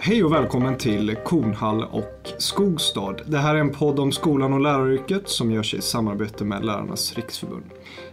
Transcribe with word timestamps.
Hej 0.00 0.24
och 0.24 0.32
välkommen 0.32 0.78
till 0.78 1.16
Kornhall 1.24 1.84
och 1.84 2.32
Skogstad. 2.38 3.16
Det 3.26 3.38
här 3.38 3.54
är 3.54 3.58
en 3.58 3.70
podd 3.70 3.98
om 3.98 4.12
skolan 4.12 4.52
och 4.52 4.60
läraryrket 4.60 5.28
som 5.28 5.50
görs 5.50 5.74
i 5.74 5.82
samarbete 5.82 6.44
med 6.44 6.64
Lärarnas 6.64 7.14
Riksförbund. 7.14 7.64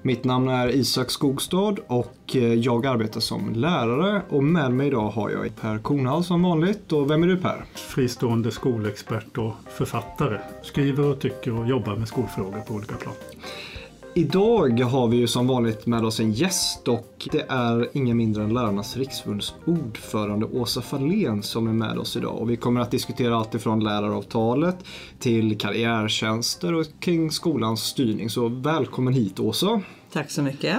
Mitt 0.02 0.24
namn 0.24 0.48
är 0.48 0.76
Isak 0.76 1.12
Skogstad 1.12 1.76
och 1.88 2.36
eh, 2.36 2.54
jag 2.54 2.86
arbetar 2.86 3.20
som 3.20 3.54
lärare 3.54 4.22
och 4.30 4.44
med 4.44 4.72
mig 4.72 4.88
idag 4.88 5.10
har 5.10 5.30
jag 5.30 5.56
Per 5.62 5.78
Kornhall 5.78 6.24
som 6.24 6.44
vanligt. 6.44 6.92
Och 6.92 7.12
vem 7.12 7.24
är 7.24 7.28
du 7.28 7.38
Per? 7.38 7.66
Fristående 7.74 8.52
skolexpert 8.52 9.38
och 9.38 9.54
författare. 9.70 10.40
Skriver 10.64 11.04
och 11.04 11.20
tycker 11.20 11.60
och 11.60 11.68
jobbar 11.68 11.96
med 11.96 12.08
skolfrågor 12.08 12.60
på 12.68 12.74
olika 12.74 12.96
plan. 12.96 13.14
Idag 14.18 14.80
har 14.80 15.08
vi 15.08 15.18
ju 15.18 15.28
som 15.28 15.48
vanligt 15.48 15.86
med 15.86 16.06
oss 16.06 16.20
en 16.20 16.32
gäst 16.32 16.88
och 16.88 17.28
det 17.32 17.46
är 17.50 17.90
ingen 17.94 18.18
mindre 18.18 18.44
än 18.44 18.54
Lärarnas 18.54 18.98
Riksförbunds 18.98 19.54
ordförande 19.66 20.46
Åsa 20.46 20.82
Fahlén 20.82 21.44
som 21.44 21.68
är 21.68 21.74
med 21.74 21.98
oss 21.98 22.18
idag. 22.18 22.36
Och 22.42 22.50
vi 22.50 22.58
kommer 22.58 22.82
att 22.82 22.92
diskutera 22.92 23.36
allt 23.36 23.56
ifrån 23.56 23.84
läraravtalet 23.84 24.78
till 25.20 25.58
karriärtjänster 25.58 26.74
och 26.74 26.86
kring 27.00 27.32
skolans 27.32 27.84
styrning. 27.84 28.30
Så 28.30 28.48
välkommen 28.48 29.14
hit 29.14 29.40
Åsa! 29.40 29.82
Tack 30.12 30.32
så 30.32 30.42
mycket! 30.42 30.78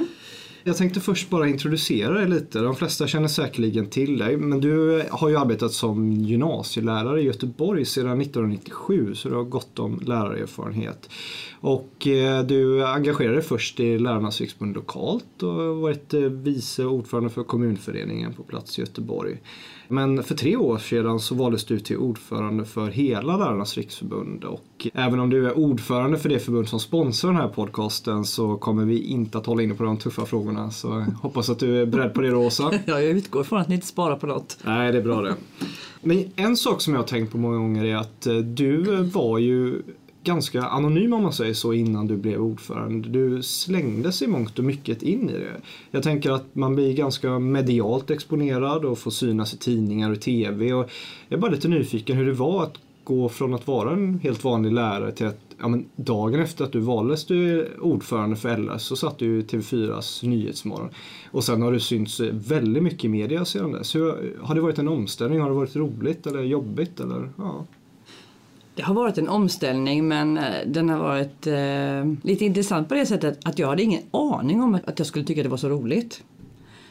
Jag 0.67 0.77
tänkte 0.77 1.01
först 1.01 1.31
bara 1.31 1.49
introducera 1.49 2.15
dig 2.15 2.29
lite. 2.29 2.59
De 2.59 2.77
flesta 2.77 3.07
känner 3.07 3.29
säkerligen 3.29 3.91
till 3.91 4.19
dig 4.19 4.37
men 4.37 4.61
du 4.61 5.03
har 5.11 5.29
ju 5.29 5.37
arbetat 5.37 5.73
som 5.73 6.13
gymnasielärare 6.13 7.21
i 7.21 7.25
Göteborg 7.25 7.85
sedan 7.85 8.21
1997 8.21 9.15
så 9.15 9.29
du 9.29 9.35
har 9.35 9.45
gott 9.45 9.79
om 9.79 10.01
lärarerfarenhet. 10.07 11.11
Och 11.61 12.07
eh, 12.07 12.43
du 12.43 12.87
engagerade 12.87 13.35
dig 13.35 13.45
först 13.45 13.81
i 13.81 13.99
Lärarnas 13.99 14.41
riksförbund 14.41 14.75
lokalt 14.75 15.43
och 15.43 15.53
har 15.53 15.75
varit 15.75 16.15
eh, 16.15 16.21
vice 16.21 16.85
ordförande 16.85 17.31
för 17.31 17.43
kommunföreningen 17.43 18.33
på 18.33 18.43
plats 18.43 18.79
i 18.79 18.83
Göteborg. 18.83 19.39
Men 19.89 20.23
för 20.23 20.35
tre 20.35 20.57
år 20.57 20.79
sedan 20.79 21.21
så 21.21 21.35
valdes 21.35 21.65
du 21.65 21.79
till 21.79 21.97
ordförande 21.97 22.65
för 22.65 22.91
hela 22.91 23.37
Lärarnas 23.37 23.77
riksförbund 23.77 24.45
och 24.45 24.87
även 24.95 25.21
om 25.21 25.31
du 25.31 25.47
är 25.47 25.59
ordförande 25.59 26.19
för 26.19 26.29
det 26.29 26.39
förbund 26.39 26.69
som 26.69 26.81
sponsrar 26.81 27.33
den 27.33 27.41
här 27.41 27.49
podcasten 27.49 28.25
så 28.25 28.57
kommer 28.57 28.85
vi 28.85 29.03
inte 29.03 29.39
att 29.39 29.47
hålla 29.47 29.63
inne 29.63 29.75
på 29.75 29.83
de 29.83 29.97
tuffa 29.97 30.27
frågorna 30.27 30.71
så 30.71 31.07
hoppas 31.23 31.51
att 31.51 31.59
du 31.59 31.83
är 31.83 31.87
beredd 31.87 32.15
på 32.15 32.21
det 32.21 32.31
då 32.31 32.47
Åsa. 32.47 32.73
Ja, 32.87 33.01
jag 33.01 33.11
utgår 33.11 33.45
från 33.45 33.61
att 33.61 33.69
ni 33.69 33.75
inte 33.75 33.87
sparar 33.87 34.17
på 34.17 34.27
något. 34.27 34.59
Nej, 34.65 34.93
det 34.93 34.99
är 34.99 35.03
bra 35.03 35.23
det. 35.23 35.35
Men 36.03 36.25
en 36.37 36.57
sak 36.57 36.81
som 36.81 36.95
jag 36.95 37.01
har 37.01 37.07
tänkt 37.07 37.33
på 37.33 37.39
många 37.39 37.57
gånger 37.57 37.85
är 37.85 37.97
att 37.97 38.27
eh, 38.27 38.37
du 38.37 39.03
var 39.03 39.39
ju 39.39 39.83
ganska 40.27 40.63
anonym 40.63 41.13
om 41.13 41.23
man 41.23 41.33
säger 41.33 41.55
så 41.55 41.73
innan 41.73 42.07
du 42.07 42.17
blev 42.17 42.41
ordförande. 42.41 43.09
Du 43.09 43.43
slängdes 43.43 44.23
i 44.23 44.27
mångt 44.27 44.59
och 44.59 44.65
mycket 44.65 45.03
in 45.03 45.31
i 45.31 45.33
det. 45.33 45.61
Jag 45.91 46.03
tänker 46.03 46.31
att 46.31 46.55
man 46.55 46.75
blir 46.75 46.95
ganska 46.95 47.39
medialt 47.39 48.11
exponerad 48.11 48.85
och 48.85 48.99
får 48.99 49.11
synas 49.11 49.55
i 49.55 49.59
tidningar 49.59 50.11
och 50.11 50.21
TV. 50.21 50.73
Och 50.73 50.91
jag 51.29 51.37
är 51.37 51.41
bara 51.41 51.51
lite 51.51 51.69
nyfiken 51.69 52.17
hur 52.17 52.27
det 52.27 52.33
var 52.33 52.63
att 52.63 52.79
gå 53.05 53.29
från 53.29 53.55
att 53.55 53.67
vara 53.67 53.93
en 53.93 54.19
helt 54.19 54.45
vanlig 54.45 54.73
lärare 54.73 55.13
till 55.13 55.27
att 55.27 55.41
ja, 55.59 55.69
men 55.69 55.85
dagen 55.97 56.41
efter 56.41 56.65
att 56.65 56.73
du 56.73 56.81
valdes 56.81 57.27
du 57.27 57.69
ordförande 57.81 58.37
för 58.37 58.57
LS 58.57 58.83
så 58.83 58.97
satt 58.97 59.19
du 59.19 59.39
i 59.39 59.43
TV4s 59.43 60.27
Nyhetsmorgon. 60.27 60.89
Och 61.31 61.45
sen 61.45 61.63
har 61.63 61.73
du 61.73 61.81
synts 61.81 62.21
väldigt 62.21 62.83
mycket 62.83 63.05
i 63.05 63.09
media 63.09 63.45
sedan 63.45 63.73
dess. 63.73 63.95
Hur, 63.95 64.37
har 64.43 64.55
det 64.55 64.61
varit 64.61 64.79
en 64.79 64.89
omställning? 64.89 65.41
Har 65.41 65.49
det 65.49 65.55
varit 65.55 65.77
roligt 65.77 66.27
eller 66.27 66.43
jobbigt? 66.43 67.01
Eller, 67.01 67.31
ja. 67.37 67.67
Det 68.77 68.83
har 68.83 68.95
varit 68.95 69.19
en 69.19 69.29
omställning 69.29 70.09
men 70.09 70.39
eh, 70.39 70.67
den 70.67 70.89
har 70.89 70.99
varit 70.99 71.47
eh, 71.47 72.29
lite 72.31 72.45
intressant 72.45 72.89
på 72.89 72.95
det 72.95 73.07
sättet 73.07 73.39
att 73.45 73.59
jag 73.59 73.69
hade 73.69 73.83
ingen 73.83 74.03
aning 74.11 74.63
om 74.63 74.79
att 74.87 74.99
jag 74.99 75.07
skulle 75.07 75.25
tycka 75.25 75.43
det 75.43 75.49
var 75.49 75.57
så 75.57 75.69
roligt. 75.69 76.25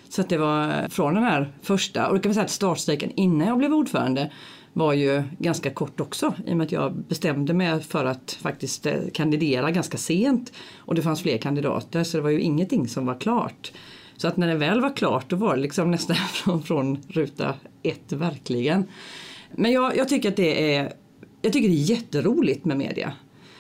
Så 0.10 0.22
att 0.22 0.30
det 0.30 0.38
var 0.38 0.68
eh, 0.68 0.88
från 0.90 1.14
den 1.14 1.24
här 1.24 1.54
första, 1.62 2.08
och 2.08 2.14
det 2.14 2.20
kan 2.20 2.30
man 2.30 2.34
säga 2.34 2.44
att 2.46 2.52
startstrejken 2.52 3.12
innan 3.16 3.48
jag 3.48 3.58
blev 3.58 3.74
ordförande 3.74 4.32
var 4.74 4.94
ju 4.94 5.24
ganska 5.40 5.70
kort 5.70 6.00
också 6.00 6.34
i 6.46 6.54
och 6.54 6.58
med 6.58 6.66
att 6.66 6.72
jag 6.72 6.96
bestämde 6.96 7.54
mig 7.54 7.82
för 7.82 8.06
att 8.06 8.38
faktiskt 8.42 8.86
eh, 8.86 8.94
kandidera 9.14 9.72
ganska 9.72 9.98
sent 9.98 10.54
och 10.78 10.96
det 10.96 11.02
fanns 11.02 11.22
fler 11.22 11.38
kandidater 11.38 12.04
så 12.04 12.18
det 12.18 12.24
var 12.24 12.30
ju 12.30 12.42
ingenting 12.42 12.88
som 12.88 13.06
var 13.06 13.20
klart. 13.20 13.72
Så 14.18 14.28
att 14.28 14.38
när 14.38 14.48
det 14.48 14.56
väl 14.56 14.82
var 14.82 14.96
klart 14.96 15.30
då 15.30 15.36
var 15.36 15.56
det 15.56 15.62
liksom 15.62 15.92
nästan 15.92 16.16
från, 16.16 16.64
från 16.64 16.98
ruta 17.08 17.54
ett 17.84 18.14
verkligen. 18.14 18.86
Men 19.52 19.72
jag, 19.72 19.98
jag 19.98 20.10
tycker 20.10 20.30
att 20.30 20.36
det 20.36 20.76
är 20.76 20.94
jag 21.46 21.54
tycker 21.54 21.70
det 21.70 21.76
är 21.76 21.96
jätteroligt 21.96 22.66
med 22.66 22.78
media. 22.78 23.14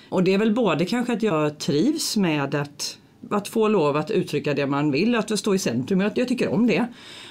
Och 0.09 0.23
det 0.23 0.34
är 0.34 0.38
väl 0.38 0.53
både 0.53 0.85
kanske 0.85 1.13
att 1.13 1.23
jag 1.23 1.59
trivs 1.59 2.18
med 2.18 2.56
att, 2.56 2.97
att 3.29 3.47
få 3.47 3.68
lov 3.68 3.97
att 3.97 4.12
uttrycka 4.12 4.53
det 4.53 4.68
man 4.68 4.91
vill, 4.91 5.16
att 5.16 5.40
stå 5.40 5.56
i 5.56 5.59
centrum. 5.59 6.01
Jag, 6.01 6.12
jag 6.16 6.28
tycker 6.28 6.53
om 6.53 6.68
det. 6.68 6.88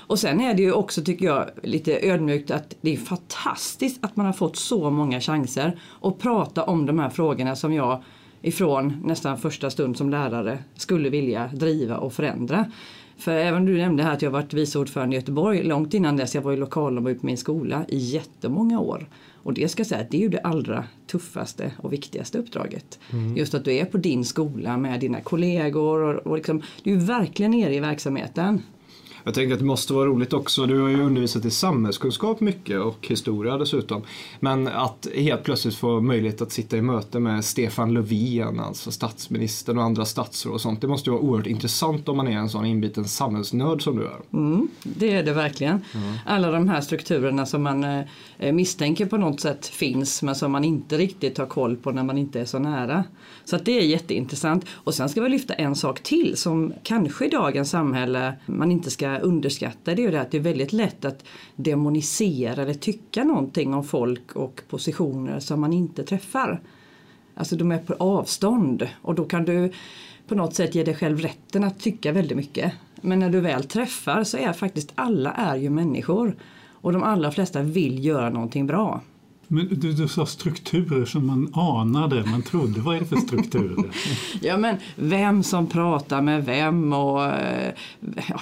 Och 0.07 0.19
sen 0.19 0.41
är 0.41 0.55
det 0.55 0.63
ju 0.63 0.73
också, 0.73 1.03
tycker 1.03 1.27
jag, 1.27 1.51
lite 1.63 2.09
ödmjukt 2.09 2.51
att 2.51 2.75
det 2.81 2.93
är 2.93 2.97
fantastiskt 2.97 4.05
att 4.05 4.17
man 4.17 4.27
har 4.27 4.33
fått 4.33 4.57
så 4.57 4.91
många 4.91 5.21
chanser 5.21 5.79
att 6.03 6.19
prata 6.19 6.65
om 6.65 6.87
de 6.87 6.99
här 6.99 7.11
frågorna 7.11 7.57
som 7.57 7.73
jag 7.73 8.03
ifrån 8.43 9.03
nästan 9.05 9.39
första 9.39 9.71
stund 9.71 9.97
som 9.97 10.11
lärare 10.11 10.59
skulle 10.77 11.09
vilja 11.09 11.51
driva 11.53 11.97
och 11.97 12.13
förändra. 12.13 12.65
För 13.17 13.33
även 13.33 13.65
du 13.65 13.77
nämnde 13.77 14.03
här 14.03 14.13
att 14.13 14.23
jag 14.23 14.31
varit 14.31 14.55
vice 14.55 14.79
ordförande 14.79 15.17
i 15.17 15.19
Göteborg 15.19 15.63
långt 15.63 15.95
innan 15.95 16.17
dess. 16.17 16.35
Jag 16.35 16.43
var 16.43 16.51
ju 16.51 16.57
lokalombud 16.57 17.21
på 17.21 17.27
min 17.27 17.37
skola 17.37 17.85
i 17.89 17.99
jättemånga 17.99 18.81
år. 18.81 19.07
Och 19.45 19.55
det 19.55 19.69
ska 19.69 19.81
jag 19.81 19.87
säga 19.87 20.01
att 20.01 20.11
det 20.11 20.17
är 20.17 20.21
ju 20.21 20.29
det 20.29 20.41
allra 20.41 20.85
tuffaste 21.07 21.73
och 21.79 21.93
viktigaste 21.93 22.39
uppdraget. 22.39 22.99
Mm. 23.13 23.37
Just 23.37 23.55
att 23.55 23.65
du 23.65 23.75
är 23.75 23.85
på 23.85 23.97
din 23.97 24.25
skola 24.25 24.77
med 24.77 25.01
dina 25.01 25.21
kollegor 25.21 26.03
och, 26.03 26.27
och 26.27 26.37
liksom, 26.37 26.63
du 26.83 26.93
är 26.93 26.97
verkligen 26.97 27.51
nere 27.51 27.75
i 27.75 27.81
verksamheten. 27.81 28.63
Jag 29.25 29.35
tänker 29.35 29.53
att 29.53 29.59
det 29.59 29.65
måste 29.65 29.93
vara 29.93 30.07
roligt 30.07 30.33
också. 30.33 30.67
Du 30.67 30.81
har 30.81 30.89
ju 30.89 31.03
undervisat 31.03 31.45
i 31.45 31.51
samhällskunskap 31.51 32.41
mycket 32.41 32.81
och 32.81 33.07
historia 33.09 33.59
dessutom. 33.59 34.03
Men 34.41 34.69
att 34.69 35.07
helt 35.15 35.43
plötsligt 35.43 35.75
få 35.75 36.01
möjlighet 36.01 36.43
att 36.43 36.53
sitta 36.53 36.77
i 36.77 36.83
möte 36.83 37.21
med 37.21 37.45
Stefan 37.45 37.95
Löfven, 37.95 38.61
alltså 38.61 38.91
statsministern 38.91 39.79
och 39.79 39.85
andra 39.85 40.05
statsråd 40.05 40.55
och 40.55 40.61
sånt. 40.61 40.81
Det 40.81 40.89
måste 40.89 41.11
ju 41.11 41.15
vara 41.15 41.23
oerhört 41.23 41.47
intressant 41.47 42.09
om 42.09 42.17
man 42.17 42.29
är 42.29 42.37
en 42.37 42.49
sån 42.49 42.67
inbiten 42.67 43.05
samhällsnörd 43.05 43.83
som 43.83 43.97
du 43.97 44.05
är. 44.05 44.21
Mm, 44.33 44.69
det 44.83 45.13
är 45.13 45.23
det 45.23 45.33
verkligen. 45.33 45.85
Mm. 45.95 46.15
Alla 46.27 46.51
de 46.51 46.69
här 46.69 46.81
strukturerna 46.81 47.47
som 47.47 47.63
man 47.63 47.85
eh, 47.85 48.05
Eh, 48.39 48.53
misstänker 48.53 49.07
på 49.07 49.17
något 49.17 49.41
sätt 49.41 49.67
finns 49.67 50.23
men 50.23 50.35
som 50.35 50.53
man 50.53 50.65
inte 50.65 50.99
riktigt 50.99 51.39
har 51.39 51.47
koll 51.47 51.77
på 51.77 51.91
när 51.91 52.03
man 52.03 52.19
inte 52.19 52.41
är 52.41 52.45
så 52.45 52.59
nära. 52.59 53.05
Så 53.45 53.57
att 53.57 53.65
det 53.65 53.79
är 53.79 53.83
jätteintressant. 53.83 54.67
Och 54.71 54.95
sen 54.95 55.09
ska 55.09 55.21
vi 55.21 55.29
lyfta 55.29 55.55
en 55.55 55.75
sak 55.75 56.03
till 56.03 56.37
som 56.37 56.73
kanske 56.83 57.27
i 57.27 57.29
dagens 57.29 57.71
samhälle 57.71 58.35
man 58.47 58.71
inte 58.71 58.91
ska 58.91 59.19
underskatta 59.19 59.95
det 59.95 60.03
är 60.03 60.05
ju 60.05 60.11
det 60.11 60.21
att 60.21 60.31
det 60.31 60.37
är 60.37 60.43
väldigt 60.43 60.73
lätt 60.73 61.05
att 61.05 61.25
demonisera 61.57 62.63
eller 62.63 62.75
tycka 62.75 63.25
någonting 63.25 63.75
om 63.75 63.85
folk 63.85 64.33
och 64.33 64.63
positioner 64.69 65.41
som 65.41 65.61
man 65.61 65.73
inte 65.73 66.05
träffar. 66.05 66.61
Alltså 67.35 67.57
de 67.57 67.73
är 67.73 67.79
på 67.79 67.95
avstånd 67.95 68.89
och 69.03 69.15
då 69.15 69.25
kan 69.25 69.45
du 69.45 69.73
på 70.29 70.35
något 70.35 70.55
sätt 70.55 70.75
ge 70.75 70.85
dig 70.85 70.95
själv 70.95 71.21
rätten 71.21 71.65
att 71.65 71.81
tycka 71.81 72.13
väldigt 72.13 72.37
mycket. 72.37 72.73
Men 73.01 73.19
när 73.19 73.31
du 73.31 73.41
väl 73.41 73.65
träffar 73.65 74.25
så 74.25 74.37
är 74.37 74.53
faktiskt 74.53 74.93
alla 74.95 75.33
är 75.33 75.57
ju 75.57 75.71
människor 75.71 76.37
och 76.85 76.93
de 76.93 77.03
allra 77.03 77.31
flesta 77.31 77.63
vill 77.63 78.05
göra 78.05 78.31
någonting 78.31 78.67
bra. 78.67 79.01
Men 79.49 79.69
du, 79.81 79.93
du 79.93 80.09
sa 80.09 80.27
strukturer 80.27 81.05
som 81.05 81.27
man 81.27 81.55
anade, 81.55 82.25
man 82.25 82.43
trodde. 82.43 82.81
Vad 82.81 82.97
är 82.97 83.01
det 83.01 83.07
för 83.07 83.17
strukturer? 83.17 83.85
ja 84.41 84.57
men 84.57 84.77
vem 84.97 85.43
som 85.43 85.67
pratar 85.67 86.23
med 86.23 86.45
vem 86.45 86.93
och 86.93 87.25
eh, 87.25 87.75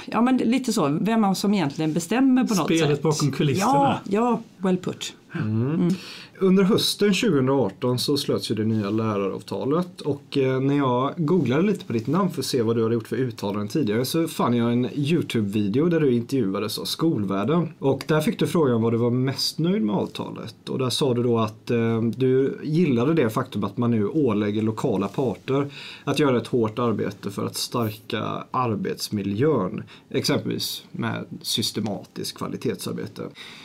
ja 0.06 0.20
men 0.20 0.36
lite 0.36 0.72
så, 0.72 0.98
vem 1.00 1.34
som 1.34 1.54
egentligen 1.54 1.92
bestämmer 1.92 2.44
på 2.44 2.54
något 2.54 2.64
Spelet 2.64 2.80
sätt. 2.80 2.98
Spelet 2.98 3.02
bakom 3.02 3.32
kulisserna. 3.32 3.72
Ja, 3.72 4.00
ja 4.04 4.40
well 4.58 4.76
put. 4.76 5.14
Mm. 5.34 5.74
Mm. 5.74 5.94
Under 6.42 6.62
hösten 6.62 7.14
2018 7.14 7.98
så 7.98 8.16
slöts 8.16 8.50
ju 8.50 8.54
det 8.54 8.64
nya 8.64 8.90
läraravtalet 8.90 10.00
och 10.00 10.38
eh, 10.38 10.60
när 10.60 10.76
jag 10.76 11.14
googlade 11.16 11.62
lite 11.62 11.84
på 11.84 11.92
ditt 11.92 12.06
namn 12.06 12.30
för 12.30 12.40
att 12.40 12.46
se 12.46 12.62
vad 12.62 12.76
du 12.76 12.82
hade 12.82 12.94
gjort 12.94 13.08
för 13.08 13.16
uttalanden 13.16 13.68
tidigare 13.68 14.04
så 14.04 14.28
fann 14.28 14.56
jag 14.56 14.72
en 14.72 14.88
Youtube-video 14.94 15.88
där 15.88 16.00
du 16.00 16.14
intervjuades 16.14 16.78
av 16.78 16.84
skolvärlden. 16.84 17.68
Och 17.78 18.04
där 18.06 18.20
fick 18.20 18.38
du 18.38 18.46
frågan 18.46 18.82
vad 18.82 18.92
du 18.92 18.96
var 18.96 19.10
mest 19.10 19.58
nöjd 19.58 19.82
med 19.82 19.94
avtalet 19.94 20.68
och 20.68 20.78
där 20.78 20.90
sa 20.90 21.14
du 21.14 21.22
då 21.22 21.38
att 21.38 21.70
eh, 21.70 22.02
du 22.02 22.58
gillade 22.62 23.14
det 23.14 23.30
faktum 23.30 23.64
att 23.64 23.76
man 23.76 23.90
nu 23.90 24.08
ålägger 24.08 24.62
lokala 24.62 25.08
parter 25.08 25.66
att 26.04 26.18
göra 26.18 26.36
ett 26.36 26.46
hårt 26.46 26.78
arbete 26.78 27.30
för 27.30 27.46
att 27.46 27.56
stärka 27.56 28.44
arbetsmiljön. 28.50 29.82
Exempelvis 30.10 30.84
med 30.92 31.24
systematiskt 31.42 32.36
kvalitetsarbete. 32.38 33.22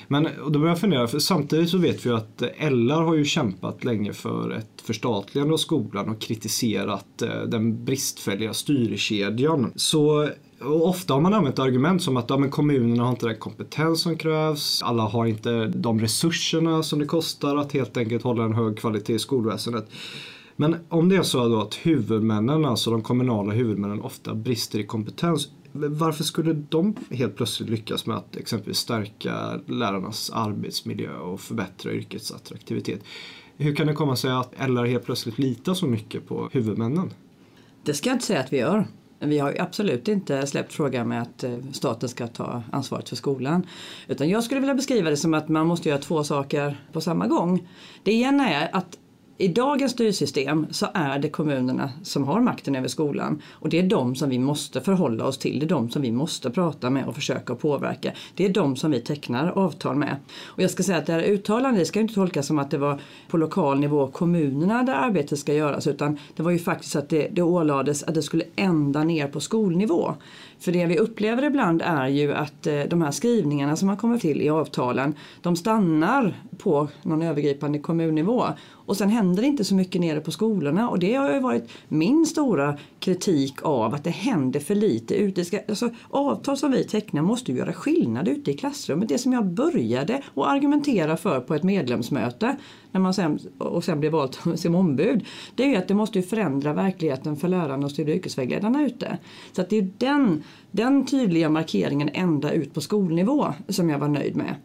Men 0.07 0.27
då 0.47 0.59
börjar 0.59 0.67
jag 0.67 0.79
fundera, 0.79 1.07
för 1.07 1.19
samtidigt 1.19 1.69
så 1.69 1.77
vet 1.77 2.05
vi 2.05 2.09
ju 2.09 2.15
att 2.15 2.43
LR 2.69 3.01
har 3.01 3.15
ju 3.15 3.25
kämpat 3.25 3.83
länge 3.83 4.13
för 4.13 4.51
ett 4.51 4.81
förstatligande 4.83 5.53
av 5.53 5.57
skolan 5.57 6.09
och 6.09 6.21
kritiserat 6.21 7.21
eh, 7.21 7.41
den 7.41 7.85
bristfälliga 7.85 8.53
styrkedjan. 8.53 9.71
Så 9.75 10.29
och 10.61 10.89
ofta 10.89 11.13
har 11.13 11.21
man 11.21 11.33
använt 11.33 11.59
argument 11.59 12.03
som 12.03 12.17
att 12.17 12.29
ja, 12.29 12.37
men 12.37 12.49
kommunerna 12.49 13.03
har 13.03 13.09
inte 13.09 13.27
den 13.27 13.37
kompetens 13.37 14.01
som 14.01 14.17
krävs, 14.17 14.83
alla 14.83 15.03
har 15.03 15.25
inte 15.25 15.67
de 15.67 15.99
resurserna 15.99 16.83
som 16.83 16.99
det 16.99 17.05
kostar 17.05 17.55
att 17.55 17.71
helt 17.71 17.97
enkelt 17.97 18.23
hålla 18.23 18.43
en 18.43 18.53
hög 18.53 18.77
kvalitet 18.77 19.13
i 19.13 19.19
skolväsendet. 19.19 19.89
Men 20.55 20.75
om 20.89 21.09
det 21.09 21.15
är 21.15 21.23
så 21.23 21.47
då 21.47 21.61
att 21.61 21.73
huvudmännen, 21.73 22.65
alltså 22.65 22.91
de 22.91 23.01
kommunala 23.01 23.53
huvudmännen 23.53 24.01
ofta 24.01 24.35
brister 24.35 24.79
i 24.79 24.83
kompetens, 24.83 25.49
varför 25.77 26.23
skulle 26.23 26.53
de 26.53 26.95
helt 27.11 27.35
plötsligt 27.35 27.69
lyckas 27.69 28.05
med 28.05 28.17
att 28.17 28.35
exempelvis 28.35 28.77
stärka 28.77 29.59
lärarnas 29.65 30.31
arbetsmiljö 30.33 31.17
och 31.17 31.39
förbättra 31.39 31.91
yrkets 31.91 32.31
attraktivitet? 32.31 33.01
Hur 33.57 33.75
kan 33.75 33.87
det 33.87 33.93
komma 33.93 34.15
sig 34.15 34.31
att 34.31 34.53
LR 34.69 34.85
helt 34.85 35.05
plötsligt 35.05 35.37
litar 35.37 35.73
så 35.73 35.87
mycket 35.87 36.27
på 36.27 36.49
huvudmännen? 36.51 37.13
Det 37.83 37.93
ska 37.93 38.09
jag 38.09 38.15
inte 38.15 38.25
säga 38.25 38.39
att 38.39 38.53
vi 38.53 38.57
gör. 38.57 38.87
Vi 39.19 39.39
har 39.39 39.55
absolut 39.59 40.07
inte 40.07 40.47
släppt 40.47 40.73
frågan 40.73 41.07
med 41.07 41.21
att 41.21 41.43
eh, 41.43 41.57
staten 41.71 42.09
ska 42.09 42.27
ta 42.27 42.63
ansvaret 42.71 43.09
för 43.09 43.15
skolan. 43.15 43.67
Utan 44.07 44.29
jag 44.29 44.43
skulle 44.43 44.59
vilja 44.59 44.75
beskriva 44.75 45.09
det 45.09 45.17
som 45.17 45.33
att 45.33 45.49
man 45.49 45.67
måste 45.67 45.89
göra 45.89 45.99
två 45.99 46.23
saker 46.23 46.77
på 46.93 47.01
samma 47.01 47.27
gång. 47.27 47.67
Det 48.03 48.11
ena 48.11 48.49
är 48.49 48.75
att 48.75 48.97
i 49.39 49.47
dagens 49.47 49.91
styrsystem 49.91 50.67
så 50.71 50.87
är 50.93 51.19
det 51.19 51.29
kommunerna 51.29 51.91
som 52.03 52.23
har 52.23 52.41
makten 52.41 52.75
över 52.75 52.87
skolan 52.87 53.41
och 53.51 53.69
det 53.69 53.79
är 53.79 53.83
de 53.83 54.15
som 54.15 54.29
vi 54.29 54.39
måste 54.39 54.81
förhålla 54.81 55.25
oss 55.25 55.37
till. 55.37 55.59
Det 55.59 55.65
är 55.65 55.69
de 55.69 55.89
som 55.89 56.01
vi 56.01 56.11
måste 56.11 56.49
prata 56.49 56.89
med 56.89 57.05
och 57.05 57.15
försöka 57.15 57.55
påverka. 57.55 58.11
Det 58.35 58.45
är 58.45 58.49
de 58.49 58.75
som 58.75 58.91
vi 58.91 59.01
tecknar 59.01 59.47
avtal 59.47 59.95
med. 59.95 60.15
Och 60.45 60.63
jag 60.63 60.71
ska 60.71 60.83
säga 60.83 60.97
att 60.97 61.05
det 61.05 61.13
här 61.13 61.23
uttalandet 61.23 61.87
ska 61.87 61.99
inte 61.99 62.13
tolkas 62.13 62.47
som 62.47 62.59
att 62.59 62.71
det 62.71 62.77
var 62.77 63.01
på 63.27 63.37
lokal 63.37 63.79
nivå 63.79 64.07
kommunerna 64.07 64.83
där 64.83 64.93
arbetet 64.93 65.39
ska 65.39 65.53
göras 65.53 65.87
utan 65.87 66.17
det 66.35 66.43
var 66.43 66.51
ju 66.51 66.59
faktiskt 66.59 66.95
att 66.95 67.09
det, 67.09 67.27
det 67.31 67.41
ålades 67.41 68.03
att 68.03 68.15
det 68.15 68.21
skulle 68.21 68.43
ända 68.55 69.03
ner 69.03 69.27
på 69.27 69.39
skolnivå. 69.39 70.15
För 70.59 70.71
det 70.71 70.85
vi 70.85 70.97
upplever 70.97 71.43
ibland 71.43 71.81
är 71.85 72.07
ju 72.07 72.33
att 72.33 72.67
eh, 72.67 72.79
de 72.79 73.01
här 73.01 73.11
skrivningarna 73.11 73.75
som 73.75 73.89
har 73.89 73.95
kommit 73.95 74.21
till 74.21 74.41
i 74.41 74.49
avtalen 74.49 75.15
de 75.41 75.55
stannar 75.55 76.43
på 76.57 76.87
någon 77.03 77.21
övergripande 77.21 77.79
kommunnivå 77.79 78.45
och 78.87 78.97
sen 78.97 79.09
händer 79.09 79.41
det 79.41 79.47
inte 79.47 79.63
så 79.63 79.75
mycket 79.75 80.01
nere 80.01 80.19
på 80.19 80.31
skolorna 80.31 80.89
och 80.89 80.99
det 80.99 81.13
har 81.13 81.33
ju 81.33 81.39
varit 81.39 81.69
min 81.87 82.25
stora 82.25 82.77
kritik 82.99 83.63
av 83.63 83.93
att 83.93 84.03
det 84.03 84.09
händer 84.09 84.59
för 84.59 84.75
lite 84.75 85.15
ute. 85.15 85.63
Alltså, 85.69 85.89
avtal 86.09 86.57
som 86.57 86.71
vi 86.71 86.83
tecknar 86.83 87.21
måste 87.21 87.51
ju 87.51 87.57
göra 87.57 87.73
skillnad 87.73 88.27
ute 88.27 88.51
i 88.51 88.57
klassrummet. 88.57 89.09
Det 89.09 89.17
som 89.17 89.33
jag 89.33 89.45
började 89.45 90.21
att 90.35 90.47
argumentera 90.47 91.17
för 91.17 91.39
på 91.39 91.55
ett 91.55 91.63
medlemsmöte 91.63 92.57
när 92.91 93.01
man 93.01 93.13
sen, 93.13 93.39
och 93.57 93.83
sen 93.83 93.99
blir 93.99 94.09
vald 94.09 94.37
som 94.55 94.75
ombud. 94.75 95.25
Det 95.55 95.63
är 95.63 95.67
ju 95.67 95.75
att 95.75 95.87
det 95.87 95.93
måste 95.93 96.19
ju 96.19 96.25
förändra 96.25 96.73
verkligheten 96.73 97.35
för 97.35 97.47
lärarna 97.47 97.85
och 97.85 97.91
studie 97.91 98.11
och 98.11 98.17
yrkesvägledarna 98.17 98.85
ute. 98.85 99.17
Så 99.51 99.61
att 99.61 99.69
det 99.69 99.77
är 99.77 99.89
den, 99.97 100.43
den 100.71 101.05
tydliga 101.05 101.49
markeringen 101.49 102.09
ända 102.13 102.51
ut 102.51 102.73
på 102.73 102.81
skolnivå 102.81 103.53
som 103.69 103.89
jag 103.89 103.99
var 103.99 104.07
nöjd 104.07 104.35
med. 104.35 104.55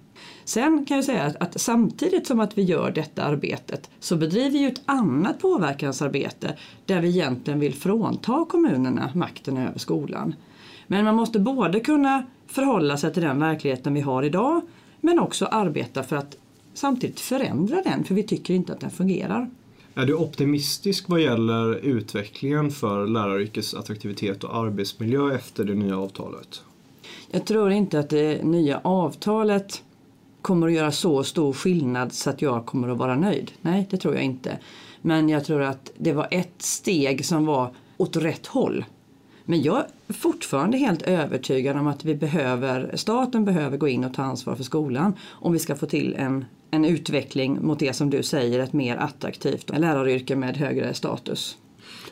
Sen 0.44 0.84
kan 0.84 0.96
jag 0.96 1.04
säga 1.04 1.22
att, 1.22 1.36
att, 1.36 1.60
samtidigt 1.60 2.26
som 2.26 2.40
att 2.40 2.58
vi 2.58 2.62
gör 2.62 2.90
detta 2.90 3.22
arbetet 3.22 3.90
så 4.00 4.16
bedriver 4.16 4.50
vi 4.50 4.64
ett 4.64 4.82
annat 4.84 5.40
påverkansarbete 5.40 6.56
där 6.86 7.00
vi 7.00 7.08
egentligen 7.08 7.60
vill 7.60 7.74
frånta 7.74 8.44
kommunerna 8.48 9.10
makten 9.14 9.56
över 9.56 9.78
skolan. 9.78 10.34
Men 10.86 11.04
man 11.04 11.14
måste 11.14 11.38
både 11.38 11.80
kunna 11.80 12.22
förhålla 12.46 12.96
sig 12.96 13.12
till 13.12 13.22
den 13.22 13.40
verkligheten 13.40 13.94
vi 13.94 14.00
har 14.00 14.22
idag 14.22 14.60
men 15.00 15.18
också 15.18 15.46
arbeta 15.46 16.02
för 16.02 16.16
att 16.16 16.36
samtidigt 16.74 17.20
förändra 17.20 17.82
den 17.82 18.04
för 18.04 18.14
vi 18.14 18.22
tycker 18.22 18.54
inte 18.54 18.72
att 18.72 18.80
den 18.80 18.90
fungerar. 18.90 19.50
Är 19.94 20.06
du 20.06 20.14
optimistisk 20.14 21.08
vad 21.08 21.20
gäller 21.20 21.74
utvecklingen 21.74 22.70
för 22.70 23.06
läraryrkets 23.06 23.74
attraktivitet 23.74 24.44
och 24.44 24.56
arbetsmiljö 24.56 25.34
efter 25.34 25.64
det 25.64 25.74
nya 25.74 25.98
avtalet? 25.98 26.62
Jag 27.30 27.44
tror 27.44 27.70
inte 27.70 27.98
att 27.98 28.10
det 28.10 28.44
nya 28.44 28.80
avtalet 28.84 29.82
kommer 30.42 30.66
att 30.66 30.72
göra 30.72 30.92
så 30.92 31.24
stor 31.24 31.52
skillnad 31.52 32.12
så 32.12 32.30
att 32.30 32.42
jag 32.42 32.66
kommer 32.66 32.88
att 32.88 32.98
vara 32.98 33.16
nöjd. 33.16 33.52
Nej, 33.60 33.86
det 33.90 33.96
tror 33.96 34.14
jag 34.14 34.24
inte. 34.24 34.58
Men 35.02 35.28
jag 35.28 35.44
tror 35.44 35.62
att 35.62 35.92
det 35.98 36.12
var 36.12 36.28
ett 36.30 36.62
steg 36.62 37.24
som 37.24 37.46
var 37.46 37.74
åt 37.96 38.16
rätt 38.16 38.46
håll. 38.46 38.84
Men 39.44 39.62
jag 39.62 39.84
är 40.08 40.12
fortfarande 40.12 40.78
helt 40.78 41.02
övertygad 41.02 41.76
om 41.76 41.86
att 41.86 42.04
vi 42.04 42.14
behöver, 42.14 42.90
staten 42.94 43.44
behöver 43.44 43.76
gå 43.76 43.88
in 43.88 44.04
och 44.04 44.14
ta 44.14 44.22
ansvar 44.22 44.54
för 44.54 44.64
skolan 44.64 45.14
om 45.30 45.52
vi 45.52 45.58
ska 45.58 45.74
få 45.74 45.86
till 45.86 46.14
en, 46.18 46.44
en 46.70 46.84
utveckling 46.84 47.66
mot 47.66 47.78
det 47.78 47.92
som 47.92 48.10
du 48.10 48.22
säger, 48.22 48.60
ett 48.60 48.72
mer 48.72 48.96
attraktivt 48.96 49.78
läraryrke 49.78 50.36
med 50.36 50.56
högre 50.56 50.94
status. 50.94 51.56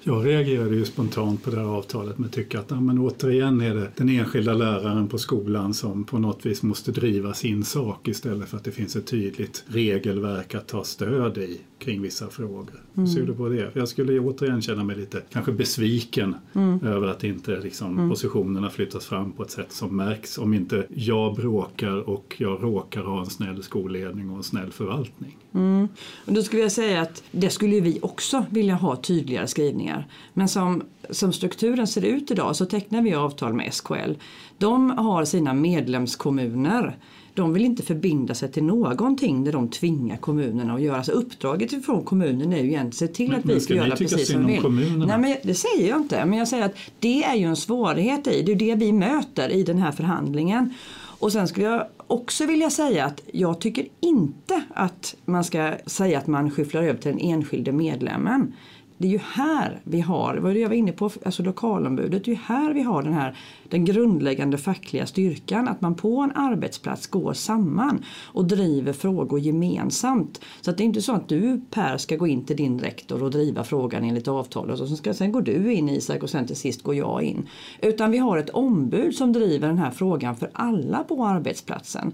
Jag 0.03 0.27
reagerade 0.27 0.75
ju 0.75 0.85
spontant 0.85 1.43
på 1.43 1.51
det 1.51 1.57
här 1.57 1.65
avtalet 1.65 2.19
med 2.19 2.27
att 2.27 2.33
tycka 2.33 2.61
att 2.61 2.71
ja, 2.71 2.81
men 2.81 2.99
återigen 2.99 3.61
är 3.61 3.75
det 3.75 3.91
den 3.97 4.09
enskilda 4.09 4.55
läraren 4.55 5.09
på 5.09 5.19
skolan 5.19 5.75
som 5.75 6.05
på 6.05 6.19
något 6.19 6.47
vis 6.47 6.63
måste 6.63 6.93
driva 6.93 7.35
sin 7.35 7.65
sak 7.65 8.09
istället 8.09 8.49
för 8.49 8.57
att 8.57 8.65
det 8.65 8.71
finns 8.71 8.97
ett 8.97 9.07
tydligt 9.07 9.65
regelverk 9.67 10.55
att 10.55 10.69
ta 10.69 10.85
stöd 10.85 11.39
i 11.39 11.61
kring 11.79 12.03
vissa 12.03 12.29
frågor. 12.31 12.83
Hur 12.95 13.07
ser 13.07 13.23
du 13.23 13.35
på 13.35 13.49
det? 13.49 13.71
jag 13.75 13.89
skulle 13.89 14.19
återigen 14.19 14.63
känna 14.63 14.85
mig 14.85 14.97
lite 14.97 15.23
kanske 15.33 15.53
besviken 15.53 16.35
mm. 16.55 16.87
över 16.87 17.09
att 17.09 17.25
inte 17.25 17.61
liksom, 17.61 17.99
mm. 17.99 18.11
positionerna 18.11 18.71
flyttas 18.71 19.07
fram 19.07 19.33
på 19.33 19.43
ett 19.43 19.51
sätt 19.51 19.73
som 19.73 19.97
märks 19.97 20.39
om 20.39 20.55
inte 20.55 20.87
jag 20.89 21.37
bråkar 21.37 22.09
och 22.09 22.37
jag 22.39 22.63
råkar 22.63 23.03
ha 23.03 23.21
en 23.21 23.31
snäll 23.31 23.63
skolledning 23.63 24.31
och 24.31 24.37
en 24.37 24.43
snäll 24.43 24.73
förvaltning. 24.73 25.37
Mm. 25.55 25.89
Då 26.27 26.43
skulle 26.43 26.63
jag 26.63 26.73
säga 26.73 27.01
att 27.01 27.23
det 27.33 27.51
skulle 27.51 27.81
vi 27.81 27.99
också 28.03 28.45
vilja 28.51 28.75
ha 28.75 28.97
tydligare 28.97 29.47
skrivningar. 29.47 29.90
Men 30.33 30.49
som, 30.49 30.83
som 31.11 31.33
strukturen 31.33 31.87
ser 31.87 32.05
ut 32.05 32.31
idag 32.31 32.57
så 32.57 32.65
tecknar 32.65 33.03
vi 33.03 33.15
avtal 33.15 33.53
med 33.53 33.75
SKL. 33.75 34.13
De 34.59 34.91
har 34.91 35.25
sina 35.25 35.55
medlemskommuner 35.55 36.97
de 37.35 37.53
vill 37.53 37.65
inte 37.65 37.83
förbinda 37.83 38.35
sig 38.35 38.53
till 38.53 38.65
någonting 38.65 39.45
där 39.45 39.53
de 39.53 39.69
tvingar 39.69 40.17
kommunerna 40.17 40.75
att 40.75 40.83
göra. 40.83 41.05
Så 41.05 41.13
uppdraget 41.13 41.85
från 41.85 42.05
kommunen 42.05 42.53
är 42.53 42.57
ju 42.57 42.69
egentligen 42.69 42.89
att 42.89 42.95
se 42.95 43.07
till 43.07 43.35
att 43.35 43.45
vi 43.45 43.61
ska 43.61 43.75
göra 43.75 43.97
precis 43.97 44.33
som 44.33 44.47
vi 44.47 44.53
vill. 44.53 44.99
Nej, 45.07 45.19
men 45.19 45.37
det 45.43 45.55
säger 45.55 45.89
jag 45.89 46.01
inte, 46.01 46.25
men 46.25 46.39
jag 46.39 46.49
säger 46.49 46.65
att 46.65 46.77
det 46.99 47.25
är 47.25 47.35
ju 47.35 47.45
en 47.45 47.57
svårighet 47.57 48.27
i, 48.27 48.43
det 48.43 48.53
är 48.53 48.57
det 48.57 48.75
vi 48.75 48.93
möter 48.93 49.49
i 49.49 49.63
den 49.63 49.79
här 49.79 49.93
förhandlingen. 49.93 50.75
Och 51.21 51.33
sen 51.33 51.49
skulle 51.49 51.67
jag 51.67 51.87
också 52.07 52.47
vilja 52.47 52.71
säga 52.71 53.05
att 53.05 53.21
jag 53.33 53.61
tycker 53.61 53.87
inte 54.01 54.63
att 54.75 55.17
man 55.25 55.45
ska 55.45 55.75
säga 55.87 56.19
att 56.19 56.27
man 56.27 56.51
skyfflar 56.51 56.83
över 56.83 57.01
till 57.01 57.11
den 57.11 57.21
enskilde 57.21 57.73
medlemmen 57.73 58.53
det 59.01 59.07
är 59.07 59.11
ju 59.11 59.21
här 59.35 59.81
vi 59.85 60.01
har, 60.01 60.37
vad 60.37 60.57
jag 60.57 60.69
var 60.69 60.77
inne 60.77 60.93
på, 60.93 61.11
alltså 61.25 61.43
lokalombudet, 61.43 62.25
det 62.25 62.31
är 62.31 62.35
ju 62.35 62.41
här 62.45 62.75
vi 62.75 62.83
har 62.83 63.03
den 63.03 63.13
här 63.13 63.37
den 63.69 63.85
grundläggande 63.85 64.59
fackliga 64.59 65.07
styrkan, 65.07 65.69
att 65.69 65.81
man 65.81 65.95
på 65.95 66.21
en 66.21 66.33
arbetsplats 66.33 67.07
går 67.07 67.33
samman 67.33 68.05
och 68.25 68.45
driver 68.45 68.93
frågor 68.93 69.41
gemensamt. 69.41 70.41
Så 70.61 70.71
att 70.71 70.77
det 70.77 70.83
är 70.83 70.85
inte 70.85 71.03
så 71.03 71.13
att 71.13 71.29
du 71.29 71.61
Per 71.71 71.97
ska 71.97 72.17
gå 72.17 72.27
in 72.27 72.45
till 72.45 72.57
din 72.57 72.81
rektor 72.81 73.23
och 73.23 73.31
driva 73.31 73.65
frågan 73.65 74.05
enligt 74.05 74.29
avtalet 74.29 74.81
och 74.81 74.89
så 74.89 74.97
ska, 74.97 75.15
sen 75.15 75.33
går 75.33 75.43
du 75.43 75.73
in 75.73 75.89
Isak 75.89 76.23
och 76.23 76.31
sen 76.31 76.47
till 76.47 76.57
sist 76.57 76.83
går 76.83 76.95
jag 76.95 77.23
in. 77.23 77.49
Utan 77.83 78.11
vi 78.11 78.19
har 78.19 78.39
ett 78.39 78.51
ombud 78.51 79.15
som 79.15 79.33
driver 79.33 79.69
den 79.69 79.79
här 79.79 79.91
frågan 79.91 80.37
för 80.37 80.51
alla 80.53 81.05
på 81.05 81.27
arbetsplatsen. 81.27 82.13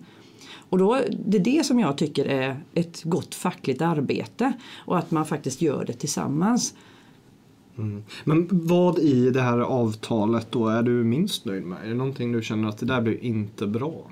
Och 0.69 0.79
då, 0.79 1.01
det 1.27 1.37
är 1.37 1.45
det 1.45 1.67
som 1.67 1.81
jag 1.81 1.99
tycker 1.99 2.25
är 2.25 2.61
ett 2.75 3.03
gott 3.03 3.35
fackligt 3.35 3.83
arbete 3.83 4.53
och 4.85 4.99
att 4.99 5.11
man 5.11 5.27
faktiskt 5.27 5.63
gör 5.63 5.85
det 5.85 5.93
tillsammans. 5.93 6.75
Mm. 7.79 8.03
Men 8.25 8.49
vad 8.51 8.99
i 8.99 9.31
det 9.31 9.41
här 9.41 9.59
avtalet 9.59 10.47
då 10.51 10.69
är 10.69 10.83
du 10.83 11.05
minst 11.05 11.45
nöjd 11.45 11.63
med? 11.63 11.79
Är 11.85 11.89
det 11.89 11.95
någonting 11.95 12.33
du 12.33 12.43
känner 12.43 12.69
att 12.69 12.79
det 12.79 12.87
där 12.87 13.01
blir 13.01 13.25
inte 13.25 13.67
bra? 13.67 14.11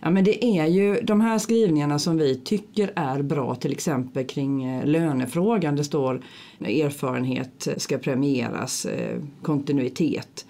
Ja 0.00 0.10
men 0.10 0.24
det 0.24 0.44
är 0.44 0.66
ju 0.66 1.00
de 1.02 1.20
här 1.20 1.38
skrivningarna 1.38 1.98
som 1.98 2.16
vi 2.16 2.34
tycker 2.34 2.92
är 2.96 3.22
bra 3.22 3.54
till 3.54 3.72
exempel 3.72 4.26
kring 4.26 4.64
eh, 4.64 4.86
lönefrågan. 4.86 5.76
Det 5.76 5.84
står 5.84 6.22
erfarenhet 6.60 7.68
ska 7.76 7.98
premieras, 7.98 8.86
eh, 8.86 9.20
kontinuitet. 9.42 10.46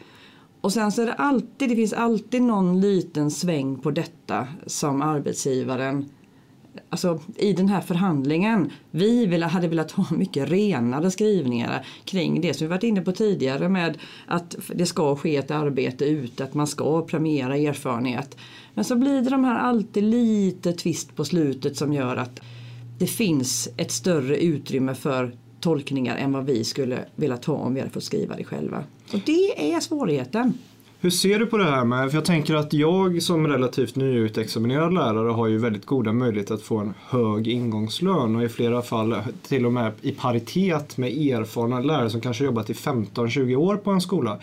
Och 0.64 0.72
sen 0.72 0.92
så 0.92 1.02
är 1.02 1.06
det 1.06 1.12
alltid, 1.12 1.68
det 1.68 1.76
finns 1.76 1.92
alltid 1.92 2.42
någon 2.42 2.80
liten 2.80 3.30
sväng 3.30 3.78
på 3.78 3.90
detta 3.90 4.48
som 4.66 5.02
arbetsgivaren 5.02 6.08
Alltså 6.88 7.20
i 7.36 7.52
den 7.52 7.68
här 7.68 7.80
förhandlingen, 7.80 8.70
vi 8.90 9.26
vill, 9.26 9.42
hade 9.42 9.68
velat 9.68 9.90
ha 9.90 10.06
mycket 10.10 10.50
renare 10.50 11.10
skrivningar 11.10 11.86
kring 12.04 12.40
det 12.40 12.54
som 12.54 12.66
vi 12.66 12.70
varit 12.70 12.82
inne 12.82 13.00
på 13.00 13.12
tidigare 13.12 13.68
med 13.68 13.98
att 14.26 14.56
det 14.74 14.86
ska 14.86 15.16
ske 15.16 15.36
ett 15.36 15.50
arbete 15.50 16.04
ute, 16.04 16.44
att 16.44 16.54
man 16.54 16.66
ska 16.66 17.02
premiera 17.06 17.56
erfarenhet. 17.56 18.36
Men 18.74 18.84
så 18.84 18.96
blir 18.96 19.22
det 19.22 19.30
de 19.30 19.44
här 19.44 19.58
alltid 19.58 20.04
lite 20.04 20.72
twist 20.72 21.16
på 21.16 21.24
slutet 21.24 21.76
som 21.76 21.92
gör 21.92 22.16
att 22.16 22.40
det 22.98 23.06
finns 23.06 23.68
ett 23.76 23.92
större 23.92 24.36
utrymme 24.36 24.94
för 24.94 25.32
tolkningar 25.64 26.16
än 26.16 26.32
vad 26.32 26.46
vi 26.46 26.64
skulle 26.64 26.98
vilja 27.16 27.36
ta 27.36 27.52
om 27.52 27.74
vi 27.74 27.80
hade 27.80 27.92
fått 27.92 28.04
skriva 28.04 28.36
det 28.36 28.44
själva. 28.44 28.84
Så 29.06 29.16
det 29.26 29.72
är 29.74 29.80
svårigheten. 29.80 30.58
Hur 31.00 31.10
ser 31.10 31.38
du 31.38 31.46
på 31.46 31.58
det 31.58 31.64
här 31.64 31.84
med, 31.84 32.10
för 32.10 32.18
jag 32.18 32.24
tänker 32.24 32.54
att 32.54 32.72
jag 32.72 33.22
som 33.22 33.46
relativt 33.46 33.96
nyutexaminerad 33.96 34.94
lärare 34.94 35.28
har 35.28 35.46
ju 35.46 35.58
väldigt 35.58 35.86
goda 35.86 36.12
möjligheter 36.12 36.54
att 36.54 36.62
få 36.62 36.78
en 36.78 36.94
hög 37.08 37.48
ingångslön 37.48 38.36
och 38.36 38.42
i 38.42 38.48
flera 38.48 38.82
fall 38.82 39.16
till 39.42 39.66
och 39.66 39.72
med 39.72 39.92
i 40.00 40.12
paritet 40.12 40.96
med 40.96 41.10
erfarna 41.10 41.80
lärare 41.80 42.10
som 42.10 42.20
kanske 42.20 42.44
jobbat 42.44 42.70
i 42.70 42.72
15-20 42.72 43.56
år 43.56 43.76
på 43.76 43.90
en 43.90 44.00
skola. 44.00 44.38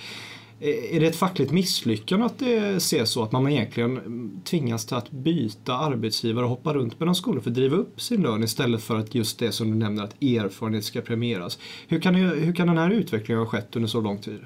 Är 0.63 0.99
det 0.99 1.07
ett 1.07 1.15
fackligt 1.15 1.51
misslyckande 1.51 2.25
att 2.25 2.39
det 2.39 2.75
ses 2.75 3.09
så 3.09 3.23
att 3.23 3.31
man 3.31 3.47
egentligen 3.47 4.41
tvingas 4.43 4.85
till 4.85 4.95
att 4.95 5.11
byta 5.11 5.73
arbetsgivare 5.73 6.43
och 6.43 6.49
hoppa 6.49 6.73
runt 6.73 6.99
mellan 6.99 7.15
skolor 7.15 7.41
för 7.41 7.49
att 7.49 7.55
driva 7.55 7.75
upp 7.75 8.01
sin 8.01 8.21
lön 8.21 8.43
istället 8.43 8.83
för 8.83 8.95
att 8.95 9.15
just 9.15 9.39
det 9.39 9.51
som 9.51 9.71
du 9.71 9.77
nämner 9.77 10.03
att 10.03 10.23
erfarenhet 10.23 10.83
ska 10.83 11.01
premieras? 11.01 11.59
Hur 11.87 11.99
kan, 11.99 12.15
hur 12.15 12.55
kan 12.55 12.67
den 12.67 12.77
här 12.77 12.89
utvecklingen 12.89 13.39
ha 13.39 13.49
skett 13.49 13.75
under 13.75 13.89
så 13.89 14.01
lång 14.01 14.17
tid? 14.17 14.39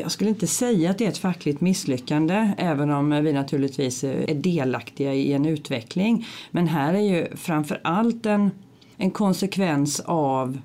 Jag 0.00 0.12
skulle 0.12 0.30
inte 0.30 0.46
säga 0.46 0.90
att 0.90 0.98
det 0.98 1.04
är 1.04 1.08
ett 1.08 1.18
fackligt 1.18 1.60
misslyckande 1.60 2.52
även 2.58 2.90
om 2.90 3.24
vi 3.24 3.32
naturligtvis 3.32 4.04
är 4.04 4.34
delaktiga 4.34 5.14
i 5.14 5.32
en 5.32 5.46
utveckling. 5.46 6.26
Men 6.50 6.68
här 6.68 6.94
är 6.94 7.00
ju 7.00 7.36
framför 7.36 7.80
allt 7.84 8.26
en, 8.26 8.50
en 8.96 9.10
konsekvens 9.10 10.00
av 10.00 10.58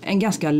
en 0.00 0.18
ganska, 0.18 0.52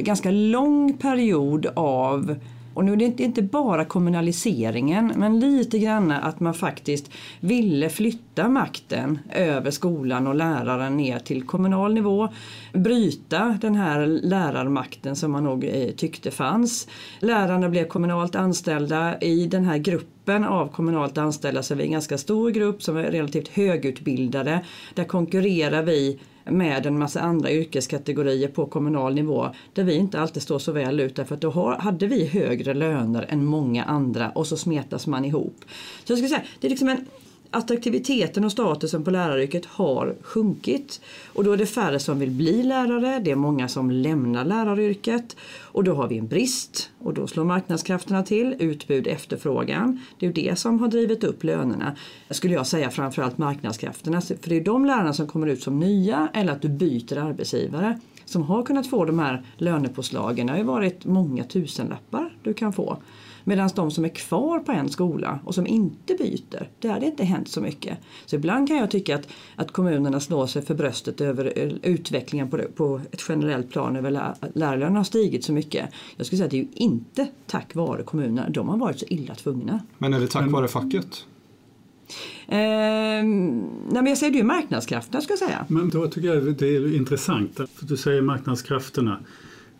ganska 0.00 0.30
lång 0.30 0.92
period 0.92 1.66
av 1.74 2.36
och 2.74 2.84
nu 2.84 2.92
är 2.92 2.96
det 2.96 3.20
inte 3.20 3.42
bara 3.42 3.84
kommunaliseringen 3.84 5.12
men 5.16 5.40
lite 5.40 5.78
grann 5.78 6.10
att 6.10 6.40
man 6.40 6.54
faktiskt 6.54 7.10
ville 7.40 7.88
flytta 7.88 8.48
makten 8.48 9.18
över 9.30 9.70
skolan 9.70 10.26
och 10.26 10.34
läraren 10.34 10.96
ner 10.96 11.18
till 11.18 11.42
kommunal 11.42 11.94
nivå. 11.94 12.28
Bryta 12.72 13.58
den 13.60 13.74
här 13.74 14.06
lärarmakten 14.06 15.16
som 15.16 15.32
man 15.32 15.44
nog 15.44 15.64
eh, 15.64 15.90
tyckte 15.90 16.30
fanns. 16.30 16.88
Lärarna 17.20 17.68
blev 17.68 17.86
kommunalt 17.86 18.34
anställda 18.34 19.20
i 19.20 19.46
den 19.46 19.64
här 19.64 19.78
gruppen 19.78 20.44
av 20.44 20.68
kommunalt 20.68 21.18
anställda 21.18 21.62
så 21.62 21.74
vi 21.74 21.82
är 21.82 21.86
en 21.86 21.92
ganska 21.92 22.18
stor 22.18 22.50
grupp 22.50 22.82
som 22.82 22.96
är 22.96 23.02
relativt 23.02 23.48
högutbildade. 23.48 24.64
Där 24.94 25.04
konkurrerar 25.04 25.82
vi 25.82 26.18
med 26.44 26.86
en 26.86 26.98
massa 26.98 27.20
andra 27.20 27.52
yrkeskategorier 27.52 28.48
på 28.48 28.66
kommunal 28.66 29.14
nivå 29.14 29.50
där 29.72 29.84
vi 29.84 29.94
inte 29.94 30.20
alltid 30.20 30.42
står 30.42 30.58
så 30.58 30.72
väl 30.72 31.00
ut 31.00 31.16
därför 31.16 31.34
att 31.34 31.40
då 31.40 31.76
hade 31.78 32.06
vi 32.06 32.26
högre 32.26 32.74
löner 32.74 33.26
än 33.28 33.44
många 33.44 33.84
andra 33.84 34.30
och 34.30 34.46
så 34.46 34.56
smetas 34.56 35.06
man 35.06 35.24
ihop. 35.24 35.64
Så 36.04 36.12
jag 36.12 36.18
skulle 36.18 36.28
säga, 36.28 36.42
det 36.60 36.66
är 36.66 36.70
liksom 36.70 36.88
en 36.88 37.06
attraktiviteten 37.52 38.44
och 38.44 38.52
statusen 38.52 39.04
på 39.04 39.10
läraryrket 39.10 39.66
har 39.66 40.16
sjunkit. 40.22 41.00
Och 41.32 41.44
då 41.44 41.52
är 41.52 41.56
det 41.56 41.66
färre 41.66 41.98
som 41.98 42.18
vill 42.18 42.30
bli 42.30 42.62
lärare, 42.62 43.20
det 43.24 43.30
är 43.30 43.36
många 43.36 43.68
som 43.68 43.90
lämnar 43.90 44.44
läraryrket 44.44 45.36
och 45.60 45.84
då 45.84 45.94
har 45.94 46.08
vi 46.08 46.18
en 46.18 46.28
brist 46.28 46.90
och 46.98 47.14
då 47.14 47.26
slår 47.26 47.44
marknadskrafterna 47.44 48.22
till, 48.22 48.56
utbud, 48.58 49.06
efterfrågan. 49.06 50.00
Det 50.18 50.26
är 50.26 50.28
ju 50.28 50.34
det 50.34 50.58
som 50.58 50.80
har 50.80 50.88
drivit 50.88 51.24
upp 51.24 51.44
lönerna. 51.44 51.96
Skulle 52.30 52.54
jag 52.54 52.66
säga 52.66 52.90
framförallt 52.90 53.38
marknadskrafterna, 53.38 54.20
för 54.20 54.48
det 54.48 54.56
är 54.56 54.64
de 54.64 54.84
lärarna 54.84 55.12
som 55.12 55.26
kommer 55.26 55.46
ut 55.46 55.62
som 55.62 55.78
nya 55.78 56.28
eller 56.34 56.52
att 56.52 56.62
du 56.62 56.68
byter 56.68 57.18
arbetsgivare 57.18 58.00
som 58.24 58.42
har 58.42 58.62
kunnat 58.62 58.86
få 58.86 59.04
de 59.04 59.18
här 59.18 59.42
lönepåslagen. 59.56 60.46
Det 60.46 60.52
har 60.52 60.58
ju 60.58 60.64
varit 60.64 61.04
många 61.04 61.44
tusenlappar 61.44 62.36
du 62.42 62.54
kan 62.54 62.72
få. 62.72 62.98
Medan 63.44 63.70
de 63.74 63.90
som 63.90 64.04
är 64.04 64.08
kvar 64.08 64.58
på 64.58 64.72
en 64.72 64.88
skola 64.88 65.40
och 65.44 65.54
som 65.54 65.66
inte 65.66 66.14
byter, 66.14 66.68
där 66.80 66.88
har 66.88 67.00
det 67.00 67.06
inte 67.06 67.24
hänt 67.24 67.48
så 67.48 67.60
mycket. 67.60 67.98
Så 68.26 68.36
ibland 68.36 68.68
kan 68.68 68.76
jag 68.76 68.90
tycka 68.90 69.14
att, 69.14 69.28
att 69.56 69.72
kommunerna 69.72 70.20
slår 70.20 70.46
sig 70.46 70.62
för 70.62 70.74
bröstet 70.74 71.20
över 71.20 71.52
utvecklingen 71.82 72.50
på, 72.50 72.58
på 72.76 73.00
ett 73.10 73.24
generellt 73.28 73.70
plan 73.70 73.96
över 73.96 74.10
lär, 74.10 74.34
lärarlönerna 74.54 74.98
har 74.98 75.04
stigit 75.04 75.44
så 75.44 75.52
mycket. 75.52 75.90
Jag 76.16 76.26
skulle 76.26 76.36
säga 76.36 76.44
att 76.44 76.50
det 76.50 76.56
är 76.56 76.62
ju 76.62 76.68
inte 76.74 77.28
tack 77.46 77.74
vare 77.74 78.02
kommunerna, 78.02 78.48
de 78.48 78.68
har 78.68 78.76
varit 78.76 78.98
så 78.98 79.06
illa 79.08 79.34
tvungna. 79.34 79.80
Men 79.98 80.14
är 80.14 80.20
det 80.20 80.26
tack 80.26 80.50
vare 80.50 80.68
facket? 80.68 81.24
Eh, 82.48 82.56
nej 82.56 83.22
men 83.92 84.06
jag 84.06 84.18
säger 84.18 84.32
det 84.32 84.38
är 84.38 84.42
ju 84.42 84.46
marknadskrafterna 84.46 85.20
ska 85.20 85.32
jag 85.32 85.38
säga. 85.38 85.66
Men 85.68 85.88
då 85.88 86.06
tycker 86.06 86.28
jag 86.28 86.56
det 86.56 86.66
är 86.66 86.96
intressant, 86.96 87.56
för 87.56 87.86
du 87.86 87.96
säger 87.96 88.22
marknadskrafterna. 88.22 89.18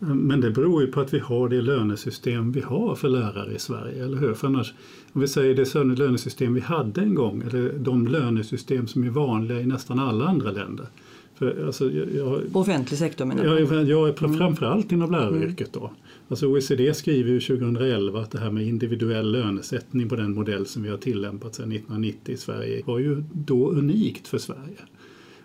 Men 0.04 0.40
det 0.40 0.50
beror 0.50 0.82
ju 0.82 0.92
på 0.92 1.00
att 1.00 1.14
vi 1.14 1.18
har 1.18 1.48
det 1.48 1.62
lönesystem 1.62 2.52
vi 2.52 2.60
har 2.60 2.94
för 2.94 3.08
lärare 3.08 3.54
i 3.54 3.58
Sverige, 3.58 4.04
eller 4.04 4.18
hur? 4.18 4.34
För 4.34 4.46
annars, 4.46 4.74
om 5.12 5.20
vi 5.20 5.28
säger 5.28 5.54
det 5.54 5.94
lönesystem 5.98 6.54
vi 6.54 6.60
hade 6.60 7.00
en 7.00 7.14
gång, 7.14 7.42
eller 7.46 7.72
de 7.72 8.06
lönesystem 8.06 8.86
som 8.86 9.04
är 9.04 9.10
vanliga 9.10 9.60
i 9.60 9.66
nästan 9.66 9.98
alla 9.98 10.24
andra 10.24 10.50
länder. 10.50 10.86
För, 11.34 11.66
alltså, 11.66 11.90
jag, 11.90 12.52
på 12.52 12.60
offentlig 12.60 12.98
sektor 12.98 13.24
menar 13.24 13.44
du? 13.44 13.50
Jag, 13.50 13.88
jag 13.88 14.08
är 14.08 14.24
mm. 14.24 14.38
framförallt 14.38 14.92
inom 14.92 15.10
läraryrket 15.10 15.72
då. 15.72 15.90
Alltså 16.28 16.46
OECD 16.46 16.94
skriver 16.94 17.30
ju 17.30 17.40
2011 17.40 18.20
att 18.20 18.30
det 18.30 18.38
här 18.38 18.50
med 18.50 18.66
individuell 18.66 19.32
lönesättning 19.32 20.08
på 20.08 20.16
den 20.16 20.34
modell 20.34 20.66
som 20.66 20.82
vi 20.82 20.88
har 20.88 20.96
tillämpat 20.96 21.54
sedan 21.54 21.72
1990 21.72 22.34
i 22.34 22.36
Sverige 22.36 22.82
var 22.86 22.98
ju 22.98 23.24
då 23.32 23.70
unikt 23.70 24.28
för 24.28 24.38
Sverige. 24.38 24.78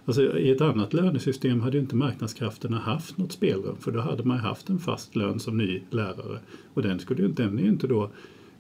Alltså, 0.08 0.38
I 0.38 0.52
ett 0.52 0.62
annat 0.62 0.94
lönesystem 0.94 1.62
hade 1.62 1.78
inte 1.78 1.96
marknadskrafterna 1.96 2.80
haft 2.80 3.18
något 3.18 3.32
spelrum 3.32 3.78
för 3.80 3.92
då 3.92 4.00
hade 4.00 4.24
man 4.24 4.38
haft 4.38 4.70
en 4.70 4.80
fast 4.80 5.16
lön 5.16 5.40
som 5.40 5.58
ny 5.58 5.82
lärare 5.90 6.40
och 6.74 6.82
den, 6.82 7.00
skulle, 7.00 7.28
den 7.28 7.60
är 7.60 7.64
ju 7.64 7.70
inte 7.70 7.88
då 7.88 8.04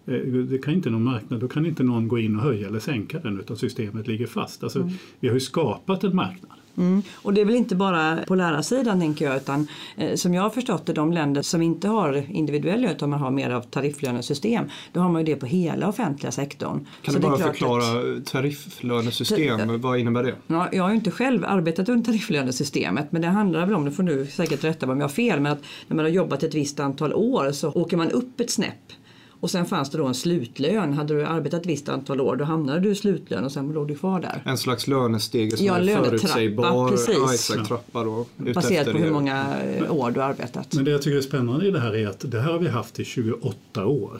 eh, 0.05 0.21
det 0.21 0.57
kan 0.57 0.73
inte 0.73 0.89
någon 0.89 1.03
marknad, 1.03 1.39
då 1.39 1.47
kan 1.47 1.65
inte 1.65 1.83
någon 1.83 2.07
gå 2.07 2.19
in 2.19 2.35
och 2.35 2.41
höja 2.41 2.67
eller 2.67 2.79
sänka 2.79 3.19
den 3.19 3.39
utan 3.39 3.57
systemet 3.57 4.07
ligger 4.07 4.27
fast. 4.27 4.63
Alltså, 4.63 4.79
mm. 4.79 4.93
Vi 5.19 5.27
har 5.27 5.35
ju 5.35 5.39
skapat 5.39 6.03
en 6.03 6.15
marknad. 6.15 6.56
Mm. 6.77 7.03
Och 7.13 7.33
det 7.33 7.41
är 7.41 7.45
väl 7.45 7.55
inte 7.55 7.75
bara 7.75 8.17
på 8.27 8.35
lärarsidan 8.35 8.99
tänker 8.99 9.25
jag 9.25 9.37
utan 9.37 9.67
eh, 9.97 10.15
som 10.15 10.33
jag 10.33 10.41
har 10.41 10.49
förstått 10.49 10.85
det 10.85 10.93
de 10.93 11.13
länder 11.13 11.41
som 11.41 11.61
inte 11.61 11.87
har 11.87 12.23
individuell 12.29 12.81
lön 12.81 12.91
utan 12.91 13.09
man 13.09 13.19
har 13.19 13.31
mer 13.31 13.49
av 13.49 13.61
tarifflönesystem 13.61 14.65
då 14.93 14.99
har 14.99 15.09
man 15.09 15.25
ju 15.25 15.33
det 15.33 15.39
på 15.39 15.45
hela 15.45 15.87
offentliga 15.87 16.31
sektorn. 16.31 16.87
Kan 17.01 17.13
Så 17.13 17.19
du 17.19 17.27
bara 17.27 17.37
förklara 17.37 17.83
att, 17.83 18.25
tarifflönesystem, 18.25 19.81
vad 19.81 19.99
innebär 19.99 20.23
det? 20.23 20.35
Ja, 20.47 20.69
jag 20.71 20.83
har 20.83 20.89
ju 20.89 20.95
inte 20.95 21.11
själv 21.11 21.45
arbetat 21.45 21.89
under 21.89 22.05
tarifflönesystemet 22.05 23.11
men 23.11 23.21
det 23.21 23.27
handlar 23.27 23.65
väl 23.65 23.75
om, 23.75 23.85
det 23.85 23.91
får 23.91 24.03
du 24.03 24.25
säkert 24.25 24.63
rätta 24.63 24.85
mig 24.85 24.93
om 24.93 24.99
jag 24.99 25.07
har 25.07 25.13
fel, 25.13 25.39
men 25.39 25.51
att 25.51 25.61
när 25.87 25.95
man 25.95 26.05
har 26.05 26.11
jobbat 26.11 26.43
ett 26.43 26.55
visst 26.55 26.79
antal 26.79 27.13
år 27.13 27.51
så 27.51 27.71
åker 27.71 27.97
man 27.97 28.11
upp 28.11 28.39
ett 28.39 28.51
snäpp 28.51 28.93
och 29.39 29.51
sen 29.51 29.65
fanns 29.65 29.91
det 29.91 29.97
då 29.97 30.05
en 30.05 30.13
slutlön. 30.13 30.93
Hade 30.93 31.13
du 31.13 31.25
arbetat 31.25 31.61
ett 31.61 31.65
visst 31.65 31.89
antal 31.89 32.21
år 32.21 32.35
då 32.35 32.45
hamnade 32.45 32.79
du 32.79 32.89
i 32.89 32.95
slutlön 32.95 33.45
och 33.45 33.51
sen 33.51 33.71
låg 33.71 33.87
du 33.87 33.95
kvar 33.95 34.19
där. 34.19 34.41
En 34.45 34.57
slags 34.57 34.87
lönestege 34.87 35.57
som 35.57 35.65
ja, 35.65 35.77
är 35.77 36.03
förutsägbar. 36.03 36.89
Precis. 36.89 37.15
Ja, 37.17 37.33
exakt, 37.33 37.67
trappa 37.67 38.03
då, 38.03 38.25
Baserat 38.37 38.91
på 38.91 38.97
hur 38.97 39.11
många 39.11 39.55
år 39.89 40.11
du 40.11 40.19
har 40.19 40.29
arbetat. 40.29 40.73
Men 40.73 40.85
det 40.85 40.91
jag 40.91 41.01
tycker 41.01 41.17
är 41.17 41.21
spännande 41.21 41.67
i 41.67 41.71
det 41.71 41.79
här 41.79 41.95
är 41.95 42.07
att 42.07 42.31
det 42.31 42.39
här 42.39 42.51
har 42.51 42.59
vi 42.59 42.67
haft 42.67 42.99
i 42.99 43.05
28 43.05 43.85
år. 43.85 44.19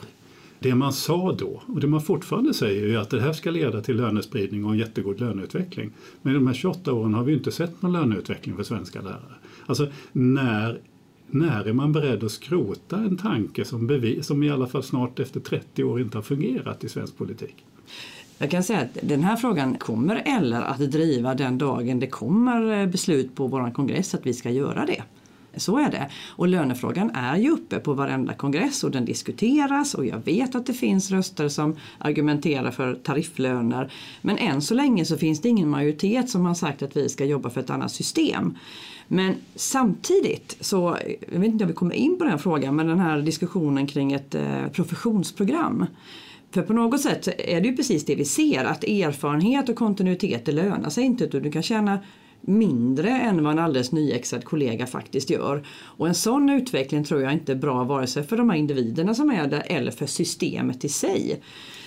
Det 0.60 0.74
man 0.74 0.92
sa 0.92 1.32
då, 1.32 1.62
och 1.66 1.80
det 1.80 1.86
man 1.86 2.00
fortfarande 2.00 2.54
säger, 2.54 2.86
är 2.86 2.98
att 2.98 3.10
det 3.10 3.20
här 3.20 3.32
ska 3.32 3.50
leda 3.50 3.80
till 3.80 3.96
lönespridning 3.96 4.64
och 4.64 4.72
en 4.72 4.78
jättegod 4.78 5.20
löneutveckling. 5.20 5.90
Men 6.22 6.32
i 6.32 6.34
de 6.34 6.46
här 6.46 6.54
28 6.54 6.92
åren 6.92 7.14
har 7.14 7.24
vi 7.24 7.34
inte 7.34 7.52
sett 7.52 7.82
någon 7.82 7.92
löneutveckling 7.92 8.56
för 8.56 8.62
svenska 8.62 9.00
lärare. 9.00 9.34
Alltså 9.66 9.86
när 10.12 10.80
när 11.30 11.64
är 11.64 11.72
man 11.72 11.92
beredd 11.92 12.24
att 12.24 12.32
skrota 12.32 12.96
en 12.96 13.16
tanke 13.16 13.64
som, 13.64 13.86
bevis, 13.86 14.26
som 14.26 14.42
i 14.42 14.50
alla 14.50 14.66
fall 14.66 14.82
snart 14.82 15.20
efter 15.20 15.40
30 15.40 15.84
år 15.84 16.00
inte 16.00 16.18
har 16.18 16.22
fungerat 16.22 16.84
i 16.84 16.88
svensk 16.88 17.16
politik? 17.16 17.64
Jag 18.38 18.50
kan 18.50 18.62
säga 18.62 18.80
att 18.80 18.98
den 19.02 19.24
här 19.24 19.36
frågan 19.36 19.78
kommer 19.78 20.22
eller 20.24 20.60
att 20.60 20.78
driva 20.78 21.34
den 21.34 21.58
dagen 21.58 22.00
det 22.00 22.06
kommer 22.06 22.80
eh, 22.80 22.86
beslut 22.86 23.34
på 23.34 23.46
vår 23.46 23.70
kongress 23.74 24.14
att 24.14 24.26
vi 24.26 24.34
ska 24.34 24.50
göra 24.50 24.86
det. 24.86 25.02
Så 25.56 25.78
är 25.78 25.90
det. 25.90 26.10
Och 26.28 26.48
lönefrågan 26.48 27.10
är 27.10 27.36
ju 27.36 27.50
uppe 27.50 27.78
på 27.78 27.94
varenda 27.94 28.34
kongress 28.34 28.84
och 28.84 28.90
den 28.90 29.04
diskuteras 29.04 29.94
och 29.94 30.06
jag 30.06 30.24
vet 30.24 30.54
att 30.54 30.66
det 30.66 30.72
finns 30.72 31.10
röster 31.10 31.48
som 31.48 31.76
argumenterar 31.98 32.70
för 32.70 32.94
tarifflöner. 32.94 33.92
Men 34.22 34.38
än 34.38 34.62
så 34.62 34.74
länge 34.74 35.04
så 35.04 35.16
finns 35.16 35.40
det 35.40 35.48
ingen 35.48 35.68
majoritet 35.68 36.30
som 36.30 36.46
har 36.46 36.54
sagt 36.54 36.82
att 36.82 36.96
vi 36.96 37.08
ska 37.08 37.24
jobba 37.24 37.50
för 37.50 37.60
ett 37.60 37.70
annat 37.70 37.92
system. 37.92 38.58
Men 39.08 39.34
samtidigt 39.54 40.56
så, 40.60 40.96
jag 41.32 41.40
vet 41.40 41.48
inte 41.48 41.64
om 41.64 41.68
vi 41.68 41.74
kommer 41.74 41.94
in 41.94 42.18
på 42.18 42.24
den 42.24 42.30
här 42.30 42.38
frågan, 42.38 42.76
men 42.76 42.86
den 42.86 42.98
här 42.98 43.20
diskussionen 43.20 43.86
kring 43.86 44.12
ett 44.12 44.34
eh, 44.34 44.68
professionsprogram. 44.72 45.86
För 46.50 46.62
på 46.62 46.72
något 46.72 47.00
sätt 47.00 47.28
är 47.38 47.60
det 47.60 47.68
ju 47.68 47.76
precis 47.76 48.04
det 48.04 48.14
vi 48.14 48.24
ser, 48.24 48.64
att 48.64 48.84
erfarenhet 48.84 49.68
och 49.68 49.76
kontinuitet 49.76 50.44
det 50.44 50.52
lönar 50.52 50.90
sig 50.90 51.04
inte. 51.04 51.24
Utan 51.24 51.42
du 51.42 51.52
kan 51.52 51.62
tjäna 51.62 51.98
mindre 52.40 53.10
än 53.10 53.44
vad 53.44 53.52
en 53.52 53.58
alldeles 53.58 53.92
nyexad 53.92 54.44
kollega 54.44 54.86
faktiskt 54.86 55.30
gör. 55.30 55.66
Och 55.82 56.08
en 56.08 56.14
sån 56.14 56.50
utveckling 56.50 57.04
tror 57.04 57.22
jag 57.22 57.32
inte 57.32 57.52
är 57.52 57.56
bra 57.56 57.84
vare 57.84 58.06
sig 58.06 58.22
för 58.22 58.36
de 58.36 58.50
här 58.50 58.56
individerna 58.56 59.14
som 59.14 59.30
är 59.30 59.46
där 59.46 59.62
eller 59.66 59.90
för 59.90 60.06
systemet 60.06 60.84
i 60.84 60.88
sig. 60.88 61.42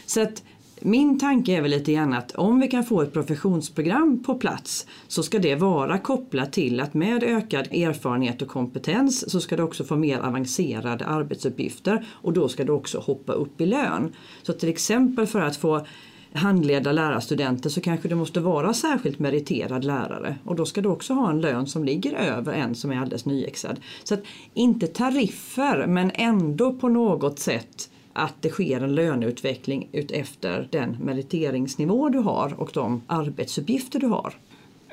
Så 0.05 0.21
att 0.21 0.43
min 0.81 1.19
tanke 1.19 1.51
är 1.57 1.61
väl 1.61 1.71
lite 1.71 1.93
grann 1.93 2.13
att 2.13 2.31
om 2.31 2.59
vi 2.59 2.67
kan 2.67 2.83
få 2.83 3.01
ett 3.01 3.13
professionsprogram 3.13 4.23
på 4.23 4.35
plats 4.35 4.87
så 5.07 5.23
ska 5.23 5.39
det 5.39 5.55
vara 5.55 5.97
kopplat 5.97 6.53
till 6.53 6.79
att 6.79 6.93
med 6.93 7.23
ökad 7.23 7.67
erfarenhet 7.67 8.41
och 8.41 8.47
kompetens 8.47 9.31
så 9.31 9.41
ska 9.41 9.57
du 9.57 9.63
också 9.63 9.83
få 9.83 9.95
mer 9.95 10.19
avancerade 10.19 11.05
arbetsuppgifter 11.05 12.05
och 12.11 12.33
då 12.33 12.49
ska 12.49 12.63
du 12.63 12.71
också 12.71 12.99
hoppa 12.99 13.33
upp 13.33 13.61
i 13.61 13.65
lön. 13.65 14.13
Så 14.43 14.53
till 14.53 14.69
exempel 14.69 15.27
för 15.27 15.39
att 15.39 15.57
få 15.57 15.85
handleda 16.33 16.91
lärarstudenter 16.91 17.69
så 17.69 17.81
kanske 17.81 18.07
du 18.07 18.15
måste 18.15 18.39
vara 18.39 18.73
särskilt 18.73 19.19
meriterad 19.19 19.83
lärare 19.83 20.35
och 20.43 20.55
då 20.55 20.65
ska 20.65 20.81
du 20.81 20.89
också 20.89 21.13
ha 21.13 21.29
en 21.29 21.41
lön 21.41 21.67
som 21.67 21.83
ligger 21.83 22.13
över 22.13 22.53
en 22.53 22.75
som 22.75 22.91
är 22.91 22.97
alldeles 22.97 23.25
nyexad. 23.25 23.79
Så 24.03 24.13
att 24.13 24.23
inte 24.53 24.87
tariffer 24.87 25.87
men 25.87 26.11
ändå 26.13 26.73
på 26.73 26.89
något 26.89 27.39
sätt 27.39 27.90
att 28.13 28.35
det 28.41 28.49
sker 28.49 28.81
en 28.81 28.95
löneutveckling 28.95 29.89
utefter 29.91 30.67
den 30.71 30.97
meriteringsnivå 30.99 32.09
du 32.09 32.19
har 32.19 32.53
och 32.57 32.71
de 32.73 33.01
arbetsuppgifter 33.07 33.99
du 33.99 34.07
har. 34.07 34.33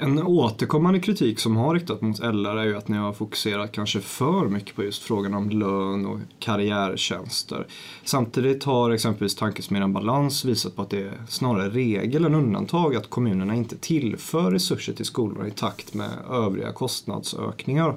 En 0.00 0.22
återkommande 0.22 1.00
kritik 1.00 1.38
som 1.38 1.56
har 1.56 1.74
riktat 1.74 2.00
mot 2.00 2.18
LR 2.18 2.56
är 2.56 2.64
ju 2.64 2.76
att 2.76 2.88
ni 2.88 2.96
har 2.96 3.12
fokuserat 3.12 3.72
kanske 3.72 4.00
för 4.00 4.48
mycket 4.48 4.76
på 4.76 4.84
just 4.84 5.02
frågan 5.02 5.34
om 5.34 5.50
lön 5.50 6.06
och 6.06 6.18
karriärtjänster. 6.38 7.66
Samtidigt 8.04 8.64
har 8.64 8.90
exempelvis 8.90 9.34
Tankesmedjan 9.34 9.92
Balans 9.92 10.44
visat 10.44 10.76
på 10.76 10.82
att 10.82 10.90
det 10.90 11.02
är 11.02 11.12
snarare 11.28 11.68
regel 11.68 12.24
än 12.24 12.34
undantag 12.34 12.96
att 12.96 13.10
kommunerna 13.10 13.54
inte 13.54 13.76
tillför 13.76 14.50
resurser 14.50 14.92
till 14.92 15.04
skolorna 15.04 15.48
i 15.48 15.50
takt 15.50 15.94
med 15.94 16.10
övriga 16.30 16.72
kostnadsökningar. 16.72 17.96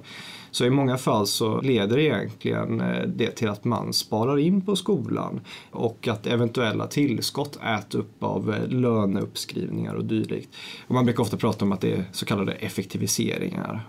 Så 0.51 0.65
i 0.65 0.69
många 0.69 0.97
fall 0.97 1.27
så 1.27 1.61
leder 1.61 1.99
egentligen 1.99 2.81
eh, 2.81 3.07
det 3.07 3.31
till 3.31 3.49
att 3.49 3.63
man 3.63 3.93
sparar 3.93 4.39
in 4.39 4.61
på 4.61 4.75
skolan 4.75 5.41
och 5.71 6.07
att 6.07 6.27
eventuella 6.27 6.87
tillskott 6.87 7.59
äts 7.63 7.95
upp 7.95 8.23
av 8.23 8.53
eh, 8.53 8.67
löneuppskrivningar 8.67 9.95
och 9.95 10.05
dylikt. 10.05 10.49
Och 10.87 10.93
man 10.93 11.05
brukar 11.05 11.23
ofta 11.23 11.37
prata 11.37 11.65
om 11.65 11.71
att 11.71 11.81
det 11.81 11.91
är 11.91 12.05
så 12.11 12.25
kallade 12.25 12.51
effektiviseringar. 12.51 13.87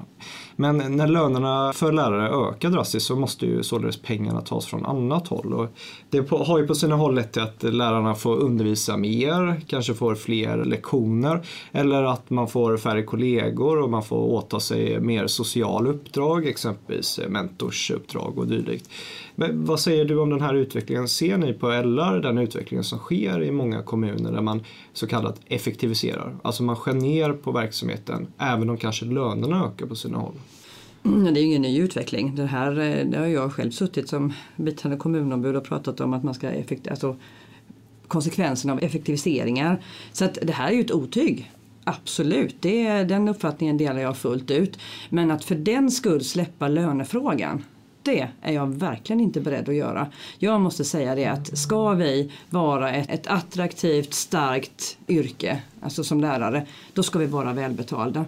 Men 0.57 0.97
när 0.97 1.07
lönerna 1.07 1.73
för 1.73 1.93
lärare 1.93 2.49
ökar 2.49 2.71
drastiskt 2.71 3.07
så 3.07 3.17
måste 3.17 3.47
ju 3.47 3.63
således 3.63 4.03
pengarna 4.03 4.41
tas 4.41 4.67
från 4.67 4.87
annat 4.87 5.29
håll. 5.29 5.53
Och 5.55 5.69
det 6.11 6.31
har 6.31 6.59
ju 6.59 6.67
på 6.67 6.75
sina 6.75 6.97
håll 6.97 7.15
lett 7.15 7.33
till 7.33 7.43
att 7.43 7.63
lärarna 7.63 8.15
får 8.15 8.37
undervisa 8.37 8.97
mer, 8.97 9.61
kanske 9.67 9.95
får 9.95 10.15
fler 10.15 10.65
lektioner 10.65 11.43
eller 11.73 12.03
att 12.03 12.31
man 12.31 12.49
får 12.49 12.77
färre 12.77 13.03
kollegor 13.03 13.83
och 13.83 13.91
man 13.91 14.03
får 14.03 14.19
åta 14.19 14.61
sig 14.61 15.01
mer 15.01 15.27
sociala 15.27 15.91
uppdrag, 15.91 16.47
exempelvis 16.47 17.21
mentorsuppdrag 17.29 18.39
och 18.39 18.47
dylikt. 18.47 18.91
Men 19.43 19.65
vad 19.65 19.81
säger 19.81 20.05
du 20.05 20.19
om 20.19 20.31
den 20.31 20.41
här 20.41 20.55
utvecklingen? 20.55 21.09
Ser 21.09 21.39
ni 21.39 21.53
på 21.53 21.69
LR 21.69 22.21
den 22.21 22.39
utvecklingen 22.39 22.85
som 22.85 22.99
sker 22.99 23.43
i 23.43 23.51
många 23.51 23.83
kommuner 23.83 24.33
där 24.33 24.41
man 24.41 24.65
så 24.93 25.07
kallat 25.07 25.41
effektiviserar? 25.47 26.37
Alltså 26.43 26.63
man 26.63 26.77
skär 26.77 26.93
ner 26.93 27.33
på 27.33 27.53
verksamheten 27.53 28.27
även 28.39 28.71
om 28.71 28.77
kanske 28.77 29.05
lönerna 29.05 29.65
ökar 29.65 29.87
på 29.87 29.95
sina 29.95 30.19
håll. 30.19 30.35
Det 31.03 31.41
är 31.41 31.45
ingen 31.45 31.63
ny 31.63 31.81
utveckling. 31.81 32.35
Det 32.35 32.47
här 32.47 32.81
eh, 32.81 33.07
det 33.07 33.19
har 33.19 33.27
jag 33.27 33.53
själv 33.53 33.71
suttit 33.71 34.09
som 34.09 34.33
biträdande 34.57 34.99
kommunombud 34.99 35.57
och 35.57 35.65
pratat 35.65 36.01
om 36.01 36.13
att 36.13 36.23
man 36.23 36.35
ska 36.35 36.51
effektivisera, 36.51 36.93
alltså 36.93 37.17
konsekvenserna 38.09 38.73
av 38.73 38.83
effektiviseringar. 38.83 39.83
Så 40.13 40.25
att 40.25 40.39
det 40.43 40.53
här 40.53 40.71
är 40.71 40.75
ju 40.75 40.81
ett 40.81 40.93
otyg. 40.93 41.51
Absolut, 41.85 42.57
det, 42.61 43.05
den 43.05 43.29
uppfattningen 43.29 43.79
delar 43.79 44.01
jag 44.01 44.17
fullt 44.17 44.51
ut. 44.51 44.79
Men 45.11 45.31
att 45.31 45.45
för 45.45 45.55
den 45.55 45.91
skull 45.91 46.25
släppa 46.25 46.69
lönefrågan 46.69 47.65
det 48.03 48.29
är 48.41 48.53
jag 48.53 48.67
verkligen 48.67 49.21
inte 49.21 49.41
beredd 49.41 49.69
att 49.69 49.75
göra. 49.75 50.07
Jag 50.39 50.61
måste 50.61 50.85
säga 50.85 51.15
det 51.15 51.27
att 51.27 51.59
ska 51.59 51.93
vi 51.93 52.33
vara 52.51 52.93
ett, 52.93 53.11
ett 53.11 53.27
attraktivt, 53.27 54.15
starkt 54.15 54.99
yrke, 55.09 55.63
alltså 55.81 56.05
som 56.05 56.21
lärare, 56.21 56.67
då 56.93 57.03
ska 57.03 57.19
vi 57.19 57.27
vara 57.27 57.53
välbetalda. 57.53 58.25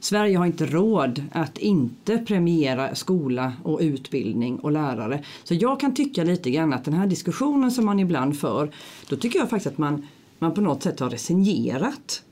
Sverige 0.00 0.38
har 0.38 0.46
inte 0.46 0.66
råd 0.66 1.22
att 1.32 1.58
inte 1.58 2.18
premiera 2.18 2.94
skola 2.94 3.52
och 3.62 3.78
utbildning 3.80 4.58
och 4.58 4.72
lärare. 4.72 5.24
Så 5.44 5.54
jag 5.54 5.80
kan 5.80 5.94
tycka 5.94 6.24
lite 6.24 6.50
grann 6.50 6.72
att 6.72 6.84
den 6.84 6.94
här 6.94 7.06
diskussionen 7.06 7.70
som 7.70 7.86
man 7.86 8.00
ibland 8.00 8.38
för, 8.38 8.70
då 9.08 9.16
tycker 9.16 9.38
jag 9.38 9.50
faktiskt 9.50 9.66
att 9.66 9.78
man, 9.78 10.06
man 10.38 10.54
på 10.54 10.60
något 10.60 10.82
sätt 10.82 11.00
har 11.00 11.10
resignerat. 11.10 12.22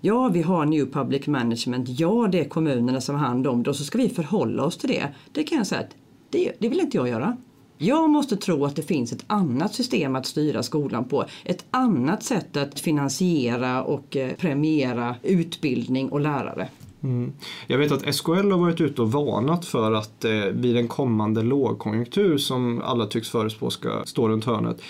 Ja, 0.00 0.28
vi 0.28 0.42
har 0.42 0.66
New 0.66 0.90
Public 0.92 1.26
Management. 1.26 2.00
Ja, 2.00 2.28
det 2.32 2.40
är 2.40 2.44
kommunerna 2.44 3.00
som 3.00 3.14
har 3.14 3.26
hand 3.26 3.46
om 3.46 3.62
det 3.62 3.70
och 3.70 3.76
så 3.76 3.84
ska 3.84 3.98
vi 3.98 4.08
förhålla 4.08 4.64
oss 4.64 4.76
till 4.76 4.88
det. 4.88 5.08
Det 5.32 5.44
kan 5.44 5.58
jag 5.58 5.66
säga 5.66 5.80
att 5.80 5.94
det, 6.32 6.52
det 6.58 6.68
vill 6.68 6.80
inte 6.80 6.96
jag 6.96 7.08
göra. 7.08 7.36
Jag 7.78 8.10
måste 8.10 8.36
tro 8.36 8.64
att 8.64 8.76
det 8.76 8.82
finns 8.82 9.12
ett 9.12 9.24
annat 9.26 9.74
system 9.74 10.16
att 10.16 10.26
styra 10.26 10.62
skolan 10.62 11.04
på. 11.04 11.24
Ett 11.44 11.64
annat 11.70 12.22
sätt 12.22 12.56
att 12.56 12.80
finansiera 12.80 13.82
och 13.82 14.16
eh, 14.16 14.32
premiera 14.32 15.16
utbildning 15.22 16.08
och 16.08 16.20
lärare. 16.20 16.68
Mm. 17.02 17.32
Jag 17.66 17.78
vet 17.78 17.92
att 17.92 18.14
SKL 18.14 18.50
har 18.50 18.58
varit 18.58 18.80
ute 18.80 19.02
och 19.02 19.12
varnat 19.12 19.64
för 19.64 19.92
att 19.92 20.24
eh, 20.24 20.30
vid 20.52 20.76
en 20.76 20.88
kommande 20.88 21.42
lågkonjunktur 21.42 22.38
som 22.38 22.82
alla 22.82 23.06
tycks 23.06 23.30
förutspå 23.30 23.70
ska 23.70 24.02
stå 24.04 24.28
runt 24.28 24.44
hörnet 24.44 24.82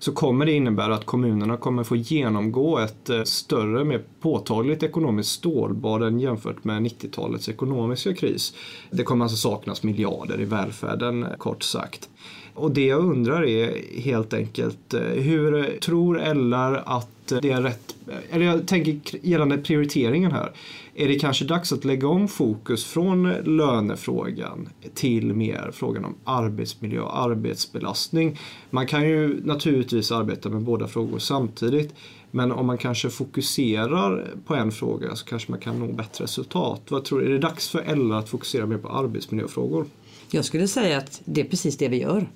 så 0.00 0.12
kommer 0.12 0.46
det 0.46 0.52
innebära 0.52 0.94
att 0.94 1.06
kommunerna 1.06 1.56
kommer 1.56 1.84
få 1.84 1.96
genomgå 1.96 2.78
ett 2.78 3.10
eh, 3.10 3.22
större, 3.22 3.84
mer 3.84 4.02
påtagligt 4.20 4.82
ekonomiskt 4.82 5.30
stålbad 5.30 6.02
än 6.02 6.20
jämfört 6.20 6.64
med 6.64 6.82
90-talets 6.82 7.48
ekonomiska 7.48 8.14
kris. 8.14 8.54
Det 8.90 9.02
kommer 9.02 9.24
alltså 9.24 9.36
saknas 9.36 9.82
miljarder 9.82 10.40
i 10.40 10.44
välfärden 10.44 11.22
eh, 11.22 11.36
kort 11.36 11.62
sagt. 11.62 12.08
Och 12.54 12.70
det 12.70 12.86
jag 12.86 13.00
undrar 13.00 13.44
är 13.44 14.00
helt 14.00 14.34
enkelt 14.34 14.94
eh, 14.94 15.00
hur 15.00 15.78
tror 15.80 16.34
LR 16.34 16.82
att 16.86 17.32
det 17.42 17.50
är 17.50 17.62
rätt, 17.62 17.89
eller 18.30 18.46
jag 18.46 18.66
tänker 18.66 19.18
gällande 19.22 19.58
prioriteringen 19.58 20.32
här. 20.32 20.52
Är 20.94 21.08
det 21.08 21.18
kanske 21.18 21.44
dags 21.44 21.72
att 21.72 21.84
lägga 21.84 22.08
om 22.08 22.28
fokus 22.28 22.84
från 22.84 23.32
lönefrågan 23.32 24.68
till 24.94 25.34
mer 25.34 25.70
frågan 25.72 26.04
om 26.04 26.14
arbetsmiljö 26.24 27.00
och 27.00 27.18
arbetsbelastning? 27.18 28.38
Man 28.70 28.86
kan 28.86 29.08
ju 29.08 29.44
naturligtvis 29.44 30.12
arbeta 30.12 30.48
med 30.48 30.62
båda 30.62 30.88
frågor 30.88 31.18
samtidigt. 31.18 31.94
Men 32.30 32.52
om 32.52 32.66
man 32.66 32.78
kanske 32.78 33.10
fokuserar 33.10 34.34
på 34.46 34.54
en 34.54 34.72
fråga 34.72 35.16
så 35.16 35.26
kanske 35.26 35.50
man 35.50 35.60
kan 35.60 35.78
nå 35.78 35.86
bättre 35.92 36.24
resultat. 36.24 36.82
Vad 36.88 37.04
tror 37.04 37.20
du, 37.20 37.26
är 37.26 37.30
det 37.30 37.38
dags 37.38 37.68
för 37.68 37.96
LR 37.96 38.14
att 38.14 38.28
fokusera 38.28 38.66
mer 38.66 38.78
på 38.78 38.88
arbetsmiljöfrågor? 38.88 39.86
Jag 40.30 40.44
skulle 40.44 40.68
säga 40.68 40.98
att 40.98 41.22
det 41.24 41.40
är 41.40 41.44
precis 41.44 41.76
det 41.76 41.88
vi 41.88 42.00
gör 42.00 42.26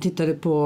tittade 0.00 0.34
på 0.34 0.64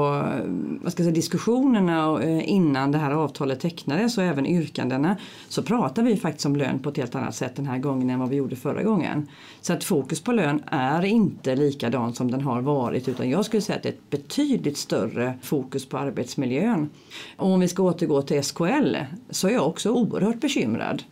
vad 0.81 0.91
ska 0.91 1.03
jag 1.03 1.05
säga, 1.05 1.11
diskussionerna 1.11 2.23
eh, 2.23 2.49
innan 2.49 2.91
det 2.91 2.97
här 2.97 3.11
avtalet 3.11 3.59
tecknades 3.59 4.17
och 4.17 4.23
även 4.23 4.45
yrkandena 4.45 5.17
så 5.49 5.63
pratar 5.63 6.03
vi 6.03 6.17
faktiskt 6.17 6.45
om 6.45 6.55
lön 6.55 6.79
på 6.79 6.89
ett 6.89 6.97
helt 6.97 7.15
annat 7.15 7.35
sätt 7.35 7.55
den 7.55 7.65
här 7.65 7.77
gången 7.77 8.09
än 8.09 8.19
vad 8.19 8.29
vi 8.29 8.35
gjorde 8.35 8.55
förra 8.55 8.83
gången. 8.83 9.27
Så 9.61 9.73
att 9.73 9.83
fokus 9.83 10.21
på 10.21 10.31
lön 10.31 10.63
är 10.65 11.05
inte 11.05 11.55
likadan 11.55 12.13
som 12.13 12.31
den 12.31 12.41
har 12.41 12.61
varit 12.61 13.07
utan 13.07 13.29
jag 13.29 13.45
skulle 13.45 13.61
säga 13.61 13.75
att 13.75 13.83
det 13.83 13.89
är 13.89 13.93
ett 13.93 14.09
betydligt 14.09 14.77
större 14.77 15.33
fokus 15.41 15.85
på 15.85 15.97
arbetsmiljön. 15.97 16.89
Och 17.37 17.47
om 17.47 17.59
vi 17.59 17.67
ska 17.67 17.83
återgå 17.83 18.21
till 18.21 18.43
SKL 18.43 18.95
så 19.29 19.47
är 19.47 19.51
jag 19.51 19.67
också 19.67 19.89
oerhört 19.89 20.41
bekymrad. 20.41 21.03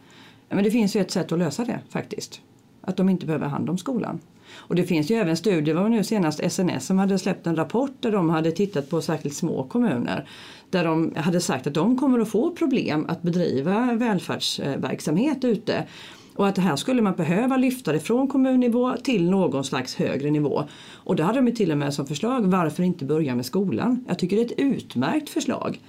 Men 0.50 0.64
det 0.64 0.72
finns 0.72 0.96
ju 0.96 1.02
ett 1.02 1.12
sätt 1.12 1.32
att 1.32 1.40
lösa 1.40 1.66
det 1.66 1.80
faktiskt. 1.90 2.42
Att 2.82 2.98
de 2.98 3.10
inte 3.10 3.26
behöver 3.26 3.48
hand 3.48 3.70
om 3.70 3.78
skolan. 3.78 4.20
Och 4.62 4.76
det 4.76 4.84
finns 4.84 5.12
ju 5.12 5.15
även 5.15 5.38
studier, 5.38 5.62
det 5.62 5.74
var 5.74 5.89
nu 5.89 6.04
senast 6.04 6.52
SNS 6.52 6.86
som 6.86 7.00
hade 7.00 7.19
släppt 7.19 7.47
en 7.47 7.56
rapport 7.56 7.91
där 8.00 8.12
de 8.12 8.30
hade 8.30 8.52
tittat 8.52 8.89
på 8.89 9.02
särskilt 9.02 9.36
små 9.36 9.63
kommuner. 9.63 10.28
Där 10.69 10.86
de 10.86 11.13
hade 11.15 11.41
sagt 11.41 11.67
att 11.67 11.74
de 11.74 11.97
kommer 11.97 12.19
att 12.19 12.30
få 12.30 12.52
problem 12.52 13.06
att 13.10 13.21
bedriva 13.21 13.93
välfärdsverksamhet 13.93 15.43
ute. 15.43 15.88
Och 16.36 16.47
att 16.47 16.56
det 16.56 16.62
här 16.62 16.76
skulle 16.76 17.02
man 17.02 17.15
behöva 17.15 17.58
lyfta 17.58 17.91
det 17.91 18.00
från 18.00 18.28
kommunnivå 18.28 18.95
till 19.04 19.30
någon 19.30 19.63
slags 19.63 19.95
högre 19.95 20.32
nivå. 20.32 20.63
Och 20.93 21.15
det 21.15 21.24
hade 21.24 21.41
de 21.41 21.52
till 21.52 21.71
och 21.71 21.78
med 21.78 21.93
som 21.93 22.06
förslag, 22.06 22.41
varför 22.41 22.84
inte 22.84 23.06
börja 23.06 23.36
med 23.36 23.45
skolan? 23.45 24.06
Jag 24.08 24.19
tycker 24.19 24.36
det 24.36 24.41
är 24.41 24.45
ett 24.45 24.60
utmärkt 24.60 25.30
förslag. 25.30 25.80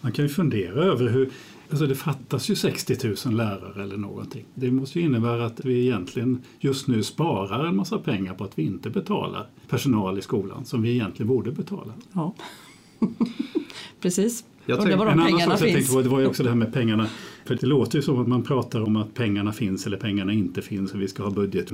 Man 0.00 0.12
kan 0.12 0.24
ju 0.24 0.28
fundera 0.28 0.84
över 0.84 1.08
hur, 1.08 1.30
Alltså 1.70 1.86
det 1.86 1.94
fattas 1.94 2.50
ju 2.50 2.54
60 2.56 3.14
000 3.26 3.36
lärare 3.36 3.82
eller 3.82 3.96
någonting. 3.96 4.44
Det 4.54 4.70
måste 4.70 4.98
ju 5.00 5.04
innebära 5.04 5.46
att 5.46 5.64
vi 5.64 5.80
egentligen 5.80 6.42
just 6.58 6.88
nu 6.88 7.02
sparar 7.02 7.66
en 7.66 7.76
massa 7.76 7.98
pengar 7.98 8.34
på 8.34 8.44
att 8.44 8.58
vi 8.58 8.62
inte 8.62 8.90
betalar 8.90 9.46
personal 9.68 10.18
i 10.18 10.22
skolan 10.22 10.64
som 10.64 10.82
vi 10.82 10.90
egentligen 10.90 11.28
borde 11.28 11.52
betala. 11.52 11.92
Ja, 12.12 12.34
precis. 14.00 14.44
Jag 14.66 14.78
tänkte, 14.78 14.96
var 14.96 15.06
de 15.06 15.12
en 15.12 15.20
annan 15.20 15.40
sak 15.40 15.50
jag 15.50 15.58
tänkte 15.58 15.92
på 15.92 16.02
det 16.02 16.08
var 16.08 16.20
ju 16.20 16.26
också 16.26 16.42
det 16.42 16.48
här 16.48 16.56
med 16.56 16.72
pengarna. 16.72 17.06
För 17.44 17.54
det 17.54 17.66
låter 17.66 17.98
ju 17.98 18.02
som 18.02 18.20
att 18.20 18.28
man 18.28 18.42
pratar 18.42 18.80
om 18.80 18.96
att 18.96 19.14
pengarna 19.14 19.52
finns 19.52 19.86
eller 19.86 19.96
pengarna 19.96 20.32
inte 20.32 20.62
finns 20.62 20.94
och 20.94 21.00
vi 21.00 21.08
ska 21.08 21.22
ha 21.22 21.30
budget 21.30 21.70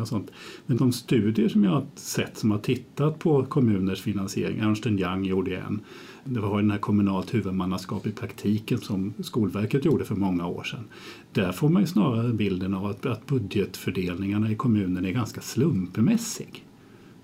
och 0.00 0.08
sånt. 0.08 0.30
Men 0.66 0.76
de 0.76 0.92
studier 0.92 1.48
som 1.48 1.64
jag 1.64 1.70
har 1.70 1.86
sett 1.94 2.36
som 2.38 2.50
har 2.50 2.58
tittat 2.58 3.18
på 3.18 3.44
kommuners 3.44 4.00
finansiering, 4.02 4.58
Ernst 4.58 4.86
Young 4.86 5.24
gjorde 5.24 5.56
en, 5.56 5.80
det 6.24 6.40
var 6.40 6.60
den 6.60 6.70
här 6.70 6.78
kommunalt 6.78 7.34
huvudmannaskap 7.34 8.06
i 8.06 8.12
praktiken 8.12 8.78
som 8.78 9.14
Skolverket 9.22 9.84
gjorde 9.84 10.04
för 10.04 10.14
många 10.14 10.46
år 10.46 10.64
sedan. 10.64 10.84
Där 11.32 11.52
får 11.52 11.68
man 11.68 11.82
ju 11.82 11.86
snarare 11.86 12.32
bilden 12.32 12.74
av 12.74 12.86
att, 12.86 13.06
att 13.06 13.26
budgetfördelningarna 13.26 14.50
i 14.50 14.54
kommunen 14.54 15.04
är 15.04 15.10
ganska 15.10 15.40
slumpmässig. 15.40 16.64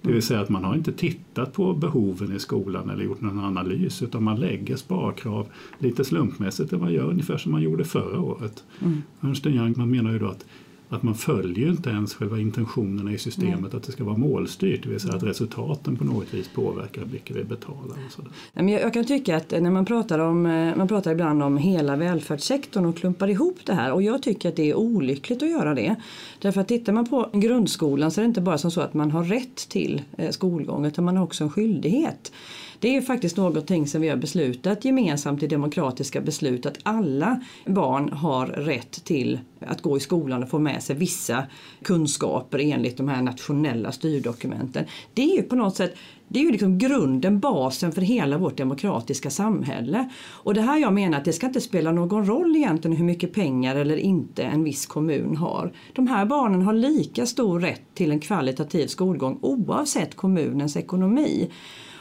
Det 0.07 0.13
vill 0.13 0.23
säga 0.23 0.41
att 0.41 0.49
man 0.49 0.65
har 0.65 0.75
inte 0.75 0.93
tittat 0.93 1.53
på 1.53 1.75
behoven 1.75 2.37
i 2.37 2.39
skolan 2.39 2.91
eller 2.91 3.05
gjort 3.05 3.21
någon 3.21 3.39
analys 3.39 4.03
utan 4.03 4.23
man 4.25 4.41
lägger 4.41 4.77
sparkrav 4.77 5.47
lite 5.79 6.05
slumpmässigt. 6.05 6.71
Det 6.71 6.79
man 6.79 6.93
gör 6.93 7.11
ungefär 7.11 7.37
som 7.37 7.53
man 7.53 7.63
gjorde 7.63 7.85
förra 7.85 8.21
året. 8.21 8.65
Mm. 8.81 9.03
Ernst 9.21 9.47
Young 9.47 9.75
man 9.77 9.91
menar 9.91 10.13
ju 10.13 10.19
då 10.19 10.27
att 10.27 10.45
att 10.89 11.03
man 11.03 11.15
följer 11.15 11.69
inte 11.69 11.91
ens 11.91 12.15
själva 12.15 12.39
intentionerna 12.39 13.13
i 13.13 13.19
systemet 13.19 13.61
Nej. 13.61 13.77
att 13.77 13.83
det 13.83 13.93
ska 13.93 14.05
vara 14.05 14.17
målstyrt, 14.17 14.83
det 14.83 14.89
vill 14.89 15.01
säga 15.01 15.15
att 15.15 15.23
resultaten 15.23 15.97
på 15.97 16.05
något 16.05 16.35
vis 16.35 16.49
påverkar 16.49 17.03
hur 17.03 17.13
mycket 17.13 17.37
vi 17.37 17.45
betalar. 17.45 17.97
Och 18.07 18.13
sådär. 18.13 18.31
Men 18.53 18.69
jag, 18.69 18.93
kan 18.93 19.05
tycka 19.05 19.37
att 19.37 19.51
när 19.51 19.71
man 19.71 19.85
pratar 19.85 20.19
om, 20.19 20.47
eh, 20.47 20.77
man 20.77 20.89
pratar 20.89 21.13
ibland 21.13 21.43
om 21.43 21.57
hela 21.57 21.97
välfärdssektorn 21.97 22.87
och 22.87 22.97
klumpar 22.97 23.29
ihop 23.29 23.59
det 23.65 23.75
här 23.75 23.93
och 23.93 24.03
jag 24.03 24.23
tycker 24.23 24.49
att 24.49 24.57
det 24.57 24.71
är 24.71 24.75
olyckligt 24.75 25.43
att 25.43 25.51
göra 25.51 25.75
det. 25.75 25.97
Därför 26.39 26.61
att 26.61 26.69
tittar 26.69 26.93
man 26.93 27.07
på 27.07 27.31
grundskolan 27.33 28.11
så 28.11 28.21
är 28.21 28.23
det 28.23 28.29
inte 28.29 28.41
bara 28.41 28.59
som 28.59 28.71
så 28.71 28.81
att 28.81 28.95
man 28.95 29.11
har 29.11 29.25
rätt 29.25 29.57
till 29.69 30.03
eh, 30.19 30.31
skolgång 30.31 30.87
utan 30.87 31.05
man 31.05 31.17
har 31.17 31.25
också 31.25 31.45
en 31.45 31.51
skyldighet. 31.51 32.33
Det 32.81 32.89
är 32.89 32.93
ju 32.93 33.03
faktiskt 33.03 33.37
någonting 33.37 33.87
som 33.87 34.01
vi 34.01 34.09
har 34.09 34.17
beslutat 34.17 34.85
gemensamt 34.85 35.43
i 35.43 35.47
demokratiska 35.47 36.21
beslut 36.21 36.67
att 36.67 36.79
alla 36.83 37.41
barn 37.67 38.09
har 38.09 38.47
rätt 38.47 39.05
till 39.05 39.41
att 39.61 39.83
gå 39.83 39.97
i 39.97 40.01
skolan 40.01 40.43
och 40.43 40.51
få 40.51 40.59
med 40.59 40.83
sig 40.83 40.97
vissa 40.97 41.45
kunskaper 41.83 42.59
enligt 42.59 42.97
de 42.97 43.09
här 43.09 43.23
nationella 43.23 43.93
styrdokumenten. 43.93 44.85
Det 45.15 45.23
är 45.23 45.37
ju 45.37 45.43
på 45.43 45.57
något 45.57 45.77
sätt 45.77 45.95
det 46.29 46.39
är 46.39 46.45
ju 46.45 46.53
liksom 46.53 46.79
grunden, 46.79 47.41
basen 47.41 47.93
för 47.93 48.01
hela 48.01 48.39
vårt 48.39 48.57
demokratiska 48.57 49.31
samhälle. 49.31 50.11
Och 50.29 50.55
det 50.55 50.61
här 50.61 50.79
jag 50.79 50.93
menar 50.93 51.19
att 51.19 51.25
det 51.25 51.33
ska 51.33 51.47
inte 51.47 51.61
spela 51.61 51.93
någon 51.93 52.27
roll 52.27 52.57
egentligen 52.57 52.97
hur 52.97 53.05
mycket 53.05 53.33
pengar 53.33 53.77
eller 53.77 53.97
inte 53.97 54.43
en 54.43 54.65
viss 54.65 54.87
kommun 54.87 55.37
har. 55.37 55.73
De 55.93 56.07
här 56.07 56.27
barnen 56.27 56.63
har 56.63 56.73
lika 56.73 57.27
stor 57.27 57.61
rätt 57.61 57.83
till 57.95 58.11
en 58.11 58.21
kvalitativ 58.21 58.87
skolgång 58.87 59.39
oavsett 59.43 60.17
kommunens 60.17 60.77
ekonomi. 60.77 61.51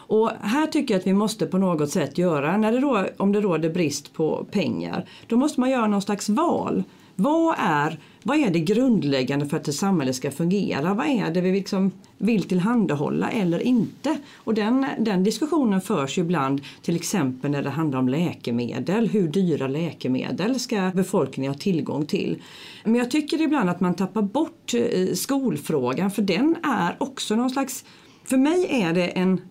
Och 0.07 0.31
här 0.41 0.67
tycker 0.67 0.93
jag 0.93 0.99
att 0.99 1.07
vi 1.07 1.13
måste 1.13 1.45
på 1.45 1.57
något 1.57 1.89
sätt 1.89 2.17
göra, 2.17 2.57
när 2.57 2.71
det 2.71 2.79
då, 2.79 3.05
om 3.17 3.31
det 3.31 3.41
råder 3.41 3.69
brist 3.69 4.13
på 4.13 4.45
pengar, 4.51 5.05
då 5.27 5.37
måste 5.37 5.59
man 5.59 5.69
göra 5.69 5.87
någon 5.87 6.01
slags 6.01 6.29
val. 6.29 6.83
Vad 7.17 7.55
är, 7.59 7.99
vad 8.23 8.37
är 8.37 8.49
det 8.49 8.59
grundläggande 8.59 9.45
för 9.45 9.57
att 9.57 9.67
ett 9.67 9.75
samhälle 9.75 10.13
ska 10.13 10.31
fungera? 10.31 10.93
Vad 10.93 11.07
är 11.07 11.31
det 11.31 11.41
vi 11.41 11.51
liksom 11.51 11.91
vill 12.17 12.43
tillhandahålla 12.43 13.29
eller 13.29 13.59
inte? 13.59 14.17
Och 14.35 14.53
den, 14.53 14.87
den 14.99 15.23
diskussionen 15.23 15.81
förs 15.81 16.17
ju 16.17 16.21
ibland 16.21 16.61
till 16.81 16.95
exempel 16.95 17.51
när 17.51 17.63
det 17.63 17.69
handlar 17.69 17.99
om 17.99 18.09
läkemedel. 18.09 19.07
Hur 19.07 19.27
dyra 19.27 19.67
läkemedel 19.67 20.59
ska 20.59 20.91
befolkningen 20.95 21.53
ha 21.53 21.59
tillgång 21.59 22.05
till? 22.05 22.41
Men 22.83 22.95
jag 22.95 23.11
tycker 23.11 23.41
ibland 23.41 23.69
att 23.69 23.79
man 23.79 23.93
tappar 23.93 24.21
bort 24.21 24.73
eh, 24.73 25.13
skolfrågan 25.13 26.11
för 26.11 26.21
den 26.21 26.55
är 26.63 26.95
också 26.99 27.35
någon 27.35 27.49
slags 27.49 27.85
för 28.23 28.37
mig 28.37 28.67
är 28.69 28.93
det 28.93 29.07
en 29.07 29.41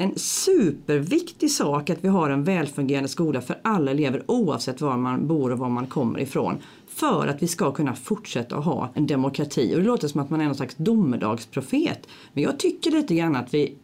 en 0.00 0.12
superviktig 0.16 1.50
sak 1.50 1.90
att 1.90 2.04
vi 2.04 2.08
har 2.08 2.30
en 2.30 2.44
välfungerande 2.44 3.08
skola 3.08 3.40
för 3.40 3.60
alla 3.64 3.90
elever 3.90 4.22
oavsett 4.26 4.80
var 4.80 4.96
man 4.96 5.26
bor 5.26 5.52
och 5.52 5.58
var 5.58 5.68
man 5.68 5.86
kommer 5.86 6.20
ifrån. 6.20 6.56
För 6.88 7.26
att 7.26 7.42
vi 7.42 7.48
ska 7.48 7.72
kunna 7.72 7.94
fortsätta 7.94 8.56
att 8.56 8.64
ha 8.64 8.88
en 8.94 9.06
demokrati. 9.06 9.74
Och 9.74 9.78
det 9.78 9.86
låter 9.86 10.08
som 10.08 10.20
att 10.20 10.30
man 10.30 10.40
är 10.40 10.44
någon 10.44 10.54
slags 10.54 10.74
domedagsprofet. 10.76 12.06
Men 12.32 12.42
jag 12.42 12.58
tycker 12.58 12.90
lite 12.90 13.14
grann 13.14 13.36
att 13.36 13.54
vi 13.54 13.74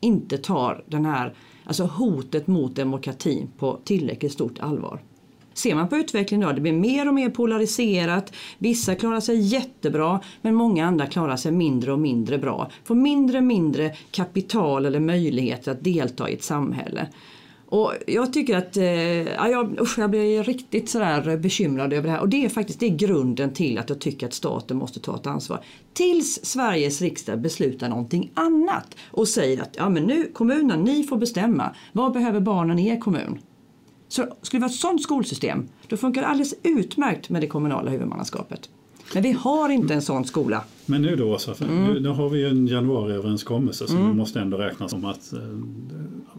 inte 0.00 0.38
tar 0.38 0.84
den 0.86 1.04
här, 1.04 1.34
alltså 1.64 1.84
hotet 1.84 2.46
mot 2.46 2.76
demokratin 2.76 3.50
på 3.58 3.78
tillräckligt 3.84 4.32
stort 4.32 4.58
allvar. 4.58 5.00
Ser 5.54 5.74
man 5.74 5.88
på 5.88 5.96
utvecklingen 5.96 6.42
idag, 6.42 6.54
det 6.54 6.60
blir 6.60 6.72
mer 6.72 7.08
och 7.08 7.14
mer 7.14 7.30
polariserat. 7.30 8.32
Vissa 8.58 8.94
klarar 8.94 9.20
sig 9.20 9.40
jättebra 9.40 10.20
men 10.42 10.54
många 10.54 10.86
andra 10.86 11.06
klarar 11.06 11.36
sig 11.36 11.52
mindre 11.52 11.92
och 11.92 11.98
mindre 11.98 12.38
bra. 12.38 12.70
Får 12.84 12.94
mindre 12.94 13.38
och 13.38 13.44
mindre 13.44 13.94
kapital 14.10 14.86
eller 14.86 15.00
möjligheter 15.00 15.72
att 15.72 15.84
delta 15.84 16.30
i 16.30 16.34
ett 16.34 16.44
samhälle. 16.44 17.08
Och 17.72 17.92
jag 18.06 18.32
tycker 18.32 18.56
att, 18.56 18.76
eh, 18.76 18.84
ja, 18.84 19.48
jag, 19.48 19.80
usch, 19.80 19.98
jag 19.98 20.10
blir 20.10 20.42
riktigt 20.42 20.88
sådär 20.88 21.36
bekymrad 21.36 21.92
över 21.92 22.08
det 22.08 22.14
här 22.14 22.20
och 22.20 22.28
det 22.28 22.44
är 22.44 22.48
faktiskt 22.48 22.80
det 22.80 22.86
är 22.86 22.96
grunden 22.96 23.52
till 23.52 23.78
att 23.78 23.88
jag 23.88 24.00
tycker 24.00 24.26
att 24.26 24.34
staten 24.34 24.76
måste 24.76 25.00
ta 25.00 25.16
ett 25.16 25.26
ansvar. 25.26 25.64
Tills 25.92 26.44
Sveriges 26.44 27.00
riksdag 27.00 27.40
beslutar 27.40 27.88
någonting 27.88 28.30
annat 28.34 28.96
och 29.10 29.28
säger 29.28 29.62
att 29.62 29.76
ja 29.76 29.88
men 29.88 30.02
nu 30.02 30.30
kommunen, 30.32 30.80
ni 30.80 31.04
får 31.04 31.16
bestämma. 31.16 31.74
Vad 31.92 32.12
behöver 32.12 32.40
barnen 32.40 32.78
i 32.78 32.88
er 32.88 33.00
kommun? 33.00 33.38
Så 34.12 34.26
skulle 34.42 34.58
det 34.58 34.60
vara 34.60 34.70
ett 34.70 34.76
sådant 34.76 35.02
skolsystem, 35.02 35.68
då 35.88 35.96
funkar 35.96 36.20
det 36.20 36.28
alldeles 36.28 36.54
utmärkt 36.62 37.28
med 37.28 37.42
det 37.42 37.46
kommunala 37.46 37.90
huvudmannaskapet. 37.90 38.70
Men 39.14 39.22
vi 39.22 39.32
har 39.32 39.68
inte 39.68 39.94
en 39.94 40.02
sån 40.02 40.24
skola. 40.24 40.64
Men 40.86 41.02
nu 41.02 41.16
då 41.16 41.34
Åsa, 41.34 41.64
mm. 41.64 41.84
nu, 41.84 42.00
nu, 42.00 42.08
har 42.08 42.28
vi 42.28 42.38
ju 42.38 42.48
en 42.48 42.66
januariöverenskommelse 42.66 43.86
som 43.86 43.96
mm. 43.96 44.16
måste 44.16 44.40
ändå 44.40 44.56
räknas 44.56 44.90
som 44.90 45.04
att 45.04 45.32
eh, 45.32 45.38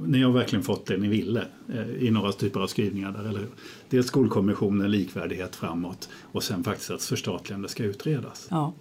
ni 0.05 0.21
har 0.21 0.31
verkligen 0.31 0.63
fått 0.63 0.86
det 0.86 0.97
ni 0.97 1.07
ville 1.07 1.45
eh, 1.73 2.07
i 2.07 2.12
några 2.12 2.31
typer 2.31 2.59
av 2.59 2.67
skrivningar 2.67 3.12
där, 3.12 3.29
eller 3.29 3.39
hur? 3.39 3.49
Dels 3.89 4.07
skolkommissionen, 4.07 4.91
likvärdighet 4.91 5.55
framåt 5.55 6.09
och 6.31 6.43
sen 6.43 6.63
faktiskt 6.63 6.91
att 6.91 7.03
förstatligande 7.03 7.69
ska 7.69 7.83
utredas. 7.83 8.47
Ja. 8.49 8.73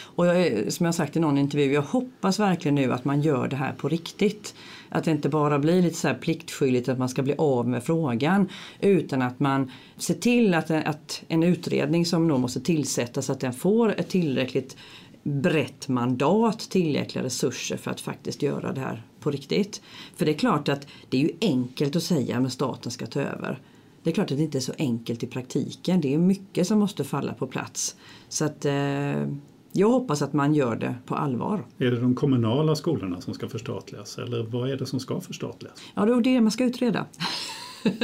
Och 0.00 0.26
jag, 0.26 0.72
som 0.72 0.86
jag 0.86 0.94
sagt 0.94 1.16
i 1.16 1.20
någon 1.20 1.38
intervju, 1.38 1.72
jag 1.72 1.82
hoppas 1.82 2.38
verkligen 2.38 2.74
nu 2.74 2.92
att 2.92 3.04
man 3.04 3.20
gör 3.20 3.48
det 3.48 3.56
här 3.56 3.72
på 3.72 3.88
riktigt. 3.88 4.54
Att 4.94 5.04
det 5.04 5.10
inte 5.10 5.28
bara 5.28 5.58
blir 5.58 5.82
lite 5.82 5.96
så 5.96 6.08
här 6.08 6.14
pliktskyldigt 6.14 6.88
att 6.88 6.98
man 6.98 7.08
ska 7.08 7.22
bli 7.22 7.34
av 7.38 7.68
med 7.68 7.84
frågan 7.84 8.48
utan 8.80 9.22
att 9.22 9.40
man 9.40 9.70
ser 9.96 10.14
till 10.14 10.54
att, 10.54 10.70
att 10.70 11.22
en 11.28 11.42
utredning 11.42 12.06
som 12.06 12.28
nog 12.28 12.40
måste 12.40 12.60
tillsättas 12.60 13.30
att 13.30 13.40
den 13.40 13.52
får 13.52 14.00
ett 14.00 14.08
tillräckligt 14.08 14.76
brett 15.22 15.88
mandat, 15.88 16.58
tillräckliga 16.58 17.24
resurser 17.24 17.76
för 17.76 17.90
att 17.90 18.00
faktiskt 18.00 18.42
göra 18.42 18.72
det 18.72 18.80
här 18.80 19.02
på 19.20 19.30
riktigt. 19.30 19.82
För 20.16 20.24
det 20.24 20.32
är 20.32 20.38
klart 20.38 20.68
att 20.68 20.86
det 21.08 21.16
är 21.16 21.22
ju 21.22 21.32
enkelt 21.40 21.96
att 21.96 22.02
säga 22.02 22.38
att 22.38 22.52
staten 22.52 22.92
ska 22.92 23.06
ta 23.06 23.20
över. 23.20 23.60
Det 24.02 24.10
är 24.10 24.14
klart 24.14 24.30
att 24.30 24.36
det 24.36 24.42
inte 24.42 24.58
är 24.58 24.60
så 24.60 24.72
enkelt 24.78 25.22
i 25.22 25.26
praktiken. 25.26 26.00
Det 26.00 26.14
är 26.14 26.18
mycket 26.18 26.66
som 26.66 26.78
måste 26.78 27.04
falla 27.04 27.34
på 27.34 27.46
plats. 27.46 27.96
Så 28.28 28.44
att 28.44 28.64
eh, 28.64 29.26
jag 29.72 29.88
hoppas 29.88 30.22
att 30.22 30.32
man 30.32 30.54
gör 30.54 30.76
det 30.76 30.94
på 31.06 31.14
allvar. 31.14 31.64
Är 31.78 31.90
det 31.90 32.00
de 32.00 32.14
kommunala 32.14 32.74
skolorna 32.74 33.20
som 33.20 33.34
ska 33.34 33.48
förstatligas 33.48 34.18
eller 34.18 34.42
vad 34.42 34.70
är 34.70 34.76
det 34.76 34.86
som 34.86 35.00
ska 35.00 35.20
förstatligas? 35.20 35.82
Ja, 35.94 36.04
det 36.04 36.12
är 36.12 36.20
det 36.20 36.40
man 36.40 36.50
ska 36.50 36.64
utreda. 36.64 37.06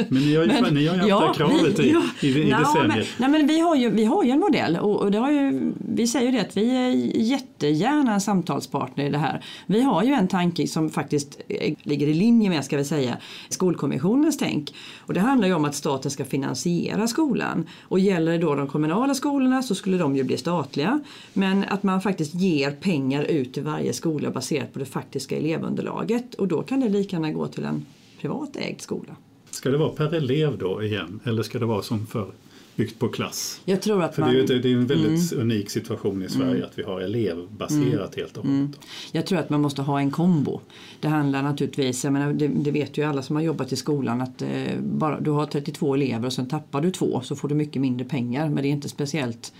Men 0.09 0.21
ni 0.21 0.35
har 0.35 0.43
ju, 0.43 0.47
men, 0.61 0.73
ni 0.73 0.87
har 0.87 0.95
ju 0.95 1.01
haft 1.01 1.09
ja, 1.09 1.27
det 1.27 1.33
kravet 1.33 1.79
i, 1.79 1.91
ja, 1.91 2.01
i, 2.21 2.27
i 2.27 2.31
decennier. 2.31 2.87
Men, 2.87 3.05
nej, 3.17 3.29
men 3.29 3.47
vi, 3.47 3.59
har 3.59 3.75
ju, 3.75 3.89
vi 3.89 4.05
har 4.05 4.23
ju 4.23 4.31
en 4.31 4.39
modell 4.39 4.77
och, 4.77 5.01
och 5.01 5.11
det 5.11 5.17
har 5.17 5.31
ju, 5.31 5.73
vi 5.77 6.07
säger 6.07 6.31
ju 6.31 6.37
det 6.37 6.41
att 6.41 6.57
vi 6.57 6.75
är 6.75 6.89
jättegärna 7.21 8.13
en 8.13 8.21
samtalspartner 8.21 9.05
i 9.05 9.09
det 9.09 9.17
här. 9.17 9.45
Vi 9.65 9.81
har 9.81 10.03
ju 10.03 10.13
en 10.13 10.27
tanke 10.27 10.67
som 10.67 10.89
faktiskt 10.89 11.41
ligger 11.83 12.07
i 12.07 12.13
linje 12.13 12.49
med, 12.49 12.65
ska 12.65 12.77
vi 12.77 12.85
säga, 12.85 13.17
Skolkommissionens 13.49 14.37
tänk. 14.37 14.73
Och 14.97 15.13
det 15.13 15.19
handlar 15.19 15.47
ju 15.47 15.53
om 15.53 15.65
att 15.65 15.75
staten 15.75 16.11
ska 16.11 16.25
finansiera 16.25 17.07
skolan. 17.07 17.67
Och 17.81 17.99
gäller 17.99 18.31
det 18.31 18.37
då 18.37 18.55
de 18.55 18.67
kommunala 18.67 19.13
skolorna 19.13 19.63
så 19.63 19.75
skulle 19.75 19.97
de 19.97 20.15
ju 20.15 20.23
bli 20.23 20.37
statliga. 20.37 20.99
Men 21.33 21.63
att 21.63 21.83
man 21.83 22.01
faktiskt 22.01 22.35
ger 22.35 22.71
pengar 22.71 23.23
ut 23.23 23.53
till 23.53 23.63
varje 23.63 23.93
skola 23.93 24.31
baserat 24.31 24.73
på 24.73 24.79
det 24.79 24.85
faktiska 24.85 25.37
elevunderlaget. 25.37 26.35
Och 26.35 26.47
då 26.47 26.63
kan 26.63 26.79
det 26.79 26.89
lika 26.89 27.15
gärna 27.15 27.31
gå 27.31 27.47
till 27.47 27.65
en 27.65 27.85
privat 28.21 28.55
ägd 28.55 28.81
skola. 28.81 29.15
Ska 29.59 29.69
det 29.69 29.77
vara 29.77 29.89
per 29.89 30.13
elev 30.13 30.57
då 30.57 30.83
igen 30.83 31.19
eller 31.23 31.43
ska 31.43 31.59
det 31.59 31.65
vara 31.65 31.81
som 31.81 32.07
för 32.07 32.31
byggt 32.75 32.99
på 32.99 33.07
klass? 33.07 33.61
Jag 33.65 33.81
tror 33.81 34.03
att 34.03 34.15
För 34.15 34.21
man... 34.21 34.33
det, 34.33 34.39
är, 34.39 34.59
det 34.59 34.69
är 34.69 34.73
en 34.73 34.87
väldigt 34.87 35.31
mm. 35.31 35.43
unik 35.43 35.69
situation 35.69 36.23
i 36.23 36.29
Sverige 36.29 36.51
mm. 36.51 36.63
att 36.63 36.79
vi 36.79 36.83
har 36.83 37.01
elevbaserat 37.01 37.83
mm. 37.83 38.09
helt 38.15 38.37
och 38.37 38.43
hållet. 38.43 38.59
Mm. 38.59 38.73
Jag 39.11 39.25
tror 39.25 39.39
att 39.39 39.49
man 39.49 39.61
måste 39.61 39.81
ha 39.81 39.99
en 39.99 40.11
kombo. 40.11 40.61
Det 40.99 41.07
handlar 41.07 41.43
naturligtvis, 41.43 42.03
jag 42.03 42.13
menar, 42.13 42.33
det, 42.33 42.47
det 42.47 42.71
vet 42.71 42.97
ju 42.97 43.03
alla 43.03 43.21
som 43.21 43.35
har 43.35 43.43
jobbat 43.43 43.71
i 43.71 43.75
skolan 43.75 44.21
att 44.21 44.41
eh, 44.41 44.79
bara, 44.81 45.19
du 45.19 45.31
har 45.31 45.45
32 45.45 45.95
elever 45.95 46.25
och 46.25 46.33
sen 46.33 46.47
tappar 46.47 46.81
du 46.81 46.91
två 46.91 47.21
så 47.21 47.35
får 47.35 47.47
du 47.47 47.55
mycket 47.55 47.81
mindre 47.81 48.05
pengar 48.05 48.49
men 48.49 48.63
det 48.63 48.69
är 48.69 48.71
inte 48.71 48.89
speciellt 48.89 49.53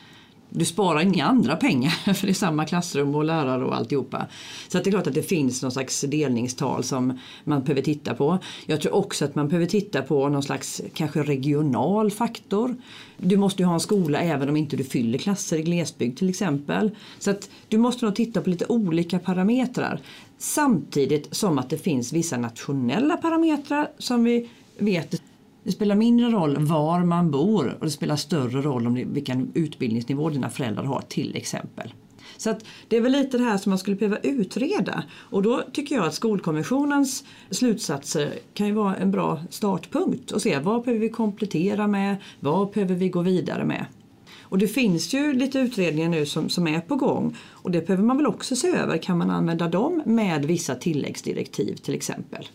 du 0.49 0.65
sparar 0.65 1.01
inga 1.01 1.25
andra 1.25 1.55
pengar 1.55 1.89
för 2.13 2.27
det 2.27 2.31
är 2.31 2.33
samma 2.33 2.65
klassrum 2.65 3.15
och 3.15 3.23
lärare 3.23 3.65
och 3.65 3.75
alltihopa. 3.75 4.27
Så 4.67 4.77
att 4.77 4.83
det 4.83 4.89
är 4.89 4.91
klart 4.91 5.07
att 5.07 5.13
det 5.13 5.23
finns 5.23 5.61
någon 5.61 5.71
slags 5.71 6.01
delningstal 6.01 6.83
som 6.83 7.19
man 7.43 7.63
behöver 7.63 7.81
titta 7.81 8.13
på. 8.13 8.39
Jag 8.65 8.81
tror 8.81 8.95
också 8.95 9.25
att 9.25 9.35
man 9.35 9.47
behöver 9.47 9.65
titta 9.65 10.01
på 10.01 10.29
någon 10.29 10.43
slags 10.43 10.81
kanske 10.93 11.23
regional 11.23 12.11
faktor. 12.11 12.75
Du 13.17 13.37
måste 13.37 13.61
ju 13.61 13.65
ha 13.65 13.73
en 13.73 13.79
skola 13.79 14.19
även 14.19 14.49
om 14.49 14.57
inte 14.57 14.77
du 14.77 14.83
fyller 14.83 15.17
klasser 15.17 15.57
i 15.57 15.61
glesbygd 15.61 16.17
till 16.17 16.29
exempel. 16.29 16.91
Så 17.19 17.31
att 17.31 17.49
du 17.67 17.77
måste 17.77 18.05
nog 18.05 18.15
titta 18.15 18.41
på 18.41 18.49
lite 18.49 18.65
olika 18.65 19.19
parametrar. 19.19 20.01
Samtidigt 20.37 21.35
som 21.35 21.59
att 21.59 21.69
det 21.69 21.77
finns 21.77 22.13
vissa 22.13 22.37
nationella 22.37 23.17
parametrar 23.17 23.89
som 23.97 24.23
vi 24.23 24.49
vet 24.77 25.21
det 25.69 25.73
spelar 25.73 25.95
mindre 25.95 26.29
roll 26.29 26.57
var 26.59 26.99
man 26.99 27.31
bor 27.31 27.77
och 27.79 27.85
det 27.85 27.91
spelar 27.91 28.15
större 28.15 28.61
roll 28.61 28.87
om 28.87 28.93
vilken 28.93 29.51
utbildningsnivå 29.53 30.29
dina 30.29 30.49
föräldrar 30.49 30.83
har 30.83 31.01
till 31.01 31.35
exempel. 31.35 31.93
Så 32.37 32.49
att 32.49 32.65
det 32.87 32.97
är 32.97 33.01
väl 33.01 33.11
lite 33.11 33.37
det 33.37 33.43
här 33.43 33.57
som 33.57 33.69
man 33.69 33.79
skulle 33.79 33.95
behöva 33.95 34.17
utreda 34.17 35.03
och 35.11 35.43
då 35.43 35.63
tycker 35.73 35.95
jag 35.95 36.05
att 36.05 36.13
Skolkommissionens 36.13 37.23
slutsatser 37.49 38.33
kan 38.53 38.67
ju 38.67 38.73
vara 38.73 38.95
en 38.95 39.11
bra 39.11 39.41
startpunkt 39.49 40.31
och 40.31 40.41
se 40.41 40.59
vad 40.59 40.83
behöver 40.83 41.01
vi 41.01 41.09
komplettera 41.09 41.87
med, 41.87 42.15
vad 42.39 42.71
behöver 42.71 42.95
vi 42.95 43.09
gå 43.09 43.21
vidare 43.21 43.65
med. 43.65 43.85
Och 44.41 44.57
det 44.57 44.67
finns 44.67 45.13
ju 45.13 45.33
lite 45.33 45.59
utredningar 45.59 46.09
nu 46.09 46.25
som, 46.25 46.49
som 46.49 46.67
är 46.67 46.79
på 46.79 46.95
gång 46.95 47.35
och 47.47 47.71
det 47.71 47.87
behöver 47.87 48.03
man 48.03 48.17
väl 48.17 48.27
också 48.27 48.55
se 48.55 48.67
över. 48.67 48.97
Kan 48.97 49.17
man 49.17 49.29
använda 49.29 49.67
dem 49.67 50.01
med 50.05 50.45
vissa 50.45 50.75
tilläggsdirektiv 50.75 51.75
till 51.75 51.93
exempel? 51.93 52.47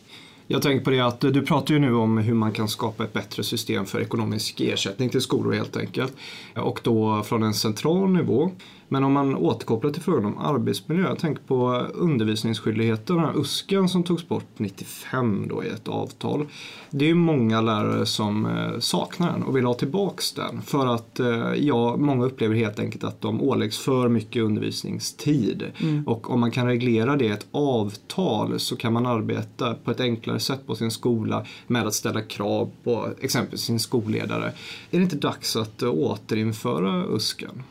Jag 0.47 0.63
tänker 0.63 0.85
på 0.85 0.91
det 0.91 1.01
att 1.01 1.21
du 1.21 1.43
pratar 1.43 1.75
ju 1.75 1.81
nu 1.81 1.95
om 1.95 2.19
hur 2.19 2.35
man 2.35 2.53
kan 2.53 2.69
skapa 2.69 3.05
ett 3.05 3.13
bättre 3.13 3.43
system 3.43 3.87
för 3.87 4.01
ekonomisk 4.01 4.61
ersättning 4.61 5.09
till 5.09 5.21
skolor 5.21 5.53
helt 5.53 5.77
enkelt. 5.77 6.17
Och 6.57 6.81
då 6.83 7.23
från 7.23 7.43
en 7.43 7.55
central 7.55 8.11
nivå. 8.11 8.51
Men 8.95 9.05
om 9.05 9.13
man 9.13 9.37
återkopplar 9.37 9.91
till 9.91 10.03
frågan 10.03 10.25
om 10.25 10.39
arbetsmiljö, 10.39 11.09
jag 11.09 11.19
tänker 11.19 11.43
på 11.43 11.87
undervisningsskyldigheten, 11.95 13.17
den 13.17 13.25
här 13.25 13.39
USKen 13.41 13.89
som 13.89 14.03
togs 14.03 14.29
bort 14.29 14.47
95 14.57 15.47
då 15.49 15.65
i 15.65 15.69
ett 15.69 15.89
avtal. 15.89 16.47
Det 16.91 17.11
är 17.11 17.15
många 17.15 17.61
lärare 17.61 18.07
som 18.07 18.47
eh, 18.47 18.79
saknar 18.79 19.33
den 19.33 19.43
och 19.43 19.57
vill 19.57 19.65
ha 19.65 19.75
tillbaks 19.75 20.33
den 20.33 20.63
för 20.63 20.87
att 20.87 21.21
eh, 21.21 21.55
ja, 21.55 21.97
många 21.97 22.25
upplever 22.25 22.55
helt 22.55 22.79
enkelt 22.79 23.05
att 23.05 23.21
de 23.21 23.43
åläggs 23.43 23.79
för 23.79 24.09
mycket 24.09 24.43
undervisningstid. 24.43 25.65
Mm. 25.83 26.07
Och 26.07 26.31
om 26.31 26.41
man 26.41 26.51
kan 26.51 26.67
reglera 26.67 27.17
det 27.17 27.25
i 27.25 27.31
ett 27.31 27.47
avtal 27.51 28.61
så 28.61 28.77
kan 28.77 28.93
man 28.93 29.07
arbeta 29.07 29.75
på 29.75 29.91
ett 29.91 30.01
enklare 30.01 30.41
sätt 30.41 30.67
på 30.67 30.75
sin 30.75 30.91
skola 30.91 31.47
med 31.67 31.87
att 31.87 31.95
ställa 31.95 32.23
krav 32.23 32.71
på 32.85 33.09
exempelvis 33.21 33.61
sin 33.61 33.81
skolledare. 33.81 34.47
Är 34.91 34.99
det 34.99 35.03
inte 35.03 35.17
dags 35.17 35.57
att 35.57 35.83
återinföra 35.83 37.05
USKen? 37.05 37.63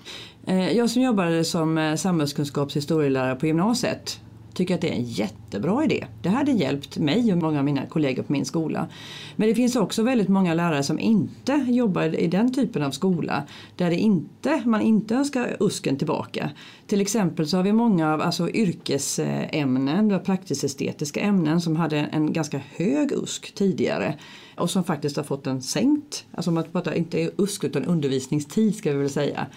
Eh, 0.47 0.71
jag 0.71 0.89
som 0.89 1.01
jobbade 1.01 1.43
som 1.43 1.77
eh, 1.77 1.95
samhällskunskapshistorielärare 1.95 3.36
på 3.36 3.47
gymnasiet 3.47 4.19
tycker 4.53 4.75
att 4.75 4.82
det 4.82 4.89
är 4.89 4.95
en 4.95 5.03
jättebra 5.03 5.84
idé. 5.84 6.06
Det 6.21 6.29
hade 6.29 6.51
hjälpt 6.51 6.97
mig 6.97 7.34
och 7.34 7.38
många 7.38 7.60
av 7.60 7.65
mina 7.65 7.86
kollegor 7.86 8.23
på 8.23 8.34
min 8.34 8.45
skola. 8.45 8.88
Men 9.36 9.47
det 9.47 9.56
finns 9.56 9.75
också 9.75 10.03
väldigt 10.03 10.27
många 10.27 10.53
lärare 10.53 10.84
som 10.84 10.99
inte 10.99 11.65
jobbar 11.67 12.19
i 12.19 12.27
den 12.27 12.53
typen 12.53 12.84
av 12.84 12.91
skola 12.91 13.43
där 13.75 13.89
det 13.89 13.95
inte, 13.95 14.62
man 14.65 14.82
inte 14.82 15.15
önskar 15.15 15.58
USKen 15.60 15.97
tillbaka. 15.97 16.49
Till 16.93 17.01
exempel 17.01 17.47
så 17.47 17.58
har 17.58 17.63
vi 17.63 17.73
många 17.73 18.13
av 18.13 18.21
alltså, 18.21 18.49
yrkesämnen, 18.49 20.19
praktiskt 20.25 20.63
estetiska 20.63 21.19
ämnen 21.19 21.62
som 21.62 21.75
hade 21.75 21.97
en 21.97 22.34
ganska 22.34 22.62
hög 22.75 23.12
USK 23.12 23.56
tidigare 23.56 24.19
och 24.58 24.69
som 24.69 24.84
faktiskt 24.84 25.17
har 25.17 25.23
fått 25.23 25.47
en 25.47 25.62
sänkt, 25.62 26.25
alltså 26.32 26.51
man 26.51 26.63
pratar 26.63 26.93
inte 26.93 27.32
USK 27.38 27.63
utan 27.63 27.86
undervisningstid 27.86 28.75
ska 28.75 28.91
vi 28.91 28.97
väl 28.97 29.10
säga. 29.10 29.47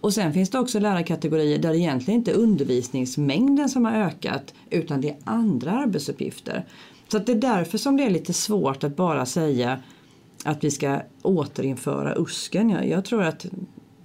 Och 0.00 0.14
sen 0.14 0.32
finns 0.32 0.50
det 0.50 0.58
också 0.58 0.78
lärarkategorier 0.78 1.58
där 1.58 1.70
det 1.70 1.78
egentligen 1.78 2.20
inte 2.20 2.30
är 2.30 2.36
undervisningsmängden 2.36 3.68
som 3.68 3.84
har 3.84 3.92
ökat 3.92 4.54
utan 4.70 5.00
det 5.00 5.08
är 5.08 5.16
andra 5.24 5.70
arbetsuppgifter. 5.70 6.66
Så 7.08 7.18
det 7.18 7.32
är 7.32 7.36
därför 7.36 7.78
som 7.78 7.96
det 7.96 8.04
är 8.04 8.10
lite 8.10 8.32
svårt 8.32 8.84
att 8.84 8.96
bara 8.96 9.26
säga 9.26 9.82
att 10.44 10.64
vi 10.64 10.70
ska 10.70 11.00
återinföra 11.22 12.14
USKen. 12.16 12.70
Jag, 12.70 12.88
jag 12.88 13.04
tror 13.04 13.22
att 13.22 13.46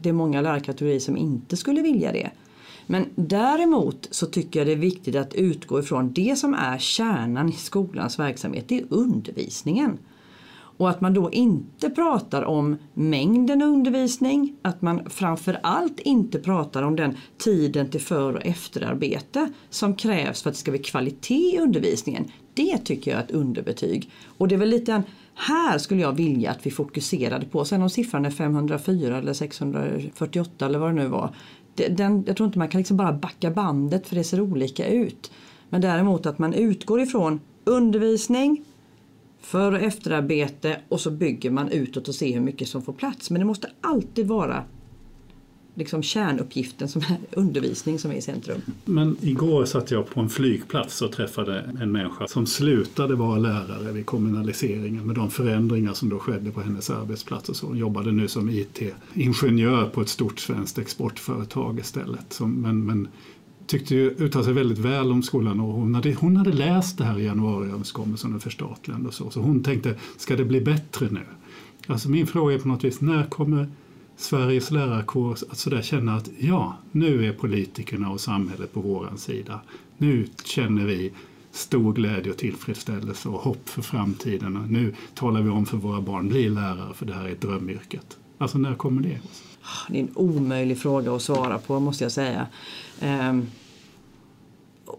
det 0.02 0.10
är 0.10 0.14
många 0.14 0.42
lärarkategorier 0.42 1.00
som 1.00 1.18
inte 1.18 1.58
skulle 1.58 1.82
vilja 1.82 2.12
det. 2.12 2.32
Men 2.88 3.06
däremot 3.16 4.08
så 4.12 4.26
tycker 4.26 4.60
jag 4.60 4.68
det 4.68 4.74
är 4.74 4.78
viktigt 4.78 5.16
att 5.16 5.34
utgå 5.34 5.80
ifrån 5.80 6.14
det 6.14 6.36
som 6.38 6.54
är 6.54 6.78
kärnan 6.78 7.50
i 7.50 7.54
skolans 7.54 8.20
verksamhet, 8.20 8.66
det 8.68 8.80
är 8.80 8.86
undervisningen. 8.90 9.98
Och 10.82 10.90
att 10.90 11.02
man 11.02 11.14
då 11.14 11.32
inte 11.32 11.90
pratar 11.90 12.44
om 12.44 12.78
mängden 12.94 13.62
undervisning, 13.62 14.56
att 14.62 14.82
man 14.82 15.10
framförallt 15.10 16.00
inte 16.00 16.40
pratar 16.40 16.84
om 16.84 16.96
den 16.96 17.18
tiden 17.38 17.90
till 17.90 18.02
för 18.02 18.34
och 18.34 18.46
efterarbete 18.46 19.52
som 19.70 19.96
krävs 19.96 20.42
för 20.42 20.50
att 20.50 20.56
det 20.56 20.60
ska 20.60 20.72
bli 20.72 20.80
kvalitet 20.80 21.56
i 21.56 21.60
undervisningen. 21.60 22.32
Det 22.54 22.78
tycker 22.78 23.12
jag 23.12 23.20
är 23.20 23.24
ett 23.24 23.32
underbetyg. 23.32 24.12
Och 24.38 24.48
det 24.48 24.56
är 24.56 24.60
väl 24.60 24.70
lite 24.70 25.04
här 25.36 25.78
skulle 25.78 26.02
jag 26.02 26.12
vilja 26.12 26.52
att 26.52 26.66
vi 26.66 26.72
fokuserade 26.72 27.46
på. 27.46 27.66
Sen 27.66 27.82
om 27.82 27.90
siffran 27.90 28.26
är 28.26 28.30
504 28.30 29.18
eller 29.18 29.34
648 29.34 30.66
eller 30.66 30.80
vad 30.80 30.90
det 30.90 31.02
nu 31.02 31.08
var. 31.08 31.36
Den, 31.76 32.24
jag 32.28 32.38
tror 32.38 32.48
inte 32.48 32.60
man 32.60 32.68
kan 32.68 32.80
liksom 32.80 32.98
bara 32.98 33.14
backa 33.14 33.52
bandet 33.52 34.08
för 34.08 34.16
det 34.16 34.24
ser 34.24 34.42
olika 34.42 34.88
ut. 34.88 35.32
Men 35.70 35.82
däremot 35.82 36.26
att 36.26 36.40
man 36.40 36.54
utgår 36.54 37.02
ifrån 37.02 37.40
undervisning, 37.64 38.66
för 39.42 39.72
och 39.72 39.80
efterarbete 39.80 40.82
och 40.90 41.00
så 41.00 41.12
bygger 41.12 41.52
man 41.52 41.70
utåt 41.70 42.08
och 42.08 42.16
ser 42.16 42.34
hur 42.34 42.42
mycket 42.42 42.68
som 42.68 42.82
får 42.82 42.94
plats. 42.94 43.30
Men 43.30 43.40
det 43.40 43.46
måste 43.46 43.70
alltid 43.82 44.28
vara 44.28 44.64
liksom 45.82 46.04
kärnuppgiften 46.04 46.88
som 46.88 47.02
är 47.02 47.40
undervisning 47.40 48.00
som 48.00 48.12
är 48.12 48.16
i 48.16 48.22
centrum. 48.22 48.62
Men 48.86 49.18
igår 49.22 49.66
satt 49.66 49.92
jag 49.92 50.10
på 50.10 50.20
en 50.20 50.30
flygplats 50.30 51.02
och 51.02 51.12
träffade 51.12 51.60
en 51.82 51.92
människa 51.92 52.28
som 52.28 52.46
slutade 52.48 53.16
vara 53.16 53.38
lärare 53.38 53.92
vid 53.92 54.06
kommunaliseringen 54.06 55.08
med 55.08 55.16
de 55.16 55.30
förändringar 55.32 55.94
som 55.94 56.10
då 56.10 56.20
skedde 56.20 56.52
på 56.52 56.62
hennes 56.62 56.90
arbetsplats. 56.90 57.50
Och 57.50 57.56
så. 57.56 57.68
Hon 57.68 57.78
jobbade 57.78 58.12
nu 58.12 58.28
som 58.28 58.50
IT-ingenjör 58.50 59.86
på 59.86 60.02
ett 60.02 60.10
stort 60.10 60.40
svenskt 60.40 60.78
exportföretag 60.78 61.80
istället. 61.80 62.40
men, 62.40 62.86
men 62.86 63.08
tyckte 63.68 63.96
ju 63.96 64.10
uttalade 64.10 64.44
sig 64.44 64.54
väldigt 64.54 64.78
väl 64.78 65.12
om 65.12 65.24
skolan 65.24 65.60
och 65.60 65.74
hon 65.74 65.96
hade, 65.96 66.14
hon 66.14 66.38
hade 66.38 66.54
läst 66.54 66.98
det 66.98 67.04
här 67.04 67.20
i 67.20 67.26
januariöverenskommelsen 67.26 68.34
om 68.34 68.40
förstatligande 68.40 69.08
och 69.08 69.14
så. 69.14 69.30
Så 69.30 69.40
hon 69.40 69.64
tänkte, 69.64 69.96
ska 70.18 70.36
det 70.36 70.46
bli 70.46 70.62
bättre 70.62 71.08
nu? 71.12 71.22
Alltså 71.88 72.10
min 72.10 72.28
fråga 72.28 72.56
är 72.56 72.60
på 72.60 72.68
något 72.68 72.84
vis, 72.84 73.02
när 73.02 73.26
kommer 73.26 73.68
Sveriges 74.22 74.72
lärarkår 74.72 75.32
att 75.32 75.58
sådär 75.58 75.82
känna 75.82 76.16
att 76.16 76.30
ja, 76.40 76.78
nu 76.92 77.26
är 77.26 77.34
politikerna 77.34 78.10
och 78.10 78.22
samhället 78.22 78.74
på 78.74 78.82
våran 78.82 79.18
sida. 79.18 79.62
Nu 79.98 80.28
känner 80.44 80.86
vi 80.86 81.12
stor 81.52 81.94
glädje 81.94 82.32
och 82.32 82.38
tillfredsställelse 82.38 83.30
och 83.30 83.40
hopp 83.40 83.70
för 83.70 83.82
framtiden. 83.82 84.66
Nu 84.70 84.96
talar 85.14 85.42
vi 85.42 85.50
om 85.50 85.66
för 85.66 85.78
våra 85.78 86.02
barn, 86.02 86.28
bli 86.28 86.50
lärare 86.50 86.94
för 86.94 87.06
det 87.06 87.14
här 87.14 87.26
är 87.26 87.36
drömyrket. 87.36 88.18
Alltså 88.38 88.58
när 88.58 88.76
kommer 88.76 89.02
det? 89.02 89.20
Ah, 89.62 89.90
det 89.90 89.98
är 89.98 90.02
en 90.02 90.12
omöjlig 90.16 90.78
fråga 90.80 91.16
att 91.16 91.22
svara 91.22 91.58
på 91.58 91.80
måste 91.80 92.04
jag 92.04 92.12
säga. 92.12 92.48
Um, 93.02 93.48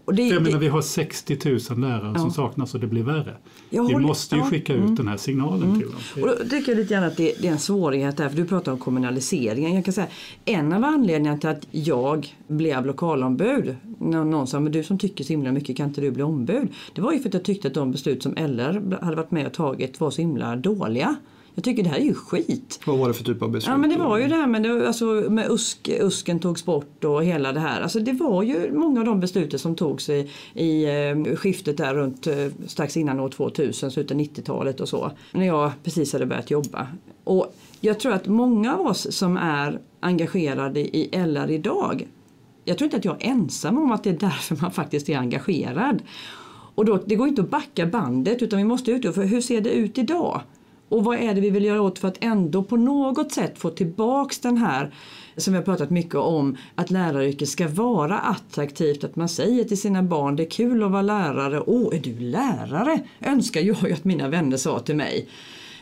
och 0.05 0.15
det, 0.15 0.27
jag 0.27 0.43
menar, 0.43 0.59
vi 0.59 0.67
har 0.67 0.81
60 0.81 1.37
000 1.69 1.79
lärare 1.79 2.11
ja. 2.15 2.19
som 2.19 2.31
saknas 2.31 2.73
och 2.73 2.79
det 2.79 2.87
blir 2.87 3.03
värre. 3.03 3.37
Vi 3.69 3.97
måste 3.97 4.35
ju 4.35 4.41
skicka 4.41 4.73
ut 4.73 4.79
mm. 4.79 4.95
den 4.95 5.07
här 5.07 5.17
signalen 5.17 5.63
mm. 5.63 5.79
till 5.79 5.87
dem. 5.87 6.23
Och 6.23 6.27
då 6.27 6.49
tycker 6.49 6.71
jag 6.71 6.77
lite 6.77 6.93
grann 6.93 7.03
att 7.03 7.17
det, 7.17 7.33
det, 7.41 7.47
är 7.47 7.51
en 7.51 7.59
svårighet 7.59 8.17
där, 8.17 8.29
för 8.29 8.37
du 8.37 8.45
pratar 8.45 8.71
om 8.71 8.77
kommunaliseringen. 8.77 9.75
Jag 9.75 9.85
kan 9.85 9.93
säga, 9.93 10.07
en 10.45 10.73
av 10.73 10.83
anledningarna 10.83 11.37
till 11.37 11.49
att 11.49 11.67
jag 11.71 12.35
blev 12.47 12.85
lokalombud, 12.85 13.75
när 13.99 14.23
någon 14.23 14.47
sa 14.47 14.59
men 14.59 14.71
du 14.71 14.83
som 14.83 14.99
tycker 14.99 15.23
så 15.23 15.33
himla 15.33 15.51
mycket 15.51 15.77
kan 15.77 15.87
inte 15.87 16.01
du 16.01 16.11
bli 16.11 16.23
ombud? 16.23 16.67
Det 16.93 17.01
var 17.01 17.13
ju 17.13 17.19
för 17.19 17.29
att 17.29 17.33
jag 17.33 17.43
tyckte 17.43 17.67
att 17.67 17.73
de 17.73 17.91
beslut 17.91 18.23
som 18.23 18.31
LR 18.31 19.03
hade 19.03 19.15
varit 19.15 19.31
med 19.31 19.47
och 19.47 19.53
tagit 19.53 19.99
var 19.99 20.11
så 20.11 20.21
himla 20.21 20.55
dåliga. 20.55 21.15
Jag 21.55 21.63
tycker 21.63 21.83
det 21.83 21.89
här 21.89 21.97
är 21.97 22.03
ju 22.03 22.13
skit. 22.13 22.79
Vad 22.85 22.97
var 22.97 23.07
det 23.07 23.13
för 23.13 23.23
typ 23.23 23.41
av 23.41 23.51
beslut? 23.51 23.71
Ja 23.71 23.77
men 23.77 23.89
det 23.89 23.97
var 23.97 24.17
ju 24.17 24.27
det 24.27 24.35
här 24.35 24.47
med, 24.47 24.87
alltså, 24.87 25.05
med 25.05 25.51
USK, 25.51 25.89
USKen 25.89 26.39
togs 26.39 26.65
bort 26.65 27.03
och 27.03 27.23
hela 27.23 27.51
det 27.51 27.59
här. 27.59 27.81
Alltså 27.81 27.99
det 27.99 28.13
var 28.13 28.43
ju 28.43 28.71
många 28.73 28.99
av 28.99 29.05
de 29.05 29.19
besluten 29.19 29.59
som 29.59 29.75
togs 29.75 30.09
i, 30.09 30.29
i 30.53 30.85
eh, 30.85 31.35
skiftet 31.35 31.77
där 31.77 31.93
runt 31.93 32.27
eh, 32.27 32.35
strax 32.67 32.97
innan 32.97 33.19
år 33.19 33.29
2000, 33.29 33.91
slutet 33.91 34.11
av 34.11 34.21
90-talet 34.21 34.79
och 34.79 34.89
så. 34.89 35.11
När 35.31 35.45
jag 35.45 35.71
precis 35.83 36.13
hade 36.13 36.25
börjat 36.25 36.51
jobba. 36.51 36.87
Och 37.23 37.55
jag 37.81 37.99
tror 37.99 38.13
att 38.13 38.27
många 38.27 38.75
av 38.75 38.87
oss 38.87 39.15
som 39.15 39.37
är 39.37 39.79
engagerade 39.99 40.79
i 40.79 41.09
LR 41.13 41.51
idag 41.51 42.07
jag 42.65 42.77
tror 42.77 42.85
inte 42.85 42.97
att 42.97 43.05
jag 43.05 43.23
är 43.23 43.29
ensam 43.29 43.77
om 43.77 43.91
att 43.91 44.03
det 44.03 44.09
är 44.09 44.17
därför 44.17 44.57
man 44.61 44.71
faktiskt 44.71 45.09
är 45.09 45.17
engagerad. 45.17 46.01
Och 46.75 46.85
då, 46.85 46.99
det 47.05 47.15
går 47.15 47.27
inte 47.27 47.41
att 47.41 47.49
backa 47.49 47.85
bandet 47.85 48.41
utan 48.41 48.57
vi 48.59 48.65
måste 48.65 48.91
utgå 48.91 49.11
för 49.11 49.23
hur 49.23 49.41
ser 49.41 49.61
det 49.61 49.69
ut 49.69 49.97
idag? 49.97 50.41
Och 50.89 51.03
vad 51.03 51.17
är 51.17 51.33
det 51.35 51.41
vi 51.41 51.49
vill 51.49 51.65
göra 51.65 51.81
åt 51.81 51.99
för 51.99 52.07
att 52.07 52.17
ändå 52.23 52.63
på 52.63 52.77
något 52.77 53.31
sätt 53.31 53.59
få 53.59 53.69
tillbaks 53.69 54.39
den 54.39 54.57
här 54.57 54.93
som 55.37 55.53
vi 55.53 55.57
har 55.57 55.65
pratat 55.65 55.89
mycket 55.89 56.15
om, 56.15 56.57
att 56.75 56.91
läraryrket 56.91 57.49
ska 57.49 57.67
vara 57.67 58.19
attraktivt. 58.19 59.03
Att 59.03 59.15
man 59.15 59.29
säger 59.29 59.63
till 59.63 59.81
sina 59.81 60.03
barn, 60.03 60.35
det 60.35 60.43
är 60.43 60.49
kul 60.49 60.83
att 60.83 60.91
vara 60.91 61.01
lärare. 61.01 61.61
Åh, 61.61 61.95
är 61.95 61.99
du 61.99 62.19
lärare? 62.19 63.03
Önskar 63.21 63.61
jag 63.61 63.87
ju 63.87 63.93
att 63.93 64.03
mina 64.03 64.27
vänner 64.27 64.57
sa 64.57 64.79
till 64.79 64.95
mig. 64.95 65.29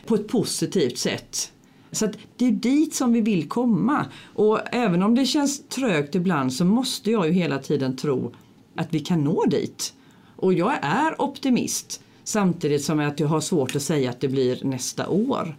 På 0.06 0.14
ett 0.14 0.28
positivt 0.28 0.98
sätt. 0.98 1.52
Så 1.92 2.08
det 2.36 2.46
är 2.46 2.50
dit 2.50 2.94
som 2.94 3.12
vi 3.12 3.20
vill 3.20 3.48
komma. 3.48 4.06
Och 4.34 4.60
även 4.72 5.02
om 5.02 5.14
det 5.14 5.24
känns 5.24 5.68
trögt 5.68 6.14
ibland 6.14 6.52
så 6.52 6.64
måste 6.64 7.10
jag 7.10 7.26
ju 7.26 7.32
hela 7.32 7.58
tiden 7.58 7.96
tro 7.96 8.34
att 8.76 8.94
vi 8.94 9.00
kan 9.00 9.24
nå 9.24 9.44
dit. 9.44 9.94
Och 10.36 10.54
jag 10.54 10.72
är 10.82 11.22
optimist. 11.22 12.02
Samtidigt 12.32 12.84
som 12.84 13.00
att 13.00 13.20
jag 13.20 13.28
har 13.28 13.40
svårt 13.40 13.76
att 13.76 13.82
säga 13.82 14.10
att 14.10 14.20
det 14.20 14.28
blir 14.28 14.64
nästa 14.64 15.08
år. 15.08 15.56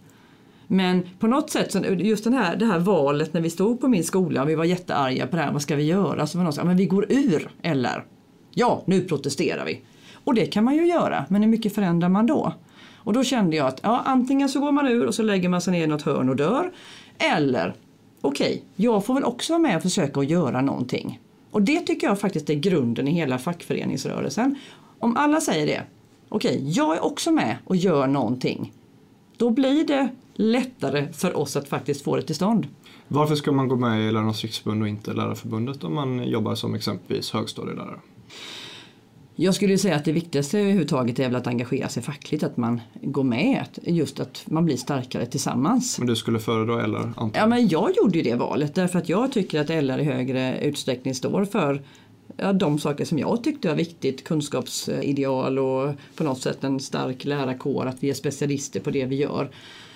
Men 0.66 1.02
på 1.18 1.26
något 1.26 1.50
sätt, 1.50 1.76
just 1.98 2.24
den 2.24 2.32
här, 2.32 2.56
det 2.56 2.66
här 2.66 2.78
valet 2.78 3.34
när 3.34 3.40
vi 3.40 3.50
stod 3.50 3.80
på 3.80 3.88
min 3.88 4.04
skola 4.04 4.42
och 4.42 4.48
vi 4.48 4.54
var 4.54 4.64
jättearga 4.64 5.26
på 5.26 5.36
det 5.36 5.42
här, 5.42 5.52
vad 5.52 5.62
ska 5.62 5.76
vi 5.76 5.82
göra? 5.82 6.26
Så 6.26 6.38
var 6.38 6.44
någon 6.44 6.52
sa, 6.52 6.64
men 6.64 6.76
vi 6.76 6.86
går 6.86 7.06
ur 7.08 7.50
eller? 7.62 8.04
Ja, 8.50 8.82
nu 8.86 9.00
protesterar 9.00 9.64
vi. 9.64 9.80
Och 10.24 10.34
det 10.34 10.46
kan 10.46 10.64
man 10.64 10.74
ju 10.74 10.86
göra, 10.86 11.24
men 11.28 11.42
hur 11.42 11.48
mycket 11.48 11.74
förändrar 11.74 12.08
man 12.08 12.26
då? 12.26 12.52
Och 12.94 13.12
då 13.12 13.24
kände 13.24 13.56
jag 13.56 13.66
att 13.66 13.80
ja, 13.82 14.02
antingen 14.06 14.48
så 14.48 14.60
går 14.60 14.72
man 14.72 14.88
ur 14.88 15.06
och 15.06 15.14
så 15.14 15.22
lägger 15.22 15.48
man 15.48 15.60
sig 15.60 15.72
ner 15.72 15.84
i 15.84 15.86
något 15.86 16.02
hörn 16.02 16.28
och 16.28 16.36
dör. 16.36 16.72
Eller 17.18 17.74
okej, 18.20 18.46
okay, 18.46 18.60
jag 18.76 19.04
får 19.04 19.14
väl 19.14 19.24
också 19.24 19.52
vara 19.52 19.62
med 19.62 19.76
och 19.76 19.82
försöka 19.82 20.20
att 20.20 20.30
göra 20.30 20.60
någonting. 20.60 21.20
Och 21.50 21.62
det 21.62 21.80
tycker 21.80 22.06
jag 22.06 22.20
faktiskt 22.20 22.50
är 22.50 22.54
grunden 22.54 23.08
i 23.08 23.12
hela 23.12 23.38
fackföreningsrörelsen. 23.38 24.56
Om 24.98 25.16
alla 25.16 25.40
säger 25.40 25.66
det, 25.66 25.82
okej, 26.28 26.58
okay, 26.58 26.70
jag 26.70 26.96
är 26.96 27.04
också 27.04 27.30
med 27.30 27.56
och 27.64 27.76
gör 27.76 28.06
någonting. 28.06 28.72
Då 29.36 29.50
blir 29.50 29.86
det 29.86 30.08
lättare 30.34 31.12
för 31.12 31.36
oss 31.36 31.56
att 31.56 31.68
faktiskt 31.68 32.02
få 32.04 32.16
det 32.16 32.22
till 32.22 32.34
stånd. 32.34 32.66
Varför 33.08 33.34
ska 33.34 33.52
man 33.52 33.68
gå 33.68 33.76
med 33.76 34.08
i 34.08 34.12
Lärarnas 34.12 34.42
riksförbund 34.42 34.82
och 34.82 34.88
inte 34.88 35.12
Lärarförbundet 35.12 35.84
om 35.84 35.94
man 35.94 36.28
jobbar 36.28 36.54
som 36.54 36.74
exempelvis 36.74 37.30
högstadielärare? 37.30 37.98
Jag 39.36 39.54
skulle 39.54 39.78
säga 39.78 39.96
att 39.96 40.04
det 40.04 40.12
viktigaste 40.12 40.58
överhuvudtaget 40.58 41.18
är 41.18 41.24
väl 41.24 41.36
att 41.36 41.46
engagera 41.46 41.88
sig 41.88 42.02
fackligt, 42.02 42.42
att 42.42 42.56
man 42.56 42.80
går 43.02 43.24
med, 43.24 43.64
just 43.82 44.20
att 44.20 44.44
man 44.46 44.64
blir 44.64 44.76
starkare 44.76 45.26
tillsammans. 45.26 45.98
Men 45.98 46.06
du 46.06 46.16
skulle 46.16 46.38
föredra 46.38 46.86
LR? 46.86 46.96
Antagligen. 46.96 47.32
Ja, 47.34 47.46
men 47.46 47.68
jag 47.68 47.96
gjorde 47.96 48.18
ju 48.18 48.24
det 48.24 48.34
valet 48.34 48.74
därför 48.74 48.98
att 48.98 49.08
jag 49.08 49.32
tycker 49.32 49.60
att 49.60 49.84
LR 49.84 49.98
i 49.98 50.04
högre 50.04 50.60
utsträckning 50.60 51.14
står 51.14 51.44
för 51.44 51.82
ja, 52.36 52.52
de 52.52 52.78
saker 52.78 53.04
som 53.04 53.18
jag 53.18 53.44
tyckte 53.44 53.68
var 53.68 53.74
viktigt, 53.74 54.24
kunskapsideal 54.24 55.58
och 55.58 55.94
på 56.16 56.24
något 56.24 56.40
sätt 56.40 56.64
en 56.64 56.80
stark 56.80 57.24
lärarkår, 57.24 57.86
att 57.86 58.02
vi 58.02 58.10
är 58.10 58.14
specialister 58.14 58.80
på 58.80 58.90
det 58.90 59.06
vi 59.06 59.16
gör. 59.16 59.50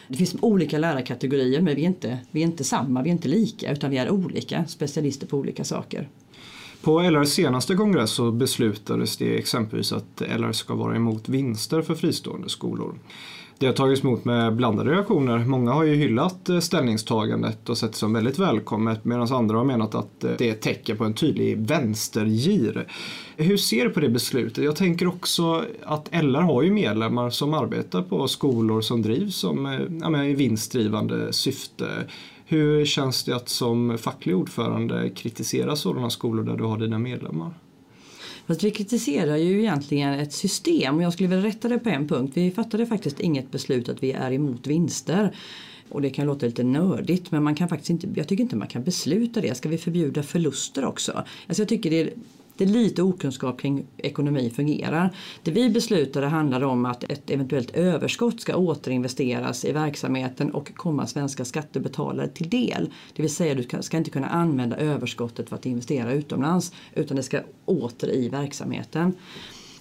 Det 0.09 0.17
finns 0.17 0.37
olika 0.41 0.79
lärarkategorier 0.79 1.61
men 1.61 1.75
vi 1.75 1.83
är 1.83 1.87
inte, 1.87 2.19
vi 2.31 2.41
är 2.41 2.45
inte 2.45 2.65
samma, 2.65 3.03
vi 3.03 3.11
är 3.11 3.13
inte 3.13 3.29
lika 3.29 3.73
utan 3.73 3.91
vi 3.91 3.99
är 3.99 4.11
olika 4.11 4.65
specialister 4.67 5.27
på 5.27 5.37
olika 5.37 5.65
saker. 5.65 6.09
På 6.83 7.01
LRs 7.01 7.29
senaste 7.29 7.75
kongress 7.75 8.11
så 8.11 8.31
beslutades 8.31 9.17
det 9.17 9.39
exempelvis 9.39 9.93
att 9.93 10.21
LR 10.21 10.53
ska 10.53 10.75
vara 10.75 10.97
emot 10.97 11.29
vinster 11.29 11.83
för 11.83 11.95
fristående 11.95 12.49
skolor. 12.49 12.95
Det 13.61 13.67
har 13.67 13.73
tagits 13.73 14.05
emot 14.05 14.25
med 14.25 14.57
blandade 14.57 14.91
reaktioner. 14.91 15.39
Många 15.39 15.73
har 15.73 15.85
ju 15.85 15.95
hyllat 15.95 16.49
eh, 16.49 16.59
ställningstagandet 16.59 17.69
och 17.69 17.79
sett 17.79 17.93
det 17.93 17.99
som 17.99 18.13
väldigt 18.13 18.39
välkommet 18.39 19.05
medan 19.05 19.33
andra 19.33 19.57
har 19.57 19.65
menat 19.65 19.95
att 19.95 20.25
eh, 20.25 20.31
det 20.39 20.49
är 20.49 20.53
ett 20.53 20.61
tecken 20.61 20.97
på 20.97 21.05
en 21.05 21.15
tydlig 21.15 21.59
vänstergir. 21.59 22.87
Hur 23.37 23.57
ser 23.57 23.85
du 23.85 23.91
på 23.91 24.01
det 24.01 24.09
beslutet? 24.09 24.65
Jag 24.65 24.77
tänker 24.77 25.07
också 25.07 25.65
att 25.85 26.09
LR 26.13 26.41
har 26.41 26.63
ju 26.63 26.73
medlemmar 26.73 27.31
som 27.31 27.55
arbetar 27.55 28.03
på 28.03 28.29
skolor 28.29 28.81
som 28.81 29.03
drivs 29.03 29.37
som 29.37 29.67
eh, 29.67 29.81
ja, 30.01 30.25
i 30.25 30.35
vinstdrivande 30.35 31.33
syfte. 31.33 31.87
Hur 32.47 32.85
känns 32.85 33.25
det 33.25 33.37
att 33.37 33.49
som 33.49 33.99
facklig 33.99 34.37
ordförande 34.37 35.11
kritisera 35.11 35.77
sådana 35.77 36.11
skolor 36.11 36.45
där 36.45 36.57
du 36.57 36.65
har 36.65 36.79
dina 36.79 36.99
medlemmar? 36.99 37.55
Fast 38.49 38.65
vi 38.65 38.71
kritiserar 38.71 39.37
ju 39.37 39.59
egentligen 39.59 40.13
ett 40.15 40.33
system 40.33 40.97
och 40.97 41.03
jag 41.03 41.13
skulle 41.13 41.29
vilja 41.29 41.45
rätta 41.45 41.69
det 41.69 41.79
på 41.79 41.89
en 41.89 42.09
punkt. 42.09 42.33
Vi 42.35 42.51
fattade 42.51 42.87
faktiskt 42.87 43.21
inget 43.21 43.51
beslut 43.51 43.89
att 43.89 44.03
vi 44.03 44.13
är 44.13 44.33
emot 44.33 44.67
vinster. 44.67 45.37
Och 45.89 46.03
det 46.03 46.11
kan 46.11 46.27
låta 46.27 46.47
lite 46.47 46.63
nördigt 46.63 47.31
men 47.31 47.43
man 47.43 47.55
kan 47.55 47.69
faktiskt 47.69 47.91
inte, 47.91 48.09
jag 48.15 48.29
tycker 48.29 48.43
inte 48.43 48.57
man 48.57 48.69
kan 48.69 48.85
besluta 48.85 49.41
det. 49.41 49.57
Ska 49.57 49.69
vi 49.69 49.79
förbjuda 49.79 50.23
förluster 50.23 50.85
också? 50.85 51.13
Alltså 51.13 51.63
jag 51.63 51.69
tycker 51.69 51.91
det 51.91 52.01
är 52.01 52.11
det 52.59 52.65
är 52.65 52.69
lite 52.69 53.03
okunskap 53.03 53.61
kring 53.61 53.87
ekonomi 53.97 54.51
fungerar. 54.51 55.11
Det 55.43 55.51
vi 55.51 55.71
beslutade 55.71 56.27
handlade 56.27 56.67
om 56.67 56.87
att 56.87 57.05
ett 57.05 57.31
eventuellt 57.31 57.71
överskott 57.71 58.41
ska 58.41 58.57
återinvesteras 58.57 59.65
i 59.65 59.73
verksamheten 59.73 60.51
och 60.51 60.75
komma 60.75 61.07
svenska 61.07 61.45
skattebetalare 61.45 62.29
till 62.29 62.51
del. 62.51 62.93
Det 63.17 63.23
vill 63.23 63.35
säga 63.35 63.55
du 63.55 63.83
ska 63.83 63.97
inte 63.97 64.11
kunna 64.11 64.29
använda 64.29 64.77
överskottet 64.77 65.49
för 65.49 65.57
att 65.57 65.67
investera 65.67 66.13
utomlands 66.13 66.73
utan 66.95 67.17
det 67.17 67.23
ska 67.23 67.41
åter 67.65 68.11
i 68.11 68.29
verksamheten. 68.29 69.15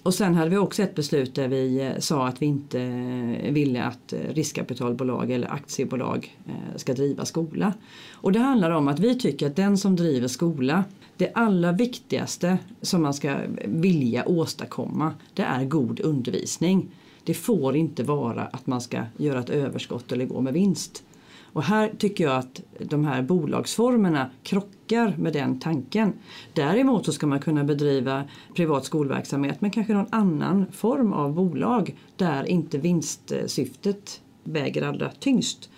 Och 0.02 0.14
sen 0.14 0.34
hade 0.34 0.50
vi 0.50 0.56
också 0.56 0.82
ett 0.82 0.94
beslut 0.94 1.34
där 1.34 1.48
vi 1.48 1.80
eh, 1.80 1.98
sa 1.98 2.28
att 2.28 2.42
vi 2.42 2.46
inte 2.46 2.80
eh, 2.80 3.52
ville 3.52 3.82
att 3.82 4.12
eh, 4.12 4.18
riskkapitalbolag 4.34 5.30
eller 5.30 5.52
aktiebolag 5.52 6.38
ska 6.76 6.94
driva 6.94 7.24
skola. 7.24 7.72
Och 8.12 8.32
det 8.32 8.38
handlar 8.38 8.70
om 8.70 8.88
att 8.88 8.98
vi 8.98 9.18
tycker 9.18 9.46
att 9.46 9.56
den 9.56 9.78
som 9.78 9.96
driver 9.96 10.28
skola 10.28 10.84
det 11.16 11.32
allra 11.34 11.72
viktigaste 11.72 12.58
som 12.82 13.02
man 13.02 13.14
ska 13.14 13.36
vilja 13.64 14.28
åstadkomma 14.28 15.12
det 15.34 15.42
är 15.42 15.64
god 15.64 16.00
undervisning. 16.00 16.90
Det 17.24 17.34
får 17.34 17.76
inte 17.76 18.02
vara 18.02 18.42
att 18.42 18.66
man 18.66 18.80
ska 18.80 19.02
göra 19.16 19.40
ett 19.40 19.50
överskott 19.50 20.12
eller 20.12 20.24
gå 20.24 20.40
med 20.40 20.52
vinst. 20.52 21.04
Och 21.52 21.62
här 21.62 21.92
tycker 21.98 22.24
jag 22.24 22.36
att 22.36 22.62
de 22.78 23.04
här 23.04 23.22
bolagsformerna 23.22 24.30
krockar 24.42 25.14
med 25.18 25.32
den 25.32 25.60
tanken. 25.60 26.12
Däremot 26.54 27.04
så 27.04 27.12
ska 27.12 27.26
man 27.26 27.40
kunna 27.40 27.64
bedriva 27.64 28.24
privat 28.54 28.84
skolverksamhet 28.84 29.60
men 29.60 29.70
kanske 29.70 29.94
någon 29.94 30.06
annan 30.10 30.66
form 30.72 31.12
av 31.12 31.34
bolag 31.34 31.96
där 32.16 32.44
inte 32.44 32.78
vinstsyftet 32.78 34.20
väger 34.44 34.82
allra 34.82 35.10
tyngst. 35.10 35.70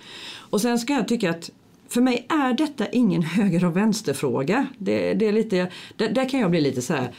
Och 0.50 0.60
sen 0.60 0.78
ska 0.78 0.92
jag 0.92 1.08
tycka 1.08 1.30
att 1.30 1.50
för 1.88 2.00
mig 2.00 2.26
är 2.28 2.54
detta 2.54 2.88
ingen 2.88 3.22
höger 3.36 3.64
och 3.64 3.76
vänsterfråga. 3.76 4.66
Det, 4.78 5.14
det 5.14 5.26
är 5.26 5.32
lite, 5.32 5.70
där, 5.96 6.08
där, 6.08 6.28
kan 6.28 6.40
jag 6.40 6.50
bli 6.50 6.60
lite 6.60 6.82
så 6.82 6.94
här, 6.94 7.10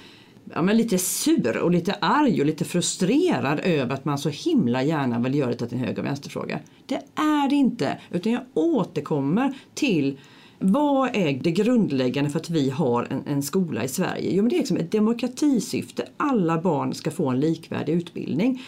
ja, 0.53 0.61
men 0.61 0.77
lite 0.77 0.97
sur 0.97 1.57
och 1.57 1.71
lite 1.71 1.93
arg 1.93 2.39
och 2.39 2.45
lite 2.45 2.65
frustrerad 2.65 3.59
över 3.63 3.93
att 3.93 4.05
man 4.05 4.17
så 4.17 4.29
himla 4.29 4.83
gärna 4.83 5.19
vill 5.19 5.35
göra 5.35 5.49
det 5.49 5.67
till 5.67 5.77
en 5.77 5.83
höger 5.83 5.99
och 5.99 6.05
vänsterfråga. 6.05 6.59
Det 6.85 7.01
är 7.15 7.49
det 7.49 7.55
inte, 7.55 7.97
utan 8.11 8.31
jag 8.31 8.41
återkommer 8.53 9.53
till 9.73 10.19
vad 10.59 11.15
är 11.15 11.33
det 11.43 11.51
grundläggande 11.51 12.29
för 12.29 12.39
att 12.39 12.49
vi 12.49 12.69
har 12.69 13.07
en, 13.09 13.23
en 13.27 13.43
skola 13.43 13.83
i 13.83 13.87
Sverige? 13.87 14.31
Jo, 14.35 14.43
men 14.43 14.49
det 14.49 14.55
är 14.55 14.59
liksom 14.59 14.77
ett 14.77 14.91
demokratisyfte. 14.91 16.05
Alla 16.17 16.61
barn 16.61 16.93
ska 16.93 17.11
få 17.11 17.29
en 17.29 17.39
likvärdig 17.39 17.93
utbildning. 17.93 18.61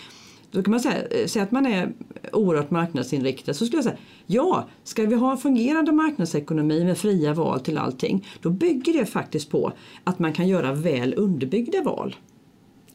Då 0.52 0.64
kan 0.64 0.72
man 0.72 0.80
säga, 0.80 1.28
säga 1.28 1.44
att 1.44 1.52
man 1.52 1.66
är 1.66 1.94
oerhört 2.32 2.72
marknadsinriktad 2.72 3.54
så 3.54 3.66
skulle 3.66 3.78
jag 3.78 3.84
säga 3.84 3.98
ja, 4.26 4.68
ska 4.84 5.06
vi 5.06 5.16
ha 5.16 5.32
en 5.32 5.38
fungerande 5.38 5.92
marknadsekonomi 5.92 6.84
med 6.84 6.98
fria 6.98 7.34
val 7.34 7.60
till 7.60 7.78
allting 7.78 8.28
då 8.42 8.50
bygger 8.50 8.94
det 8.94 9.06
faktiskt 9.06 9.50
på 9.50 9.72
att 10.04 10.20
man 10.20 10.34
kan 10.34 10.48
göra 10.48 10.74
väl 10.74 11.14
underbyggda 11.18 11.82
val. 11.82 12.16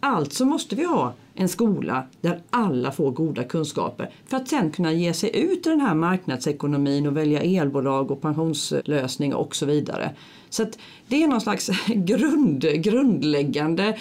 Alltså 0.01 0.45
måste 0.45 0.77
vi 0.77 0.85
ha 0.85 1.15
en 1.35 1.49
skola 1.49 2.05
där 2.21 2.41
alla 2.51 2.93
får 2.93 3.11
goda 3.11 3.45
kunskaper 3.45 4.11
för 4.27 4.37
att 4.37 4.49
sen 4.49 4.71
kunna 4.71 4.93
ge 4.93 5.13
sig 5.13 5.37
ut 5.37 5.67
i 5.67 5.71
den 5.71 5.81
här 5.81 5.95
marknadsekonomin 5.95 7.07
och 7.07 7.17
välja 7.17 7.41
elbolag 7.41 8.11
och 8.11 8.21
pensionslösning 8.21 9.35
och 9.35 9.57
så 9.57 9.67
vidare. 9.67 10.11
Så 10.51 10.63
att 10.63 10.79
det 11.09 11.23
är 11.23 11.29
någon 11.29 11.41
slags 11.41 11.71
grund, 11.87 12.61
grundläggande, 12.61 13.99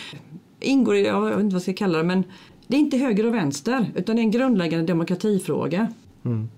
ingår 0.60 0.96
i, 0.96 1.06
jag 1.06 1.22
vet 1.22 1.40
inte 1.40 1.44
vad 1.44 1.54
jag 1.54 1.62
ska 1.62 1.74
kalla 1.74 1.98
det, 1.98 2.04
men 2.04 2.24
det 2.68 2.76
är 2.76 2.80
inte 2.80 2.98
höger 2.98 3.26
och 3.26 3.34
vänster 3.34 3.92
utan 3.96 4.16
det 4.16 4.20
är 4.20 4.24
en 4.24 4.32
grundläggande 4.32 4.86
demokratifråga. 4.86 5.94
Mm. 6.26 6.50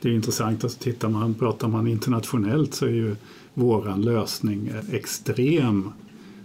Det 0.00 0.08
är 0.08 0.12
intressant, 0.12 0.64
alltså 0.64 0.78
tittar 0.78 1.08
man, 1.08 1.34
pratar 1.34 1.68
man 1.68 1.86
internationellt 1.86 2.74
så 2.74 2.86
är 2.86 2.90
ju 2.90 3.16
våran 3.54 4.02
lösning 4.02 4.70
extrem. 4.92 5.92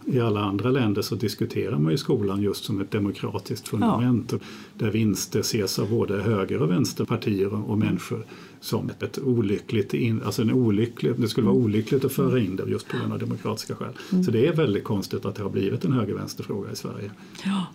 I 0.05 0.19
alla 0.19 0.43
andra 0.43 0.71
länder 0.71 1.01
så 1.01 1.15
diskuterar 1.15 1.77
man 1.77 1.91
ju 1.91 1.97
skolan 1.97 2.41
just 2.41 2.63
som 2.63 2.81
ett 2.81 2.91
demokratiskt 2.91 3.67
fundament 3.67 4.31
ja. 4.31 4.39
där 4.73 4.91
vinster 4.91 5.39
ses 5.39 5.79
av 5.79 5.89
både 5.89 6.21
höger 6.21 6.61
och 6.61 6.71
vänsterpartier 6.71 7.69
och 7.69 7.77
människor 7.77 8.25
som 8.59 8.89
ett 8.99 9.19
olyckligt, 9.19 9.93
alltså 10.25 10.41
en 10.41 10.51
olycklig, 10.51 11.13
det 11.17 11.27
skulle 11.27 11.45
vara 11.45 11.55
mm. 11.55 11.65
olyckligt 11.65 12.05
att 12.05 12.11
föra 12.11 12.39
in 12.39 12.55
det 12.55 12.63
just 12.67 12.87
på 12.87 12.97
grund 12.97 13.13
av 13.13 13.19
demokratiska 13.19 13.75
skäl. 13.75 13.93
Mm. 14.11 14.23
Så 14.23 14.31
det 14.31 14.47
är 14.47 14.53
väldigt 14.53 14.83
konstigt 14.83 15.25
att 15.25 15.35
det 15.35 15.43
har 15.43 15.49
blivit 15.49 15.85
en 15.85 15.91
höger-vänster-fråga 15.91 16.71
i 16.71 16.75
Sverige. 16.75 17.11
Ja. 17.43 17.65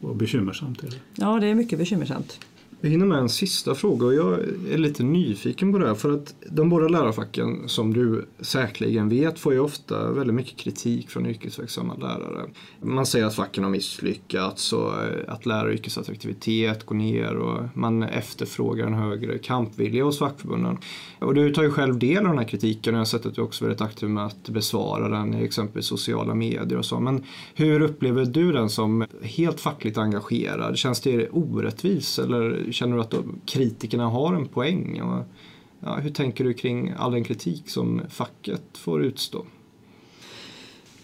Och 0.00 0.16
bekymmersamt 0.16 0.82
är 0.82 0.90
det. 0.90 0.96
Ja, 1.14 1.40
det 1.40 1.46
är 1.46 1.54
mycket 1.54 1.78
bekymmersamt. 1.78 2.40
Vi 2.82 2.88
hinner 2.88 3.06
med 3.06 3.18
en 3.18 3.28
sista 3.28 3.74
fråga 3.74 4.06
och 4.06 4.14
jag 4.14 4.38
är 4.70 4.78
lite 4.78 5.02
nyfiken 5.02 5.72
på 5.72 5.78
det 5.78 5.86
här 5.86 5.94
för 5.94 6.14
att 6.14 6.34
de 6.50 6.68
båda 6.68 6.88
lärarfacken 6.88 7.68
som 7.68 7.94
du 7.94 8.26
säkerligen 8.40 9.08
vet 9.08 9.38
får 9.38 9.52
ju 9.52 9.60
ofta 9.60 10.12
väldigt 10.12 10.34
mycket 10.34 10.56
kritik 10.56 11.10
från 11.10 11.26
yrkesverksamma 11.26 11.94
lärare. 11.94 12.50
Man 12.82 13.06
säger 13.06 13.26
att 13.26 13.34
facken 13.34 13.64
har 13.64 13.70
misslyckats 13.70 14.72
och 14.72 15.02
eh, 15.02 15.08
att 15.28 15.46
läraryrkets 15.46 15.98
attraktivitet 15.98 16.86
går 16.86 16.94
ner 16.94 17.34
och 17.34 17.62
man 17.74 18.02
efterfrågar 18.02 18.86
en 18.86 18.94
högre 18.94 19.38
kampvilja 19.38 20.04
hos 20.04 20.18
fackförbunden. 20.18 20.78
Och 21.18 21.34
du 21.34 21.52
tar 21.52 21.62
ju 21.62 21.70
själv 21.70 21.98
del 21.98 22.18
av 22.18 22.24
den 22.24 22.38
här 22.38 22.48
kritiken 22.48 22.94
och 22.94 22.98
jag 22.98 23.00
har 23.00 23.04
sett 23.04 23.26
att 23.26 23.34
du 23.34 23.42
också 23.42 23.64
är 23.64 23.68
väldigt 23.68 23.82
aktiv 23.82 24.08
med 24.08 24.26
att 24.26 24.48
besvara 24.48 25.08
den 25.08 25.34
i 25.34 25.44
exempelvis 25.44 25.86
sociala 25.86 26.34
medier 26.34 26.78
och 26.78 26.84
så. 26.84 27.00
Men 27.00 27.24
hur 27.54 27.80
upplever 27.80 28.24
du 28.24 28.52
den 28.52 28.70
som 28.70 29.06
helt 29.22 29.60
fackligt 29.60 29.98
engagerad? 29.98 30.78
Känns 30.78 31.00
det 31.00 31.28
orättvist? 31.28 32.20
eller 32.30 32.69
känner 32.72 32.96
du 32.96 33.02
att 33.02 33.14
kritikerna 33.46 34.08
har 34.08 34.34
en 34.34 34.48
poäng? 34.48 35.02
Och, 35.02 35.24
ja, 35.80 35.94
hur 35.94 36.10
tänker 36.10 36.44
du 36.44 36.54
kring 36.54 36.92
all 36.96 37.12
den 37.12 37.24
kritik 37.24 37.70
som 37.70 38.02
facket 38.08 38.78
får 38.78 39.04
utstå? 39.04 39.44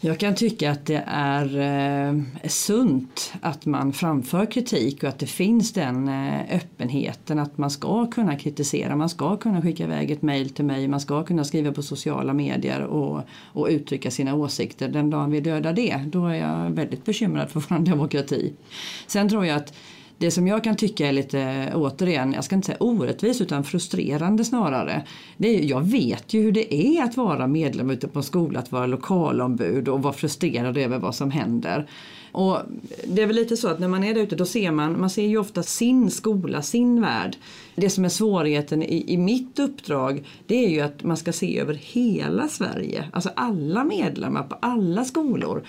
Jag 0.01 0.19
kan 0.19 0.35
tycka 0.35 0.71
att 0.71 0.87
det 0.87 1.05
är 1.07 1.59
eh, 1.59 2.49
sunt 2.49 3.33
att 3.41 3.67
man 3.67 3.93
framför 3.93 4.47
kritik 4.47 5.03
och 5.03 5.09
att 5.09 5.19
det 5.19 5.27
finns 5.27 5.73
den 5.73 6.09
eh, 6.09 6.57
öppenheten 6.57 7.39
att 7.39 7.59
man 7.59 7.71
ska 7.71 8.07
kunna 8.07 8.37
kritisera, 8.37 8.97
man 8.97 9.09
ska 9.09 9.37
kunna 9.37 9.63
skicka 9.63 9.85
iväg 9.85 10.11
ett 10.11 10.23
mejl 10.23 10.51
till 10.51 10.65
mig, 10.65 10.89
man 10.89 11.01
ska 11.01 11.25
kunna 11.25 11.45
skriva 11.45 11.73
på 11.73 11.83
sociala 11.83 12.33
medier 12.33 12.81
och, 12.81 13.23
och 13.53 13.67
uttrycka 13.71 14.11
sina 14.11 14.35
åsikter. 14.35 14.89
Den 14.89 15.11
dagen 15.11 15.31
vi 15.31 15.41
dödar 15.41 15.73
det, 15.73 16.01
då 16.07 16.27
är 16.27 16.35
jag 16.35 16.71
väldigt 16.71 17.05
bekymrad 17.05 17.51
för 17.51 17.65
vår 17.69 17.79
demokrati. 17.85 18.53
Sen 19.07 19.29
tror 19.29 19.47
jag 19.47 19.57
att 19.57 19.75
det 20.19 20.31
som 20.31 20.47
jag 20.47 20.65
kan 20.65 20.77
tycka 20.77 21.07
är 21.09 21.13
lite, 21.13 21.73
återigen, 21.75 22.33
jag 22.33 22.45
ska 22.45 22.55
inte 22.55 22.67
säga 22.67 22.79
orättvist 22.81 23.41
utan 23.41 23.65
frustrerande 23.65 24.45
snarare. 24.45 25.07
Det 25.37 25.49
är, 25.49 25.63
jag 25.63 25.81
vet 25.81 26.35
ju 26.35 26.43
hur 26.43 26.53
det 26.53 26.75
är 26.75 27.05
att 27.05 27.17
vara 27.17 27.47
medlem 27.47 27.91
ute 27.91 28.09
på 28.09 28.19
en 28.19 28.23
skola, 28.23 28.59
att 28.59 28.73
vara 28.73 28.87
lokalombud 28.87 29.89
och 29.89 30.03
vara 30.03 30.13
frustrerad 30.13 30.79
över 30.79 30.99
vad 30.99 31.15
som 31.15 31.31
händer. 31.31 31.87
Och 32.33 32.59
det 33.05 33.23
är 33.23 33.27
väl 33.27 33.37
lite 33.37 33.57
så 33.57 33.69
att 33.69 33.79
när 33.79 33.89
man 33.89 34.05
är 34.05 34.15
där 34.15 34.23
ute 34.23 34.37
då 34.37 34.47
ser 34.47 34.71
man, 34.71 35.01
man 35.01 35.11
ser 35.11 35.27
ju 35.27 35.39
ofta 35.39 35.63
sin 35.63 36.11
skola, 36.11 36.63
sin 36.63 37.01
värld. 37.01 37.37
Det 37.75 37.91
som 37.91 38.05
är 38.05 38.09
svårigheten 38.09 38.83
i, 38.83 39.13
i 39.13 39.17
mitt 39.17 39.59
uppdrag 39.59 40.25
det 40.47 40.65
är 40.65 40.69
ju 40.69 40.81
att 40.81 41.03
man 41.05 41.17
ska 41.17 41.33
se 41.33 41.59
över 41.59 41.75
hela 41.75 42.49
Sverige, 42.49 43.05
alltså 43.13 43.31
alla 43.37 43.85
medlemmar 43.85 44.43
på 44.43 44.57
alla 44.61 45.05
skolor. 45.05 45.63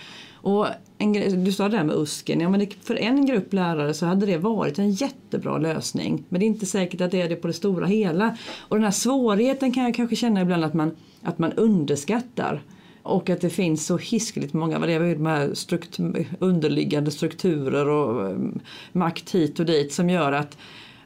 Och 0.47 0.67
en, 0.97 1.43
du 1.43 1.51
sa 1.51 1.69
det 1.69 1.77
där 1.77 1.83
med 1.83 1.95
USKen, 1.95 2.41
ja, 2.41 2.49
men 2.49 2.59
det, 2.59 2.73
för 2.81 2.95
en 2.95 3.25
grupp 3.25 3.53
lärare 3.53 3.93
så 3.93 4.05
hade 4.05 4.25
det 4.25 4.37
varit 4.37 4.79
en 4.79 4.91
jättebra 4.91 5.57
lösning. 5.57 6.23
Men 6.29 6.39
det 6.39 6.45
är 6.45 6.47
inte 6.47 6.65
säkert 6.65 7.01
att 7.01 7.11
det 7.11 7.21
är 7.21 7.29
det 7.29 7.35
på 7.35 7.47
det 7.47 7.53
stora 7.53 7.85
hela. 7.85 8.37
Och 8.59 8.75
den 8.75 8.83
här 8.83 8.91
svårigheten 8.91 9.71
kan 9.71 9.83
jag 9.83 9.95
kanske 9.95 10.15
känna 10.15 10.41
ibland 10.41 10.63
att 10.63 10.73
man, 10.73 10.91
att 11.21 11.39
man 11.39 11.53
underskattar. 11.53 12.61
Och 13.03 13.29
att 13.29 13.41
det 13.41 13.49
finns 13.49 13.85
så 13.85 13.97
hiskeligt 13.97 14.53
många, 14.53 14.79
vad 14.79 14.89
det 14.89 14.93
är, 14.93 15.15
de 15.15 15.25
här 15.25 15.53
struktur, 15.53 16.27
underliggande 16.39 17.11
strukturer 17.11 17.89
och 17.89 18.31
um, 18.31 18.59
makt 18.91 19.35
hit 19.35 19.59
och 19.59 19.65
dit 19.65 19.93
som 19.93 20.09
gör 20.09 20.31
att, 20.31 20.57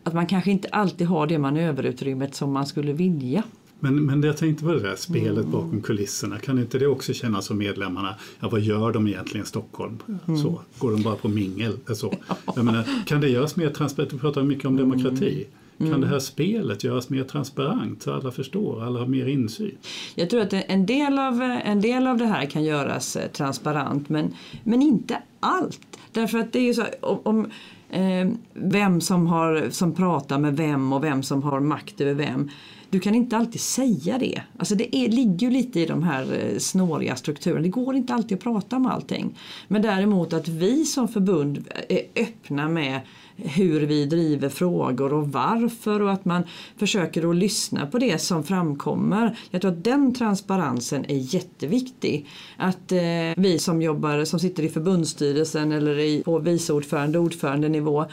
att 0.03 0.13
man 0.13 0.27
kanske 0.27 0.51
inte 0.51 0.67
alltid 0.67 1.07
har 1.07 1.27
det 1.27 1.37
manöverutrymmet 1.37 2.35
som 2.35 2.51
man 2.51 2.65
skulle 2.65 2.93
vilja. 2.93 3.43
Men, 3.83 4.05
men 4.05 4.23
jag 4.23 4.37
tänkte 4.37 4.63
på 4.63 4.73
det 4.73 4.79
där 4.79 4.95
spelet 4.95 5.37
mm. 5.37 5.51
bakom 5.51 5.81
kulisserna. 5.81 6.39
Kan 6.39 6.59
inte 6.59 6.79
det 6.79 6.87
också 6.87 7.13
kännas 7.13 7.45
som 7.45 7.57
medlemmarna? 7.57 8.15
Ja, 8.39 8.49
vad 8.49 8.61
gör 8.61 8.93
de 8.93 9.07
egentligen 9.07 9.45
i 9.45 9.47
Stockholm? 9.47 9.97
Mm. 10.27 10.41
Så, 10.41 10.61
går 10.77 10.91
de 10.91 11.01
bara 11.01 11.15
på 11.15 11.27
mingel? 11.27 11.77
Så. 11.95 12.13
Jag 12.55 12.65
menar, 12.65 13.05
kan 13.05 13.21
det 13.21 13.29
göras 13.29 13.55
mer 13.55 13.69
transparent? 13.69 14.13
Vi 14.13 14.19
pratar 14.19 14.43
mycket 14.43 14.65
om 14.65 14.75
demokrati. 14.77 15.45
Mm. 15.79 15.91
Kan 15.91 16.01
det 16.01 16.07
här 16.07 16.19
spelet 16.19 16.83
göras 16.83 17.09
mer 17.09 17.23
transparent 17.23 18.01
så 18.01 18.13
alla 18.13 18.31
förstår, 18.31 18.83
alla 18.83 18.99
har 18.99 19.07
mer 19.07 19.25
insyn? 19.25 19.77
Jag 20.15 20.29
tror 20.29 20.41
att 20.41 20.53
en 20.53 20.85
del 20.85 21.19
av, 21.19 21.41
en 21.41 21.81
del 21.81 22.07
av 22.07 22.17
det 22.17 22.25
här 22.25 22.45
kan 22.45 22.63
göras 22.63 23.15
eh, 23.15 23.31
transparent 23.31 24.09
men, 24.09 24.33
men 24.63 24.81
inte 24.81 25.17
allt. 25.39 25.79
Därför 26.11 26.37
att 26.37 26.53
det 26.53 26.59
är 26.59 26.63
ju 26.63 26.73
så 26.73 26.83
om, 27.01 27.19
om 27.23 27.45
eh, 27.89 28.29
vem 28.53 29.01
som, 29.01 29.27
har, 29.27 29.67
som 29.69 29.95
pratar 29.95 30.39
med 30.39 30.57
vem 30.57 30.93
och 30.93 31.03
vem 31.03 31.23
som 31.23 31.43
har 31.43 31.59
makt 31.59 32.01
över 32.01 32.13
vem 32.13 32.49
du 32.91 32.99
kan 32.99 33.15
inte 33.15 33.37
alltid 33.37 33.61
säga 33.61 34.17
det. 34.17 34.41
Alltså 34.57 34.75
det 34.75 34.95
är, 34.95 35.09
ligger 35.09 35.47
ju 35.47 35.53
lite 35.53 35.79
i 35.79 35.85
de 35.85 36.03
här 36.03 36.21
eh, 36.33 36.57
snåriga 36.57 37.15
strukturerna. 37.15 37.61
Det 37.61 37.69
går 37.69 37.95
inte 37.95 38.13
alltid 38.13 38.37
att 38.37 38.43
prata 38.43 38.75
om 38.75 38.85
allting. 38.85 39.37
Men 39.67 39.81
däremot 39.81 40.33
att 40.33 40.47
vi 40.47 40.85
som 40.85 41.07
förbund 41.07 41.57
eh, 41.89 41.97
är 41.97 42.23
öppna 42.23 42.69
med 42.69 43.01
hur 43.35 43.81
vi 43.81 44.05
driver 44.05 44.49
frågor 44.49 45.13
och 45.13 45.31
varför 45.31 46.01
och 46.01 46.11
att 46.11 46.25
man 46.25 46.43
försöker 46.77 47.29
att 47.29 47.35
lyssna 47.35 47.87
på 47.87 47.97
det 47.97 48.21
som 48.21 48.43
framkommer. 48.43 49.37
Jag 49.51 49.61
tror 49.61 49.71
att 49.71 49.83
den 49.83 50.13
transparensen 50.13 51.05
är 51.05 51.35
jätteviktig. 51.35 52.27
Att 52.57 52.91
eh, 52.91 52.99
vi 53.37 53.59
som 53.59 53.81
jobbar, 53.81 54.25
som 54.25 54.39
sitter 54.39 54.63
i 54.63 54.69
förbundsstyrelsen 54.69 55.71
eller 55.71 55.99
i, 55.99 56.23
på 56.23 56.39
vice 56.39 56.73
ordförande 56.73 57.19
och 57.19 57.25
ordförande 57.25 57.69
nivå 57.69 58.05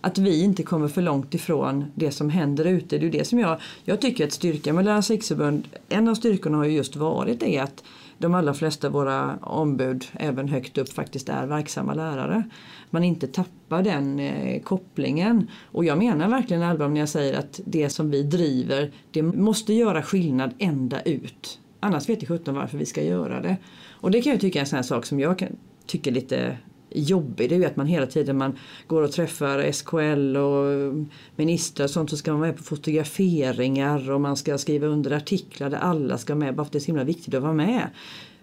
att 0.00 0.18
vi 0.18 0.42
inte 0.42 0.62
kommer 0.62 0.88
för 0.88 1.02
långt 1.02 1.34
ifrån 1.34 1.84
det 1.94 2.10
som 2.10 2.30
händer 2.30 2.64
ute. 2.64 2.98
Det 2.98 3.06
är 3.06 3.10
det 3.10 3.24
som 3.24 3.38
jag, 3.38 3.60
jag 3.84 4.00
tycker 4.00 4.26
att 4.26 4.32
styrkan 4.32 4.74
med 4.74 4.84
Lärarnas 4.84 5.10
riksförbund, 5.10 5.68
en 5.88 6.08
av 6.08 6.14
styrkorna 6.14 6.56
har 6.56 6.64
ju 6.64 6.72
just 6.76 6.96
varit 6.96 7.40
det 7.40 7.58
att 7.58 7.84
de 8.18 8.34
allra 8.34 8.54
flesta 8.54 8.86
av 8.86 8.92
våra 8.92 9.36
ombud, 9.36 10.04
även 10.12 10.48
högt 10.48 10.78
upp, 10.78 10.92
faktiskt 10.92 11.28
är 11.28 11.46
verksamma 11.46 11.94
lärare. 11.94 12.42
Man 12.90 13.04
inte 13.04 13.26
tappar 13.26 13.82
den 13.82 14.20
eh, 14.20 14.62
kopplingen. 14.62 15.50
Och 15.72 15.84
jag 15.84 15.98
menar 15.98 16.28
verkligen 16.28 16.62
allvar 16.62 16.88
när 16.88 17.00
jag 17.00 17.08
säger 17.08 17.38
att 17.38 17.60
det 17.64 17.90
som 17.90 18.10
vi 18.10 18.22
driver, 18.22 18.90
det 19.10 19.22
måste 19.22 19.72
göra 19.72 20.02
skillnad 20.02 20.54
ända 20.58 21.02
ut. 21.02 21.58
Annars 21.80 22.08
vet 22.08 22.22
jag 22.22 22.28
sjutton 22.28 22.54
varför 22.54 22.78
vi 22.78 22.86
ska 22.86 23.02
göra 23.02 23.40
det. 23.40 23.56
Och 23.90 24.10
det 24.10 24.22
kan 24.22 24.32
jag 24.32 24.40
tycka 24.40 24.58
är 24.58 24.60
en 24.60 24.66
sån 24.66 24.76
här 24.76 24.82
sak 24.82 25.06
som 25.06 25.20
jag 25.20 25.38
kan, 25.38 25.48
tycker 25.86 26.10
lite 26.10 26.56
jobbig. 26.90 27.48
Det 27.48 27.54
är 27.54 27.58
ju 27.58 27.64
att 27.64 27.76
man 27.76 27.86
hela 27.86 28.06
tiden 28.06 28.38
man 28.38 28.58
går 28.86 29.02
och 29.02 29.12
träffar 29.12 29.72
SKL 29.72 30.36
och 30.36 30.94
ministrar 31.36 31.84
och 31.84 31.90
sånt 31.90 32.10
så 32.10 32.16
ska 32.16 32.30
man 32.30 32.40
vara 32.40 32.50
med 32.50 32.56
på 32.56 32.62
fotograferingar 32.62 34.10
och 34.10 34.20
man 34.20 34.36
ska 34.36 34.58
skriva 34.58 34.86
under 34.86 35.10
artiklar 35.10 35.70
där 35.70 35.78
alla 35.78 36.18
ska 36.18 36.34
med 36.34 36.54
bara 36.54 36.64
för 36.64 36.68
att 36.68 36.72
det 36.72 36.78
är 36.78 36.80
så 36.80 36.86
himla 36.86 37.04
viktigt 37.04 37.34
att 37.34 37.42
vara 37.42 37.52
med. 37.52 37.88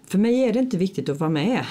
För 0.06 0.18
mig 0.18 0.44
är 0.44 0.52
det 0.52 0.58
inte 0.58 0.76
viktigt 0.76 1.08
att 1.08 1.20
vara 1.20 1.30
med. 1.30 1.64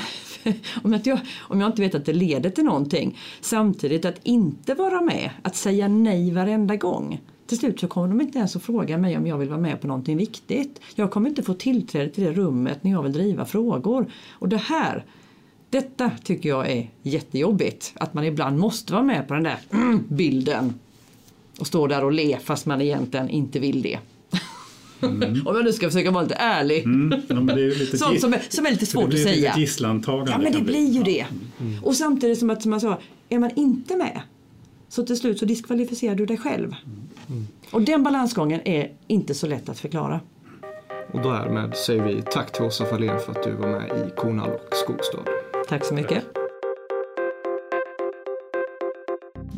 om, 0.84 0.99
jag, 1.03 1.19
om 1.39 1.61
jag 1.61 1.69
inte 1.69 1.82
vet 1.82 1.95
att 1.95 2.05
det 2.05 2.13
leder 2.13 2.49
till 2.49 2.63
någonting. 2.63 3.17
Samtidigt 3.41 4.05
att 4.05 4.19
inte 4.23 4.73
vara 4.73 5.01
med, 5.01 5.30
att 5.41 5.55
säga 5.55 5.88
nej 5.88 6.32
varenda 6.32 6.76
gång. 6.76 7.21
Till 7.47 7.57
slut 7.57 7.80
så 7.80 7.88
kommer 7.88 8.07
de 8.07 8.21
inte 8.21 8.38
ens 8.38 8.55
att 8.55 8.63
fråga 8.63 8.97
mig 8.97 9.17
om 9.17 9.28
jag 9.28 9.38
vill 9.38 9.49
vara 9.49 9.59
med 9.59 9.82
på 9.82 9.88
någonting 9.88 10.17
viktigt. 10.17 10.80
Jag 10.95 11.11
kommer 11.11 11.30
inte 11.30 11.43
få 11.43 11.53
tillträde 11.53 12.09
till 12.09 12.23
det 12.23 12.32
rummet 12.32 12.84
när 12.84 12.91
jag 12.91 13.03
vill 13.03 13.13
driva 13.13 13.45
frågor. 13.45 14.11
Och 14.32 14.49
det 14.49 14.57
här 14.57 15.05
detta 15.76 16.11
tycker 16.23 16.49
jag 16.49 16.71
är 16.71 16.89
jättejobbigt. 17.01 17.93
Att 17.95 18.13
man 18.13 18.23
ibland 18.23 18.57
måste 18.57 18.93
vara 18.93 19.03
med 19.03 19.28
på 19.28 19.34
den 19.34 19.43
där 19.43 19.57
bilden 20.07 20.73
och 21.59 21.67
stå 21.67 21.88
där 21.88 22.03
och 22.03 22.11
le 22.11 22.38
fast 22.43 22.65
man 22.65 22.82
egentligen 22.82 23.30
inte 23.30 23.59
vill 23.59 23.82
det. 23.82 23.99
Mm. 25.01 25.21
Om 25.47 25.55
jag 25.55 25.65
nu 25.65 25.73
ska 25.73 25.88
försöka 25.88 26.11
vara 26.11 26.23
lite 26.23 26.36
ärlig. 26.36 26.84
Mm. 26.84 27.21
Ja, 27.28 27.55
lite 27.55 27.97
Sånt 27.97 28.21
som 28.21 28.34
är, 28.34 28.41
som 28.49 28.65
är 28.65 28.71
lite 28.71 28.86
svårt 28.86 29.13
att 29.13 29.19
säga. 29.19 29.49
Lite 29.49 29.59
gisslantagande. 29.59 30.32
Ja 30.32 30.38
men 30.38 30.51
det 30.51 30.61
blir 30.61 30.91
ju 30.91 31.03
det. 31.03 31.26
Mm. 31.59 31.84
Och 31.84 31.95
samtidigt 31.95 32.39
som 32.39 32.49
att 32.49 32.61
som 32.61 32.71
man 32.71 32.82
sa, 32.82 32.99
är 33.30 33.39
man 33.39 33.51
inte 33.55 33.95
med 33.95 34.21
så 34.89 35.03
till 35.05 35.17
slut 35.17 35.39
så 35.39 35.45
diskvalificerar 35.45 36.15
du 36.15 36.26
dig 36.26 36.38
själv. 36.38 36.76
Mm. 37.30 37.47
Och 37.71 37.82
den 37.82 38.03
balansgången 38.03 38.61
är 38.65 38.91
inte 39.07 39.34
så 39.34 39.47
lätt 39.47 39.69
att 39.69 39.80
förklara. 39.80 40.19
Och 41.13 41.21
därmed 41.21 41.76
säger 41.76 42.03
vi 42.03 42.21
tack 42.21 42.51
till 42.51 42.63
Åsa 42.63 42.86
Fahlén 42.86 43.19
för 43.19 43.32
att 43.32 43.43
du 43.43 43.51
var 43.51 43.67
med 43.67 44.07
i 44.07 44.15
Kornhall 44.15 44.51
och 44.51 44.76
Skogstad. 44.76 45.45
Tack 45.68 45.86
så 45.86 45.93
mycket. 45.93 46.24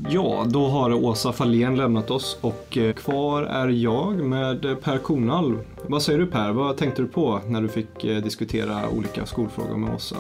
Ja, 0.10 0.46
då 0.48 0.68
har 0.68 0.94
Åsa 0.94 1.34
Fahlén 1.34 1.76
lämnat 1.76 2.12
oss 2.12 2.38
och 2.42 2.78
eh, 2.78 2.94
kvar 2.94 3.44
är 3.44 3.68
jag 3.68 4.16
med 4.16 4.82
Per 4.84 4.98
Kornalv. 4.98 5.60
Vad 5.88 6.02
säger 6.02 6.20
du 6.20 6.28
Per, 6.28 6.52
vad 6.52 6.78
tänkte 6.78 7.02
du 7.02 7.08
på 7.08 7.42
när 7.48 7.62
du 7.62 7.68
fick 7.68 8.04
eh, 8.04 8.24
diskutera 8.24 8.90
olika 8.90 9.26
skolfrågor 9.26 9.78
med 9.78 9.96
Åsa? 9.96 10.16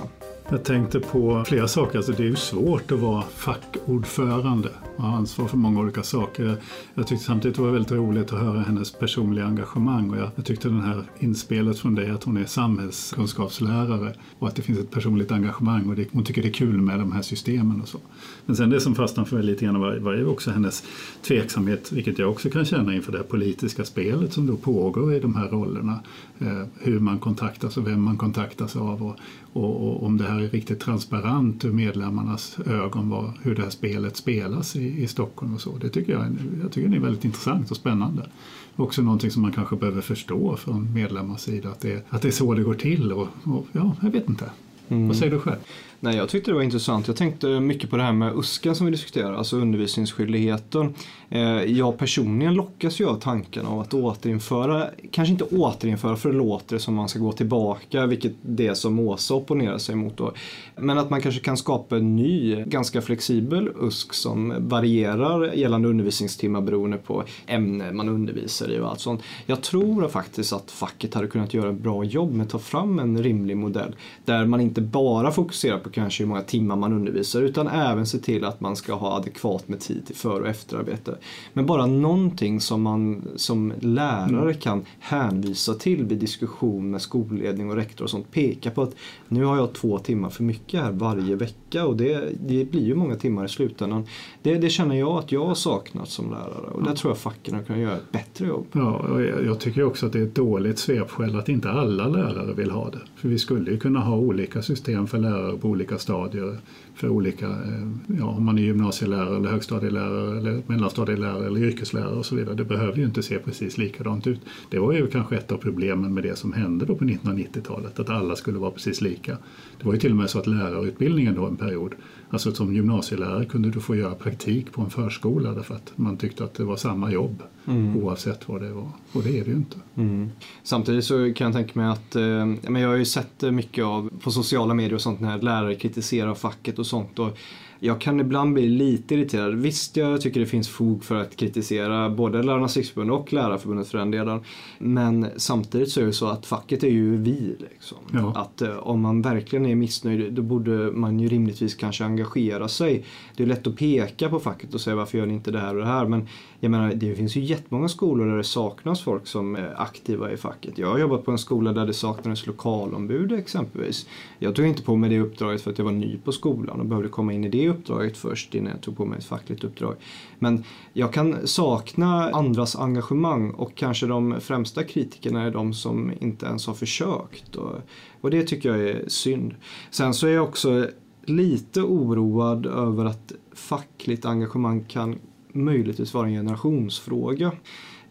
Jag 0.49 0.63
tänkte 0.63 0.99
på 0.99 1.43
flera 1.47 1.67
saker. 1.67 1.97
Alltså 1.97 2.11
det 2.11 2.23
är 2.23 2.27
ju 2.27 2.35
svårt 2.35 2.91
att 2.91 2.99
vara 2.99 3.21
fackordförande 3.21 4.69
och 4.95 5.03
ha 5.03 5.17
ansvar 5.17 5.47
för 5.47 5.57
många 5.57 5.79
olika 5.79 6.03
saker. 6.03 6.57
Jag 6.93 7.07
tyckte 7.07 7.25
samtidigt 7.25 7.57
det 7.57 7.63
var 7.63 7.71
väldigt 7.71 7.91
roligt 7.91 8.33
att 8.33 8.39
höra 8.39 8.59
hennes 8.59 8.91
personliga 8.91 9.45
engagemang 9.45 10.09
och 10.09 10.17
jag, 10.17 10.29
jag 10.35 10.45
tyckte 10.45 10.69
den 10.69 10.81
här 10.81 11.03
inspelet 11.19 11.79
från 11.79 11.95
dig 11.95 12.09
att 12.09 12.23
hon 12.23 12.37
är 12.37 12.45
samhällskunskapslärare 12.45 14.13
och 14.39 14.47
att 14.47 14.55
det 14.55 14.61
finns 14.61 14.79
ett 14.79 14.91
personligt 14.91 15.31
engagemang 15.31 15.89
och 15.89 15.95
det, 15.95 16.07
hon 16.11 16.23
tycker 16.23 16.41
det 16.41 16.47
är 16.47 16.53
kul 16.53 16.81
med 16.81 16.99
de 16.99 17.11
här 17.11 17.21
systemen 17.21 17.81
och 17.81 17.87
så. 17.87 17.97
Men 18.45 18.55
sen 18.55 18.69
det 18.69 18.79
som 18.79 18.95
fastnade 18.95 19.29
för 19.29 19.35
mig 19.35 19.45
lite 19.45 19.65
grann 19.65 19.79
var, 19.79 19.97
var 19.97 20.13
ju 20.13 20.27
också 20.27 20.51
hennes 20.51 20.83
tveksamhet, 21.21 21.91
vilket 21.91 22.19
jag 22.19 22.31
också 22.31 22.49
kan 22.49 22.65
känna 22.65 22.95
inför 22.95 23.11
det 23.11 23.23
politiska 23.23 23.85
spelet 23.85 24.33
som 24.33 24.47
då 24.47 24.55
pågår 24.55 25.13
i 25.13 25.19
de 25.19 25.35
här 25.35 25.47
rollerna. 25.47 25.99
Eh, 26.39 26.63
hur 26.79 26.99
man 26.99 27.19
kontaktas 27.19 27.77
och 27.77 27.87
vem 27.87 28.01
man 28.01 28.17
kontaktas 28.17 28.75
av 28.75 29.03
och, 29.03 29.15
och, 29.57 29.87
och, 29.87 30.03
om 30.03 30.17
det 30.17 30.23
här 30.23 30.39
är 30.39 30.49
riktigt 30.49 30.79
transparent 30.79 31.65
ur 31.65 31.71
medlemmarnas 31.71 32.57
ögon 32.65 33.09
vad, 33.09 33.33
hur 33.41 33.55
det 33.55 33.61
här 33.61 33.69
spelet 33.69 34.17
spelas 34.17 34.75
i, 34.75 35.03
i 35.03 35.07
Stockholm 35.07 35.53
och 35.53 35.61
så. 35.61 35.77
Det 35.77 35.89
tycker 35.89 36.13
jag, 36.13 36.37
jag 36.61 36.71
tycker 36.71 36.89
det 36.89 36.97
är 36.97 37.01
väldigt 37.01 37.25
intressant 37.25 37.71
och 37.71 37.77
spännande. 37.77 38.29
Också 38.75 39.01
någonting 39.01 39.31
som 39.31 39.41
man 39.41 39.51
kanske 39.51 39.75
behöver 39.75 40.01
förstå 40.01 40.55
från 40.57 40.93
medlemmars 40.93 41.41
sida 41.41 41.69
att 41.69 41.79
det, 41.79 42.05
att 42.09 42.21
det 42.21 42.27
är 42.27 42.31
så 42.31 42.53
det 42.53 42.63
går 42.63 42.73
till 42.73 43.11
och, 43.11 43.27
och 43.43 43.67
ja, 43.71 43.95
jag 44.01 44.09
vet 44.09 44.29
inte. 44.29 44.49
Mm. 44.89 45.07
Vad 45.07 45.17
säger 45.17 45.31
du 45.31 45.39
själv? 45.39 45.59
Nej, 45.99 46.15
jag 46.15 46.29
tyckte 46.29 46.51
det 46.51 46.55
var 46.55 46.61
intressant. 46.61 47.07
Jag 47.07 47.15
tänkte 47.15 47.59
mycket 47.59 47.89
på 47.89 47.97
det 47.97 48.03
här 48.03 48.13
med 48.13 48.35
USKA 48.35 48.75
som 48.75 48.85
vi 48.85 48.91
diskuterar, 48.91 49.33
alltså 49.33 49.57
undervisningsskyldigheten. 49.57 50.93
Eh, 51.29 51.63
jag 51.63 51.97
personligen 51.97 52.53
lockas 52.53 53.01
ju 53.01 53.05
av 53.07 53.19
tanken 53.19 53.65
av 53.65 53.79
att 53.79 53.93
återinföra, 53.93 54.87
kanske 55.11 55.31
inte 55.31 55.43
återinföra 55.43 56.15
för 56.15 56.31
det 56.31 56.37
låter 56.37 56.77
som 56.77 56.93
man 56.93 57.09
ska 57.09 57.19
gå 57.19 57.31
tillbaka, 57.31 58.05
vilket 58.05 58.31
det 58.41 58.67
är 58.67 58.73
som 58.73 58.99
Åsa 58.99 59.33
opponerar 59.33 59.77
sig 59.77 59.95
mot 59.95 60.17
då. 60.17 60.33
Men 60.75 60.97
att 60.97 61.09
man 61.09 61.21
kanske 61.21 61.41
kan 61.41 61.57
skapa 61.57 61.97
en 61.97 62.15
ny, 62.15 62.63
ganska 62.65 63.01
flexibel 63.01 63.69
USK 63.81 64.13
som 64.13 64.53
varierar 64.57 65.53
gällande 65.53 65.89
undervisningstimmar 65.89 66.61
beroende 66.61 66.97
på 66.97 67.23
ämne 67.47 67.91
man 67.91 68.09
undervisar 68.09 68.71
i 68.71 68.79
och 68.79 68.89
allt 68.89 68.99
sånt. 68.99 69.21
Jag 69.45 69.61
tror 69.61 70.07
faktiskt 70.07 70.53
att 70.53 70.71
facket 70.71 71.13
hade 71.13 71.27
kunnat 71.27 71.53
göra 71.53 71.69
ett 71.69 71.79
bra 71.79 72.03
jobb 72.03 72.33
med 72.33 72.43
att 72.43 72.51
ta 72.51 72.59
fram 72.59 72.99
en 72.99 73.23
rimlig 73.23 73.57
modell 73.57 73.95
där 74.25 74.45
man 74.45 74.61
inte 74.61 74.81
bara 74.81 75.31
fokuserar 75.31 75.79
på 75.79 75.86
kanske 75.89 76.23
hur 76.23 76.27
många 76.27 76.41
timmar 76.41 76.75
man 76.75 76.93
undervisar 76.93 77.41
utan 77.41 77.67
även 77.67 78.05
se 78.05 78.17
till 78.17 78.45
att 78.45 78.61
man 78.61 78.75
ska 78.75 78.93
ha 78.93 79.17
adekvat 79.17 79.67
med 79.67 79.79
tid 79.79 80.05
till 80.05 80.15
för 80.15 80.41
och 80.41 80.47
efterarbete. 80.47 81.17
Men 81.53 81.65
bara 81.65 81.85
någonting 81.85 82.61
som 82.61 82.81
man 82.81 83.27
som 83.35 83.73
lärare 83.79 84.41
mm. 84.41 84.59
kan 84.59 84.85
hänvisa 84.99 85.73
till 85.73 86.05
vid 86.05 86.17
diskussion 86.17 86.91
med 86.91 87.01
skolledning 87.01 87.69
och 87.69 87.75
rektor 87.75 88.03
och 88.03 88.09
sånt. 88.09 88.31
Peka 88.31 88.71
på 88.71 88.81
att 88.81 88.95
nu 89.27 89.43
har 89.43 89.57
jag 89.57 89.73
två 89.73 89.99
timmar 89.99 90.29
för 90.29 90.43
mycket 90.43 90.81
här 90.81 90.91
varje 90.91 91.35
vecka 91.35 91.85
och 91.85 91.97
det, 91.97 92.29
det 92.47 92.71
blir 92.71 92.85
ju 92.85 92.95
många 92.95 93.15
timmar 93.15 93.45
i 93.45 93.49
slutändan. 93.49 94.05
Det, 94.41 94.55
det 94.55 94.69
känner 94.69 94.95
jag 94.95 95.17
att 95.17 95.31
jag 95.31 95.45
har 95.45 95.55
saknat 95.55 96.09
som 96.09 96.31
lärare 96.31 96.71
och 96.73 96.83
där 96.83 96.95
tror 96.95 97.11
jag 97.11 97.17
facken 97.17 97.63
kan 97.63 97.79
göra 97.79 97.95
ett 97.95 98.11
bättre 98.11 98.47
jobb. 98.47 98.65
Ja, 98.71 98.95
och 98.95 99.21
jag 99.21 99.59
tycker 99.59 99.83
också 99.83 100.05
att 100.05 100.13
det 100.13 100.19
är 100.19 100.23
ett 100.23 100.35
dåligt 100.35 100.79
svepskäl 100.79 101.39
att 101.39 101.49
inte 101.49 101.69
alla 101.69 102.07
lärare 102.07 102.53
vill 102.53 102.71
ha 102.71 102.89
det. 102.89 102.99
För 103.15 103.29
vi 103.29 103.39
skulle 103.39 103.71
ju 103.71 103.79
kunna 103.79 103.99
ha 103.99 104.17
olika 104.17 104.61
system 104.61 105.07
för 105.07 105.17
lärare 105.17 105.57
på 105.57 105.67
olika 105.77 105.97
stadier 105.97 106.57
för 106.95 107.09
olika, 107.09 107.45
eh, 107.45 107.87
ja, 108.19 108.25
om 108.25 108.45
man 108.45 108.57
är 108.57 108.61
gymnasielärare 108.61 109.37
eller 109.37 109.49
högstadielärare 109.49 110.37
eller 110.37 110.61
mellanstadielärare 110.67 111.45
eller 111.45 111.59
yrkeslärare 111.59 112.15
och 112.15 112.25
så 112.25 112.35
vidare. 112.35 112.55
Det 112.55 112.65
behöver 112.65 112.97
ju 112.97 113.05
inte 113.05 113.23
se 113.23 113.39
precis 113.39 113.77
likadant 113.77 114.27
ut. 114.27 114.41
Det 114.69 114.79
var 114.79 114.93
ju 114.93 115.07
kanske 115.07 115.35
ett 115.35 115.51
av 115.51 115.57
problemen 115.57 116.13
med 116.13 116.23
det 116.23 116.35
som 116.35 116.53
hände 116.53 116.85
då 116.85 116.95
på 116.95 117.05
1990-talet, 117.05 117.99
att 117.99 118.09
alla 118.09 118.35
skulle 118.35 118.57
vara 118.59 118.71
precis 118.71 119.01
lika. 119.01 119.37
Det 119.77 119.85
var 119.85 119.93
ju 119.93 119.99
till 119.99 120.11
och 120.11 120.17
med 120.17 120.29
så 120.29 120.39
att 120.39 120.47
lärarutbildningen 120.47 121.35
då 121.35 121.45
en 121.45 121.57
period, 121.57 121.95
alltså 122.29 122.51
som 122.51 122.73
gymnasielärare 122.73 123.45
kunde 123.45 123.71
du 123.71 123.79
få 123.79 123.95
göra 123.95 124.15
praktik 124.15 124.71
på 124.71 124.81
en 124.81 124.89
förskola 124.89 125.51
därför 125.51 125.75
att 125.75 125.93
man 125.95 126.17
tyckte 126.17 126.43
att 126.43 126.53
det 126.53 126.63
var 126.63 126.75
samma 126.75 127.11
jobb 127.11 127.43
mm. 127.67 127.97
oavsett 127.97 128.49
vad 128.49 128.61
det 128.61 128.71
var. 128.71 128.89
Och 129.11 129.23
det 129.23 129.39
är 129.39 129.45
det 129.45 129.51
ju 129.51 129.57
inte. 129.57 129.77
Mm. 129.95 130.29
Samtidigt 130.63 131.05
så 131.05 131.33
kan 131.33 131.45
jag 131.45 131.53
tänka 131.53 131.79
mig 131.79 131.89
att, 131.89 132.15
eh, 132.15 132.45
men 132.45 132.75
jag 132.75 132.89
har 132.89 132.95
ju 132.95 133.05
sett 133.05 133.41
mycket 133.41 133.85
av 133.85 134.09
på 134.23 134.31
sociala 134.31 134.73
medier 134.73 134.93
och 134.93 135.01
sånt 135.01 135.19
när 135.19 135.41
lärare 135.41 135.75
kritiserar 135.75 136.33
facket 136.33 136.79
och 136.79 136.85
sånt. 136.85 137.19
Och 137.19 137.37
jag 137.79 138.01
kan 138.01 138.19
ibland 138.19 138.53
bli 138.53 138.69
lite 138.69 139.15
irriterad. 139.15 139.55
Visst, 139.55 139.97
jag 139.97 140.21
tycker 140.21 140.39
det 140.39 140.45
finns 140.45 140.69
fog 140.69 141.03
för 141.03 141.15
att 141.15 141.35
kritisera 141.35 142.09
både 142.09 142.43
Lärarnas 142.43 142.77
riksförbund 142.77 143.11
och 143.11 143.33
Lärarförbundet 143.33 143.87
för 143.87 143.97
den 143.97 144.11
delen. 144.11 144.39
Men 144.79 145.27
samtidigt 145.37 145.91
så 145.91 146.01
är 146.01 146.05
det 146.05 146.13
så 146.13 146.27
att 146.27 146.45
facket 146.45 146.83
är 146.83 146.87
ju 146.87 147.17
vi. 147.17 147.55
Liksom. 147.59 147.97
Ja. 148.13 148.33
Att 148.35 148.61
eh, 148.61 148.77
om 148.77 149.01
man 149.01 149.21
verkligen 149.21 149.65
är 149.65 149.75
missnöjd 149.75 150.33
då 150.33 150.41
borde 150.41 150.91
man 150.91 151.19
ju 151.19 151.27
rimligtvis 151.27 151.75
kanske 151.75 152.05
engagera 152.05 152.67
sig. 152.67 153.05
Det 153.35 153.43
är 153.43 153.47
lätt 153.47 153.67
att 153.67 153.75
peka 153.75 154.29
på 154.29 154.39
facket 154.39 154.73
och 154.73 154.81
säga 154.81 154.95
varför 154.95 155.17
gör 155.17 155.25
ni 155.25 155.33
inte 155.33 155.51
det 155.51 155.59
här 155.59 155.75
och 155.75 155.81
det 155.81 155.87
här. 155.87 156.05
Men 156.05 156.27
jag 156.59 156.71
menar, 156.71 156.93
det 156.93 157.15
finns 157.15 157.35
ju 157.35 157.41
jättemånga 157.41 157.87
skolor 157.87 158.25
där 158.25 158.37
det 158.37 158.43
saknas 158.43 159.01
folk 159.01 159.27
som 159.27 159.55
är 159.55 159.81
aktiva 159.81 160.31
i 160.31 160.37
facket. 160.37 160.77
Jag 160.77 160.87
har 160.87 160.99
jobbat 160.99 161.25
på 161.25 161.31
en 161.31 161.37
skola 161.37 161.73
där 161.73 161.85
det 161.85 161.93
saknades 161.93 162.47
lokalombud 162.47 163.31
exempelvis. 163.31 164.07
Jag 164.39 164.55
tog 164.55 164.65
inte 164.65 164.83
på 164.83 164.95
mig 164.95 165.09
det 165.09 165.19
uppdraget 165.19 165.61
för 165.61 165.71
att 165.71 165.77
jag 165.77 165.85
var 165.85 165.91
ny 165.91 166.17
på 166.17 166.31
skolan 166.31 166.79
och 166.79 166.85
behövde 166.85 167.09
komma 167.09 167.33
in 167.33 167.43
i 167.43 167.49
det 167.49 167.66
uppdraget 167.69 168.17
först 168.17 168.55
innan 168.55 168.71
jag 168.71 168.81
tog 168.81 168.97
på 168.97 169.05
mig 169.05 169.17
ett 169.17 169.25
fackligt 169.25 169.63
uppdrag. 169.63 169.95
Men 170.39 170.63
jag 170.93 171.13
kan 171.13 171.47
sakna 171.47 172.31
andras 172.31 172.75
engagemang 172.75 173.49
och 173.51 173.75
kanske 173.75 174.07
de 174.07 174.35
främsta 174.41 174.83
kritikerna 174.83 175.43
är 175.43 175.51
de 175.51 175.73
som 175.73 176.11
inte 176.19 176.45
ens 176.45 176.67
har 176.67 176.73
försökt. 176.73 177.55
Och, 177.55 177.75
och 178.21 178.31
det 178.31 178.43
tycker 178.43 178.69
jag 178.69 178.89
är 178.89 179.03
synd. 179.07 179.55
Sen 179.91 180.13
så 180.13 180.27
är 180.27 180.31
jag 180.31 180.43
också 180.43 180.87
lite 181.25 181.81
oroad 181.81 182.65
över 182.65 183.05
att 183.05 183.31
fackligt 183.53 184.25
engagemang 184.25 184.83
kan 184.83 185.15
möjligtvis 185.53 186.13
vara 186.13 186.27
en 186.27 186.33
generationsfråga. 186.33 187.51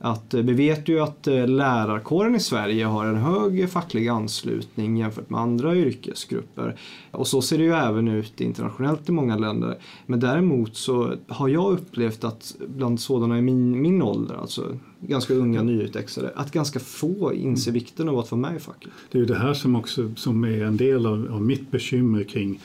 Att, 0.07 0.35
eh, 0.35 0.43
vi 0.43 0.53
vet 0.53 0.89
ju 0.89 1.01
att 1.01 1.27
eh, 1.27 1.49
lärarkåren 1.49 2.35
i 2.35 2.41
Sverige 2.41 2.85
har 2.85 3.07
en 3.07 3.17
hög 3.17 3.71
facklig 3.71 4.09
anslutning 4.09 4.97
jämfört 4.97 5.31
med 5.31 5.41
andra 5.41 5.77
yrkesgrupper. 5.77 6.77
Och 7.11 7.27
så 7.27 7.43
ser 7.43 7.59
det 7.59 7.65
ju 7.65 7.73
även 7.73 8.09
ut 8.09 8.41
internationellt 8.41 9.09
i 9.09 9.13
många 9.13 9.37
länder. 9.37 9.79
Men 10.07 10.21
däremot 10.21 10.77
så 10.77 11.13
har 11.29 11.49
jag 11.49 11.73
upplevt 11.73 12.25
att 12.25 12.57
bland 12.69 13.01
sådana 13.01 13.39
i 13.39 13.43
min, 13.43 13.83
min 13.83 14.03
ålder, 14.03 14.35
alltså 14.35 14.79
ganska 15.01 15.35
unga 15.35 15.63
nyutexade, 15.63 16.33
att 16.37 16.53
ganska 16.53 16.79
få 16.79 17.35
inser 17.35 17.73
vikten 17.73 18.09
av 18.09 18.19
att 18.19 18.31
vara 18.31 18.41
med 18.41 18.57
i 18.57 18.59
facket. 18.59 18.91
Det 19.13 19.19
är 19.19 19.21
ju 19.21 19.27
det 19.27 19.39
här 19.39 19.55
som 19.55 19.77
också 19.77 20.15
som 20.17 20.45
är 20.45 20.65
en 20.65 20.77
del 20.77 21.07
av, 21.07 21.29
av 21.33 21.43
mitt 21.43 21.71
bekymmer 21.71 22.25
kring 22.25 22.61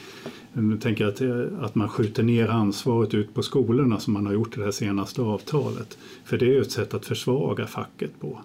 nu 0.53 0.77
tänker 0.77 1.05
att, 1.05 1.21
att 1.65 1.75
man 1.75 1.89
skjuter 1.89 2.23
ner 2.23 2.47
ansvaret 2.47 3.13
ut 3.13 3.33
på 3.33 3.43
skolorna 3.43 3.99
som 3.99 4.13
man 4.13 4.25
har 4.25 4.33
gjort 4.33 4.57
i 4.57 4.59
det 4.59 4.65
här 4.65 4.71
senaste 4.71 5.21
avtalet. 5.21 5.97
För 6.25 6.37
det 6.37 6.45
är 6.45 6.49
ju 6.49 6.61
ett 6.61 6.71
sätt 6.71 6.93
att 6.93 7.05
försvaga 7.05 7.67
facket 7.67 8.19
på. 8.19 8.39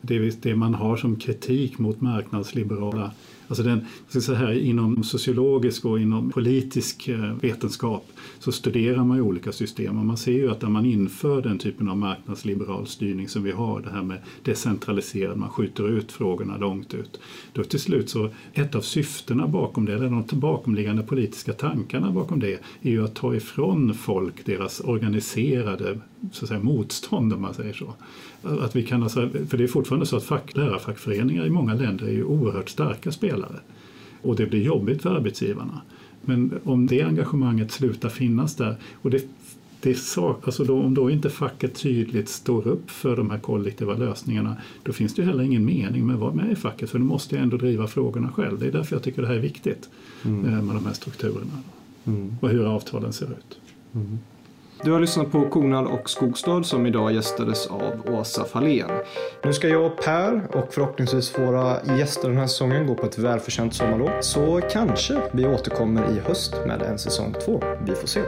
Det 0.00 0.18
det 0.42 0.54
man 0.54 0.74
har 0.74 0.96
som 0.96 1.16
kritik 1.16 1.78
mot 1.78 2.00
marknadsliberala 2.00 3.10
Alltså 3.52 3.62
den, 3.62 3.86
så 4.08 4.34
här, 4.34 4.52
inom 4.52 5.02
sociologisk 5.02 5.84
och 5.84 6.00
inom 6.00 6.30
politisk 6.30 7.08
eh, 7.08 7.34
vetenskap 7.40 8.06
så 8.38 8.52
studerar 8.52 9.04
man 9.04 9.16
ju 9.16 9.22
olika 9.22 9.52
system 9.52 9.98
och 9.98 10.06
man 10.06 10.16
ser 10.16 10.32
ju 10.32 10.50
att 10.50 10.62
när 10.62 10.68
man 10.68 10.86
inför 10.86 11.42
den 11.42 11.58
typen 11.58 11.88
av 11.88 11.96
marknadsliberal 11.96 12.86
styrning 12.86 13.28
som 13.28 13.42
vi 13.42 13.52
har, 13.52 13.80
det 13.80 13.90
här 13.90 14.02
med 14.02 14.18
decentraliserad, 14.42 15.36
man 15.36 15.48
skjuter 15.48 15.88
ut 15.88 16.12
frågorna 16.12 16.56
långt 16.56 16.94
ut. 16.94 17.20
Då 17.52 17.64
till 17.64 17.80
slut 17.80 18.10
så, 18.10 18.28
ett 18.52 18.74
av 18.74 18.80
syftena 18.80 19.48
bakom 19.48 19.84
det, 19.84 19.94
eller 19.94 20.24
de 20.28 20.40
bakomliggande 20.40 21.02
politiska 21.02 21.52
tankarna 21.52 22.10
bakom 22.10 22.40
det, 22.40 22.60
är 22.82 22.90
ju 22.90 23.04
att 23.04 23.14
ta 23.14 23.34
ifrån 23.34 23.94
folk 23.94 24.46
deras 24.46 24.80
organiserade 24.80 25.98
så 26.32 26.44
att 26.44 26.48
säga, 26.48 26.60
motstånd 26.60 27.32
om 27.32 27.42
man 27.42 27.54
säger 27.54 27.72
så. 27.72 27.94
Att 28.42 28.76
vi 28.76 28.82
kan 28.82 29.02
alltså, 29.02 29.28
för 29.48 29.58
det 29.58 29.64
är 29.64 29.68
fortfarande 29.68 30.06
så 30.06 30.16
att 30.16 30.24
fack, 30.24 30.56
lärarfackföreningar 30.56 31.46
i 31.46 31.50
många 31.50 31.74
länder 31.74 32.06
är 32.06 32.12
ju 32.12 32.24
oerhört 32.24 32.68
starka 32.68 33.12
spelare. 33.12 33.60
Och 34.22 34.36
det 34.36 34.46
blir 34.46 34.62
jobbigt 34.62 35.02
för 35.02 35.10
arbetsgivarna. 35.10 35.80
Men 36.20 36.60
om 36.64 36.86
det 36.86 37.02
engagemanget 37.02 37.70
slutar 37.70 38.08
finnas 38.08 38.56
där 38.56 38.76
och 38.94 39.10
det, 39.10 39.24
det 39.80 39.94
sak, 39.94 40.42
alltså 40.44 40.64
då, 40.64 40.82
om 40.82 40.94
då 40.94 41.10
inte 41.10 41.30
facket 41.30 41.74
tydligt 41.74 42.28
står 42.28 42.68
upp 42.68 42.90
för 42.90 43.16
de 43.16 43.30
här 43.30 43.38
kollektiva 43.38 43.94
lösningarna 43.94 44.56
då 44.82 44.92
finns 44.92 45.14
det 45.14 45.22
heller 45.22 45.44
ingen 45.44 45.64
mening 45.64 46.06
med 46.06 46.14
att 46.14 46.20
vara 46.20 46.34
med 46.34 46.52
i 46.52 46.56
facket 46.56 46.90
för 46.90 46.98
då 46.98 47.04
måste 47.04 47.34
jag 47.34 47.42
ändå 47.42 47.56
driva 47.56 47.86
frågorna 47.86 48.32
själv. 48.32 48.58
Det 48.58 48.66
är 48.66 48.72
därför 48.72 48.96
jag 48.96 49.02
tycker 49.02 49.22
det 49.22 49.28
här 49.28 49.34
är 49.34 49.40
viktigt 49.40 49.88
mm. 50.24 50.44
Eh, 50.44 50.62
med 50.62 50.76
de 50.76 50.86
här 50.86 50.92
strukturerna 50.92 51.62
mm. 52.04 52.36
och 52.40 52.48
hur 52.48 52.66
avtalen 52.66 53.12
ser 53.12 53.26
ut. 53.26 53.58
Mm. 53.94 54.18
Du 54.84 54.92
har 54.92 55.00
lyssnat 55.00 55.32
på 55.32 55.48
Konal 55.48 55.86
och 55.86 56.10
Skogstad 56.10 56.62
som 56.62 56.86
idag 56.86 57.12
gästades 57.12 57.66
av 57.66 58.06
Åsa 58.08 58.44
Fahlén. 58.44 58.90
Nu 59.44 59.52
ska 59.52 59.68
jag 59.68 59.86
och 59.86 59.96
Per 59.96 60.56
och 60.56 60.74
förhoppningsvis 60.74 61.38
våra 61.38 61.76
gäster 61.98 62.28
den 62.28 62.38
här 62.38 62.46
säsongen 62.46 62.86
gå 62.86 62.94
på 62.94 63.06
ett 63.06 63.18
välförtjänt 63.18 63.74
sommarlov. 63.74 64.10
Så 64.20 64.60
kanske 64.70 65.22
vi 65.32 65.46
återkommer 65.46 66.10
i 66.10 66.20
höst 66.28 66.54
med 66.66 66.82
en 66.82 66.98
säsong 66.98 67.34
två. 67.44 67.62
Vi 67.86 67.94
får 67.94 68.06
se. 68.06 68.20